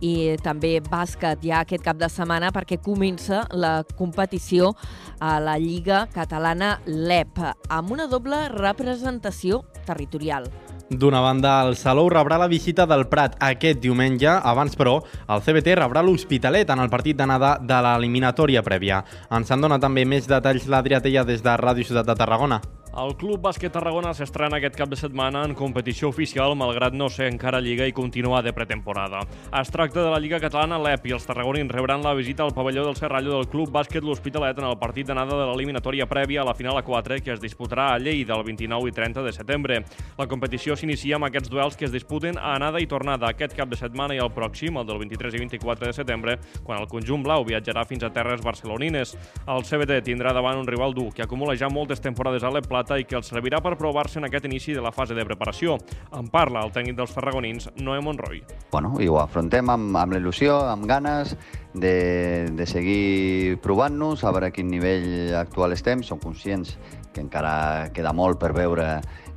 i 0.00 0.36
també 0.42 0.78
bàsquet 0.84 1.42
ja 1.42 1.62
aquest 1.64 1.82
cap 1.84 1.98
de 1.98 2.08
setmana 2.12 2.52
perquè 2.54 2.78
comença 2.82 3.44
la 3.50 3.82
competició 3.98 4.72
a 5.18 5.38
la 5.42 5.56
Lliga 5.58 6.06
Catalana 6.14 6.78
LEP 6.86 7.42
amb 7.68 7.90
una 7.90 8.06
doble 8.06 8.46
representació 8.54 9.64
territorial. 9.86 10.46
D'una 10.90 11.20
banda, 11.20 11.58
el 11.68 11.74
Salou 11.76 12.06
rebrà 12.08 12.38
la 12.40 12.46
visita 12.48 12.86
del 12.88 13.04
Prat 13.12 13.34
aquest 13.44 13.82
diumenge. 13.82 14.30
Abans, 14.30 14.72
però, 14.72 14.94
el 15.28 15.44
CBT 15.44 15.76
rebrà 15.76 16.00
l'Hospitalet 16.00 16.72
en 16.72 16.80
el 16.80 16.88
partit 16.88 17.18
d'anada 17.18 17.58
de 17.60 17.82
l'eliminatòria 17.84 18.64
prèvia. 18.64 19.02
Ens 19.28 19.52
en 19.52 19.68
dona 19.68 19.76
també 19.78 20.08
més 20.08 20.30
detalls 20.30 20.64
l'Adrià 20.64 21.04
Tella 21.04 21.28
des 21.28 21.44
de 21.44 21.60
Ràdio 21.60 21.84
Ciutat 21.84 22.08
de 22.08 22.16
Tarragona. 22.16 22.62
El 22.98 23.12
Club 23.14 23.38
Bàsquet 23.38 23.70
Tarragona 23.70 24.10
s'estrena 24.16 24.58
aquest 24.58 24.74
cap 24.74 24.88
de 24.90 24.96
setmana 24.98 25.44
en 25.46 25.52
competició 25.54 26.08
oficial, 26.10 26.56
malgrat 26.58 26.96
no 26.98 27.06
ser 27.12 27.28
encara 27.30 27.60
Lliga 27.62 27.86
i 27.86 27.92
continuar 27.94 28.40
de 28.42 28.50
pretemporada. 28.50 29.20
Es 29.54 29.68
tracta 29.70 30.02
de 30.02 30.08
la 30.10 30.18
Lliga 30.18 30.40
Catalana 30.42 30.80
l'EP 30.82 31.06
i 31.06 31.14
els 31.14 31.26
tarragonins 31.28 31.70
rebran 31.70 32.02
la 32.02 32.16
visita 32.18 32.42
al 32.42 32.50
pavelló 32.56 32.82
del 32.88 32.96
Serrallo 32.98 33.36
del 33.36 33.46
Club 33.52 33.70
Bàsquet 33.70 34.02
L'Hospitalet 34.02 34.58
en 34.58 34.66
el 34.66 34.74
partit 34.80 35.06
d'anada 35.06 35.38
de 35.38 35.44
l'eliminatòria 35.46 36.08
prèvia 36.10 36.40
a 36.42 36.48
la 36.48 36.56
final 36.58 36.80
a 36.80 36.82
4 36.82 37.20
que 37.22 37.36
es 37.36 37.42
disputarà 37.44 37.92
a 37.92 38.00
Lleida 38.02 38.34
el 38.34 38.42
29 38.48 38.90
i 38.90 38.96
30 38.96 39.22
de 39.22 39.34
setembre. 39.36 39.78
La 40.18 40.26
competició 40.26 40.74
s'inicia 40.74 41.20
amb 41.20 41.28
aquests 41.28 41.54
duels 41.54 41.78
que 41.78 41.86
es 41.86 41.94
disputen 41.94 42.34
a 42.34 42.56
anada 42.56 42.82
i 42.82 42.90
tornada 42.90 43.30
aquest 43.30 43.54
cap 43.54 43.70
de 43.70 43.78
setmana 43.78 44.18
i 44.18 44.22
el 44.24 44.34
pròxim, 44.34 44.74
el 44.74 44.90
del 44.90 44.98
23 45.04 45.38
i 45.38 45.44
24 45.44 45.92
de 45.92 45.94
setembre, 46.00 46.36
quan 46.64 46.82
el 46.82 46.90
conjunt 46.90 47.22
blau 47.22 47.46
viatjarà 47.46 47.86
fins 47.86 48.02
a 48.02 48.10
terres 48.10 48.42
barcelonines. 48.42 49.14
El 49.46 49.62
CBT 49.62 50.02
tindrà 50.10 50.34
davant 50.34 50.58
un 50.58 50.66
rival 50.66 50.98
dur 50.98 51.12
que 51.14 51.22
acumula 51.22 51.54
ja 51.54 51.70
moltes 51.70 52.02
temporades 52.02 52.42
a 52.42 52.50
l'EP 52.50 52.66
Plata 52.68 52.87
i 52.96 53.04
que 53.04 53.18
els 53.18 53.28
servirà 53.28 53.60
per 53.60 53.74
provar-se 53.76 54.20
en 54.22 54.28
aquest 54.28 54.48
inici 54.48 54.72
de 54.72 54.82
la 54.84 54.92
fase 54.94 55.16
de 55.18 55.26
preparació. 55.28 55.76
En 56.16 56.30
parla 56.32 56.64
el 56.64 56.72
tècnic 56.72 56.96
dels 56.96 57.12
tarragonins, 57.12 57.68
Noé 57.76 58.00
Monroy. 58.00 58.40
Bueno, 58.72 58.94
i 59.02 59.08
ho 59.12 59.18
afrontem 59.20 59.68
amb, 59.68 59.92
amb 60.00 60.16
l'il·lusió, 60.16 60.56
amb 60.72 60.88
ganes 60.88 61.36
de, 61.74 62.48
de 62.56 62.66
seguir 62.66 63.58
provant-nos, 63.64 64.24
a 64.24 64.32
veure 64.32 64.48
a 64.48 64.54
quin 64.54 64.70
nivell 64.72 65.34
actual 65.36 65.76
estem. 65.76 66.02
Som 66.06 66.22
conscients 66.22 66.78
que 67.12 67.24
encara 67.24 67.90
queda 67.94 68.14
molt 68.14 68.38
per 68.40 68.52
veure 68.56 68.88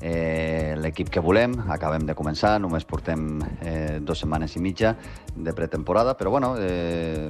eh, 0.01 0.75
l'equip 0.77 1.09
que 1.09 1.23
volem. 1.23 1.55
Acabem 1.71 2.05
de 2.07 2.15
començar, 2.17 2.57
només 2.61 2.85
portem 2.87 3.41
eh, 3.61 3.99
dues 4.01 4.23
setmanes 4.23 4.55
i 4.57 4.63
mitja 4.63 4.95
de 5.35 5.53
pretemporada, 5.57 6.15
però 6.17 6.33
bueno, 6.33 6.55
eh, 6.59 7.29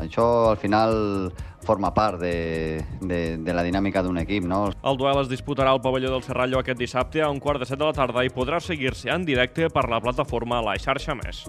això 0.00 0.26
al 0.50 0.58
final 0.60 1.30
forma 1.64 1.92
part 1.94 2.20
de, 2.20 2.82
de, 3.00 3.20
de 3.36 3.54
la 3.54 3.64
dinàmica 3.66 4.02
d'un 4.02 4.18
equip. 4.22 4.46
No? 4.48 4.66
El 4.82 5.00
duel 5.00 5.22
es 5.22 5.30
disputarà 5.30 5.74
al 5.74 5.82
pavelló 5.84 6.12
del 6.14 6.24
Serrallo 6.26 6.60
aquest 6.60 6.80
dissabte 6.80 7.22
a 7.22 7.30
un 7.30 7.40
quart 7.40 7.60
de 7.60 7.68
set 7.68 7.78
de 7.78 7.86
la 7.86 7.96
tarda 7.96 8.24
i 8.24 8.32
podrà 8.32 8.62
seguir-se 8.64 9.12
en 9.12 9.28
directe 9.28 9.70
per 9.70 9.88
la 9.92 10.00
plataforma 10.00 10.62
La 10.64 10.78
Xarxa 10.80 11.18
Més. 11.20 11.44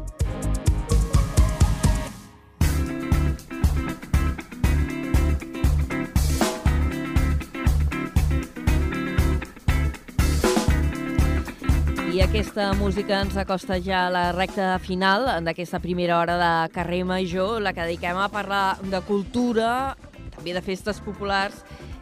I 12.11 12.19
aquesta 12.19 12.73
música 12.75 13.21
ens 13.23 13.37
acosta 13.39 13.77
ja 13.79 14.01
a 14.09 14.11
la 14.11 14.23
recta 14.35 14.73
final 14.83 15.29
d'aquesta 15.45 15.79
primera 15.79 16.17
hora 16.19 16.33
de 16.35 16.73
carrer 16.73 17.05
Major, 17.07 17.61
la 17.63 17.71
que 17.71 17.85
dediquem 17.87 18.19
a 18.19 18.27
parlar 18.27 18.75
de 18.83 18.99
cultura, 19.07 19.95
també 20.35 20.51
de 20.51 20.59
festes 20.65 20.99
populars 20.99 21.61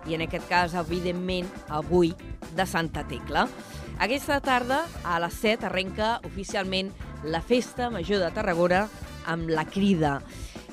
i 0.09 0.17
en 0.17 0.23
aquest 0.25 0.47
cas, 0.49 0.73
evidentment, 0.73 1.45
avui, 1.69 2.15
de 2.57 2.65
Santa 2.65 3.03
Tecla. 3.05 3.45
Aquesta 4.01 4.39
tarda, 4.41 4.81
a 5.05 5.19
les 5.21 5.37
7, 5.43 5.69
arrenca 5.69 6.15
oficialment 6.25 6.89
la 7.29 7.43
Festa 7.45 7.91
Major 7.93 8.23
de 8.25 8.33
Tarragona 8.33 8.87
amb 9.29 9.53
la 9.53 9.67
crida 9.69 10.17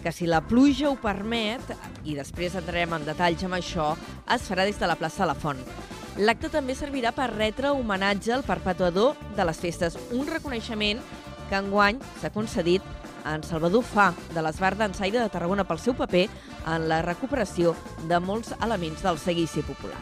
que 0.03 0.12
si 0.12 0.26
la 0.26 0.42
pluja 0.44 0.90
ho 0.90 0.97
permet, 1.01 1.62
i 2.05 2.16
després 2.16 2.57
entrarem 2.59 2.97
en 2.97 3.07
detalls 3.07 3.44
amb 3.47 3.59
això, 3.59 3.92
es 4.34 4.49
farà 4.49 4.66
des 4.68 4.78
de 4.78 4.88
la 4.88 4.99
plaça 4.99 5.24
de 5.24 5.30
la 5.32 5.38
Font. 5.38 5.62
L'acte 6.16 6.49
també 6.49 6.74
servirà 6.74 7.12
per 7.12 7.28
retre 7.34 7.74
homenatge 7.76 8.32
al 8.32 8.44
perpetuador 8.47 9.16
de 9.36 9.44
les 9.44 9.59
festes, 9.61 9.99
un 10.16 10.24
reconeixement 10.28 11.03
que 11.51 11.59
enguany 11.59 11.99
s'ha 12.20 12.32
concedit 12.32 12.82
en 13.26 13.42
Salvador 13.42 13.82
Fa, 13.84 14.12
de 14.32 14.42
l'Esbar 14.42 14.76
d'Ensaire 14.78 15.20
de 15.20 15.32
Tarragona 15.32 15.66
pel 15.66 15.82
seu 15.82 15.97
paper 15.99 16.26
en 16.72 16.88
la 16.88 17.03
recuperació 17.05 17.74
de 18.09 18.20
molts 18.22 18.55
elements 18.62 19.03
del 19.03 19.18
seguici 19.18 19.66
popular. 19.66 19.99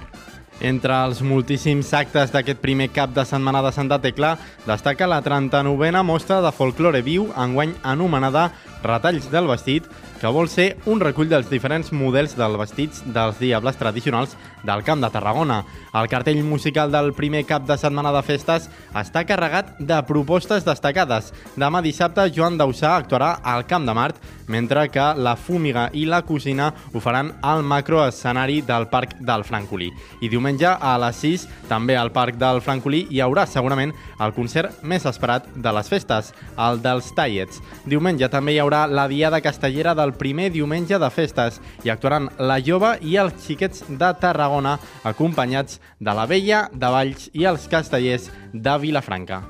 Entre 0.63 0.95
els 0.95 1.19
moltíssims 1.27 1.89
actes 1.99 2.31
d'aquest 2.31 2.61
primer 2.63 2.87
cap 2.95 3.11
de 3.11 3.25
setmana 3.27 3.63
de 3.65 3.73
Santa 3.75 3.99
Tecla, 3.99 4.37
destaca 4.69 5.09
la 5.11 5.19
39a 5.25 6.05
mostra 6.07 6.39
de 6.45 6.53
folklore 6.55 7.03
viu, 7.03 7.27
enguany 7.35 7.75
anomenada 7.83 8.53
Retalls 8.85 9.31
del 9.33 9.49
vestit, 9.49 9.89
que 10.25 10.31
vol 10.33 10.49
ser 10.49 10.79
un 10.89 11.03
recull 11.05 11.29
dels 11.29 11.51
diferents 11.53 11.91
models 11.93 12.33
dels 12.39 12.57
vestits 12.57 13.03
dels 13.13 13.37
diables 13.37 13.77
tradicionals 13.77 14.33
del 14.65 14.81
Camp 14.81 15.03
de 15.05 15.11
Tarragona. 15.13 15.59
El 15.93 16.09
cartell 16.09 16.41
musical 16.43 16.89
del 16.89 17.13
primer 17.13 17.43
cap 17.45 17.67
de 17.69 17.77
setmana 17.77 18.09
de 18.15 18.23
festes 18.25 18.71
està 18.97 19.27
carregat 19.29 19.75
de 19.77 19.99
propostes 20.09 20.65
destacades. 20.65 21.29
Demà 21.61 21.83
dissabte, 21.85 22.25
Joan 22.33 22.57
Dausà 22.57 22.95
actuarà 22.97 23.35
al 23.45 23.67
Camp 23.69 23.85
de 23.85 23.93
Mart, 23.93 24.17
mentre 24.49 24.87
que 24.89 25.05
la 25.21 25.37
Fúmiga 25.37 25.91
i 25.93 26.07
la 26.09 26.23
Cosina 26.25 26.71
ho 26.93 27.01
faran 27.05 27.35
al 27.43 27.61
macroescenari 27.63 28.63
del 28.65 28.89
Parc 28.89 29.19
del 29.21 29.45
Francolí. 29.45 29.91
I 30.25 30.33
diumenge 30.33 30.73
a 30.73 30.97
les 31.05 31.21
6, 31.21 31.47
també 31.69 31.99
al 32.01 32.13
Parc 32.17 32.41
del 32.41 32.63
Francolí, 32.65 33.05
hi 33.11 33.21
haurà 33.21 33.45
segurament 33.45 33.93
el 34.25 34.33
concert 34.33 34.81
més 34.83 35.05
esperat 35.05 35.53
de 35.53 35.77
les 35.77 35.93
festes, 35.93 36.33
el 36.57 36.81
dels 36.81 37.13
Tallets. 37.13 37.61
Diumenge 37.85 38.33
també 38.33 38.57
hi 38.57 38.63
haurà 38.65 38.87
la 38.89 39.05
Diada 39.09 39.45
Castellera 39.45 39.95
del 39.95 40.14
primer 40.21 40.51
diumenge 40.55 40.99
de 41.01 41.11
festes 41.11 41.61
i 41.85 41.93
actuaran 41.93 42.31
la 42.39 42.61
Jove 42.63 42.95
i 43.03 43.19
els 43.21 43.37
Xiquets 43.47 43.85
de 43.89 44.13
Tarragona, 44.21 44.79
acompanyats 45.05 45.81
de 46.01 46.15
la 46.15 46.29
Vella, 46.31 46.69
de 46.73 46.95
Valls 46.99 47.29
i 47.33 47.49
els 47.51 47.69
Castellers 47.71 48.31
de 48.53 48.79
Vilafranca 48.83 49.43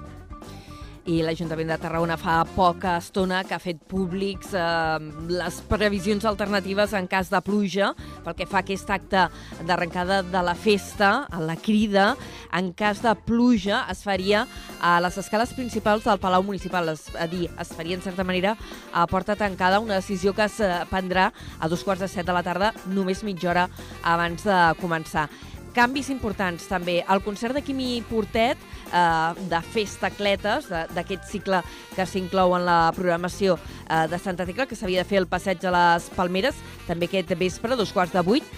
i 1.11 1.19
l'Ajuntament 1.21 1.69
de 1.69 1.77
Tarragona 1.81 2.17
fa 2.17 2.39
poca 2.55 2.95
estona 2.97 3.43
que 3.45 3.53
ha 3.57 3.61
fet 3.61 3.81
públics 3.91 4.55
eh, 4.57 5.05
les 5.29 5.59
previsions 5.69 6.25
alternatives 6.25 6.95
en 6.97 7.09
cas 7.11 7.29
de 7.33 7.41
pluja 7.45 7.91
pel 8.25 8.37
que 8.39 8.47
fa 8.49 8.63
a 8.63 8.65
aquest 8.65 8.89
acte 8.95 9.27
d'arrencada 9.69 10.23
de 10.25 10.43
la 10.45 10.55
festa, 10.57 11.27
a 11.29 11.43
la 11.45 11.57
crida. 11.61 12.15
En 12.57 12.73
cas 12.73 13.03
de 13.05 13.13
pluja 13.27 13.85
es 13.93 14.01
faria 14.07 14.47
a 14.81 14.97
les 15.05 15.19
escales 15.21 15.53
principals 15.53 16.09
del 16.09 16.21
Palau 16.23 16.45
Municipal, 16.47 16.89
és 16.95 17.09
a 17.21 17.29
dir, 17.29 17.51
es 17.61 17.73
faria 17.77 17.99
en 17.99 18.05
certa 18.05 18.25
manera 18.25 18.57
a 18.93 19.07
porta 19.07 19.37
tancada, 19.37 19.83
una 19.85 20.01
decisió 20.01 20.33
que 20.33 20.49
es 20.49 20.61
prendrà 20.89 21.33
a 21.61 21.69
dos 21.69 21.85
quarts 21.85 22.07
de 22.07 22.09
set 22.09 22.25
de 22.25 22.37
la 22.37 22.45
tarda, 22.47 22.73
només 22.89 23.25
mitja 23.25 23.53
hora 23.53 23.69
abans 24.03 24.49
de 24.49 24.61
començar. 24.81 25.29
Canvis 25.75 26.07
importants 26.15 26.69
també. 26.71 27.01
El 27.11 27.21
concert 27.25 27.57
de 27.57 27.65
Quimi 27.67 27.99
Portet, 28.07 28.61
eh, 28.93 29.47
de 29.51 29.62
Festacletes, 29.74 30.68
d'aquest 30.95 31.26
cicle 31.30 31.62
que 31.95 32.07
s'inclou 32.07 32.57
en 32.59 32.66
la 32.66 32.78
programació 32.97 33.57
eh, 33.57 34.05
de 34.11 34.18
Santa 34.18 34.47
Tecla, 34.47 34.66
que 34.66 34.78
s'havia 34.78 35.03
de 35.03 35.09
fer 35.09 35.22
el 35.22 35.30
passeig 35.30 35.64
a 35.64 35.74
les 35.74 36.11
Palmeres, 36.16 36.59
també 36.89 37.09
aquest 37.11 37.35
vespre, 37.39 37.76
dos 37.76 37.93
quarts 37.93 38.14
de 38.14 38.24
vuit, 38.26 38.55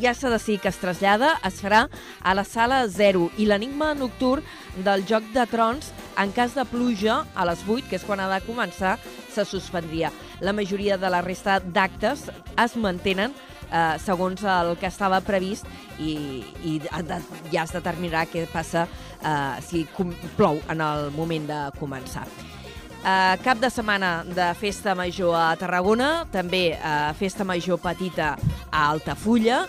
ja 0.00 0.14
s'ha 0.14 0.30
de 0.30 0.58
que 0.58 0.68
es 0.68 0.78
trasllada, 0.78 1.38
es 1.44 1.60
farà 1.60 1.88
a 2.22 2.34
la 2.34 2.44
sala 2.44 2.86
0 2.88 3.30
i 3.38 3.46
l'enigma 3.46 3.94
nocturn 3.94 4.42
del 4.84 5.04
Joc 5.06 5.24
de 5.34 5.46
Trons, 5.46 5.92
en 6.16 6.32
cas 6.32 6.54
de 6.54 6.64
pluja, 6.64 7.24
a 7.34 7.44
les 7.44 7.60
8, 7.66 7.88
que 7.88 7.96
és 7.96 8.04
quan 8.04 8.20
ha 8.20 8.28
de 8.28 8.40
començar, 8.46 8.98
se 9.32 9.44
suspendria. 9.44 10.10
La 10.40 10.52
majoria 10.52 10.96
de 10.96 11.10
la 11.10 11.20
resta 11.20 11.60
d'actes 11.60 12.30
es 12.56 12.76
mantenen 12.76 13.34
eh, 13.70 13.96
segons 14.02 14.44
el 14.44 14.74
que 14.80 14.90
estava 14.90 15.20
previst 15.24 15.66
i, 15.98 16.44
i 16.66 16.76
ja 17.52 17.64
es 17.64 17.74
determinarà 17.74 18.26
què 18.30 18.46
passa 18.52 18.86
eh, 18.86 19.60
si 19.64 19.86
plou 20.36 20.60
en 20.68 20.80
el 20.84 21.10
moment 21.16 21.48
de 21.50 21.60
començar. 21.80 22.26
Uh, 23.00 23.32
cap 23.40 23.56
de 23.56 23.70
setmana 23.72 24.26
de 24.28 24.50
festa 24.60 24.92
major 24.92 25.32
a 25.32 25.54
Tarragona, 25.56 26.26
també 26.28 26.74
uh, 26.74 27.14
festa 27.16 27.46
major 27.48 27.80
petita 27.80 28.34
a 28.68 28.82
Altafulla 28.90 29.62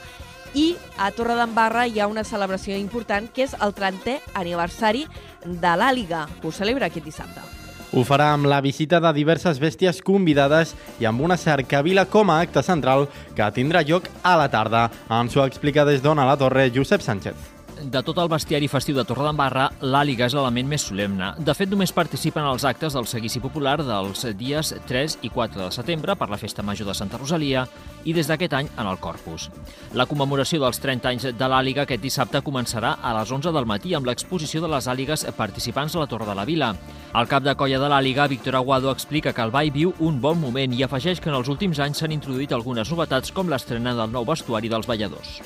i 0.52 0.74
a 1.00 1.08
Torredembarra 1.16 1.86
hi 1.88 2.02
ha 2.04 2.10
una 2.12 2.26
celebració 2.28 2.76
important 2.76 3.32
que 3.32 3.48
és 3.48 3.56
el 3.56 3.72
30è 3.72 4.18
aniversari 4.36 5.08
de 5.48 5.74
l'Àliga, 5.80 6.26
que 6.42 6.52
ho 6.52 6.52
celebra 6.52 6.92
aquest 6.92 7.08
dissabte. 7.08 7.61
Ho 7.92 8.06
farà 8.08 8.30
amb 8.32 8.48
la 8.48 8.62
visita 8.64 9.02
de 9.04 9.12
diverses 9.18 9.60
bèsties 9.60 10.00
convidades 10.08 10.76
i 11.04 11.08
amb 11.10 11.22
una 11.28 11.38
cercavila 11.38 12.08
com 12.08 12.32
a 12.32 12.40
acte 12.40 12.64
central 12.64 13.10
que 13.36 13.52
tindrà 13.56 13.84
lloc 13.84 14.08
a 14.24 14.38
la 14.40 14.48
tarda. 14.52 14.88
Ens 15.12 15.36
ho 15.36 15.44
explica 15.44 15.88
des 15.88 16.04
d'Ona 16.04 16.28
la 16.28 16.40
Torre 16.40 16.70
Josep 16.72 17.04
Sánchez 17.04 17.51
de 17.82 18.02
tot 18.06 18.18
el 18.22 18.30
bestiari 18.30 18.68
festiu 18.70 18.96
de 18.98 19.04
Torredembarra, 19.08 19.68
l'àliga 19.82 20.28
és 20.28 20.36
l'element 20.38 20.68
més 20.70 20.84
solemne. 20.86 21.32
De 21.42 21.54
fet, 21.58 21.70
només 21.72 21.94
participen 21.96 22.46
als 22.46 22.66
actes 22.68 22.94
del 22.94 23.08
seguici 23.10 23.42
popular 23.42 23.78
dels 23.82 24.26
dies 24.38 24.74
3 24.90 25.18
i 25.26 25.32
4 25.34 25.64
de 25.64 25.70
setembre 25.74 26.16
per 26.20 26.30
la 26.30 26.40
Festa 26.42 26.64
Major 26.64 26.88
de 26.88 26.96
Santa 26.98 27.20
Rosalia 27.22 27.66
i 28.06 28.14
des 28.14 28.28
d'aquest 28.30 28.54
any 28.58 28.70
en 28.76 28.90
el 28.90 29.00
Corpus. 29.02 29.50
La 29.98 30.06
commemoració 30.10 30.62
dels 30.64 30.82
30 30.82 31.10
anys 31.12 31.30
de 31.38 31.52
l'àliga 31.54 31.86
aquest 31.86 32.04
dissabte 32.04 32.44
començarà 32.46 32.98
a 33.02 33.14
les 33.20 33.32
11 33.32 33.54
del 33.56 33.70
matí 33.70 33.96
amb 33.96 34.10
l'exposició 34.10 34.62
de 34.62 34.72
les 34.72 34.90
àligues 34.92 35.26
participants 35.38 35.96
a 35.96 36.04
la 36.04 36.10
Torre 36.12 36.30
de 36.30 36.36
la 36.38 36.46
Vila. 36.46 36.74
El 37.14 37.28
cap 37.32 37.44
de 37.44 37.56
colla 37.56 37.80
de 37.80 37.90
l'àliga, 37.92 38.28
Víctor 38.28 38.60
Aguado, 38.60 38.92
explica 38.92 39.34
que 39.34 39.42
el 39.42 39.52
ball 39.52 39.72
viu 39.72 39.96
un 40.00 40.22
bon 40.22 40.40
moment 40.42 40.74
i 40.74 40.84
afegeix 40.84 41.22
que 41.22 41.30
en 41.30 41.40
els 41.40 41.50
últims 41.50 41.80
anys 41.80 42.02
s'han 42.02 42.14
introduït 42.16 42.54
algunes 42.54 42.92
novetats 42.92 43.32
com 43.32 43.50
l'estrena 43.50 43.96
del 43.98 44.14
nou 44.14 44.28
vestuari 44.28 44.70
dels 44.72 44.88
balladors. 44.88 45.42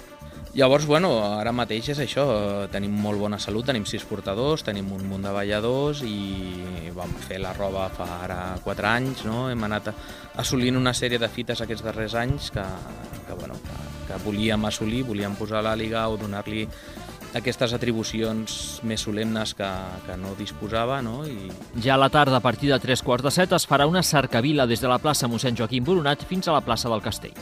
Llavors, 0.56 0.86
bueno, 0.88 1.10
ara 1.36 1.52
mateix 1.52 1.90
és 1.92 1.98
això, 2.00 2.24
tenim 2.72 2.94
molt 3.04 3.20
bona 3.20 3.36
salut, 3.44 3.66
tenim 3.68 3.84
sis 3.84 4.06
portadors, 4.08 4.62
tenim 4.64 4.88
un 4.96 5.02
munt 5.04 5.26
de 5.28 5.34
balladors 5.36 6.00
i 6.08 6.94
vam 6.96 7.12
fer 7.26 7.42
la 7.44 7.52
roba 7.58 7.90
fa 7.92 8.08
ara 8.24 8.38
quatre 8.64 8.88
anys, 8.88 9.26
no? 9.28 9.50
hem 9.52 9.66
anat 9.68 9.90
assolint 10.40 10.80
una 10.80 10.94
sèrie 10.96 11.20
de 11.20 11.28
fites 11.28 11.60
aquests 11.60 11.84
darrers 11.84 12.16
anys 12.22 12.54
que, 12.56 12.64
que, 13.28 13.36
bueno, 13.36 13.60
que, 13.66 13.76
que 14.08 14.22
volíem 14.24 14.64
assolir, 14.72 15.04
volíem 15.04 15.36
posar 15.36 15.60
a 15.60 15.66
l'àliga 15.68 16.06
o 16.08 16.16
donar-li 16.24 16.64
aquestes 17.36 17.76
atribucions 17.76 18.80
més 18.88 19.04
solemnes 19.04 19.52
que, 19.60 19.70
que 20.08 20.16
no 20.16 20.38
disposava. 20.40 21.02
No? 21.04 21.26
I... 21.28 21.52
Ja 21.84 21.98
a 21.98 22.00
la 22.00 22.08
tarda, 22.08 22.40
a 22.40 22.46
partir 22.48 22.72
de 22.72 22.80
tres 22.80 23.04
quarts 23.04 23.28
de 23.28 23.36
set, 23.42 23.52
es 23.60 23.68
farà 23.68 23.92
una 23.92 24.08
cercavila 24.08 24.72
des 24.72 24.80
de 24.80 24.88
la 24.88 25.04
plaça 25.04 25.28
mossèn 25.28 25.60
Joaquim 25.60 25.84
Boronat 25.84 26.24
fins 26.32 26.48
a 26.48 26.56
la 26.56 26.64
plaça 26.64 26.88
del 26.88 27.04
Castell. 27.04 27.36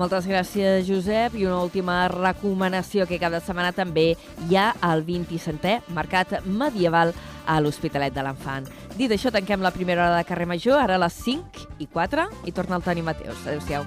Moltes 0.00 0.24
gràcies, 0.24 0.86
Josep. 0.88 1.34
I 1.36 1.44
una 1.44 1.58
última 1.60 2.06
recomanació 2.08 3.04
que 3.04 3.18
cada 3.20 3.36
setmana 3.44 3.74
també 3.76 4.14
hi 4.46 4.56
ha 4.56 4.70
al 4.80 5.04
27è 5.04 5.82
Mercat 5.92 6.38
Medieval 6.46 7.12
a 7.44 7.58
l'Hospitalet 7.60 8.16
de 8.16 8.24
l'Infant. 8.24 8.70
Dit 8.96 9.12
això, 9.12 9.28
tanquem 9.28 9.60
la 9.60 9.74
primera 9.76 10.06
hora 10.06 10.22
de 10.22 10.24
carrer 10.24 10.48
Major, 10.48 10.80
ara 10.80 10.96
a 10.96 11.04
les 11.04 11.20
5 11.20 11.68
i 11.84 11.90
4, 11.92 12.30
i 12.48 12.56
torna 12.56 12.80
el 12.80 12.86
Toni 12.88 13.04
Mateus. 13.04 13.44
Adéu-siau. 13.44 13.84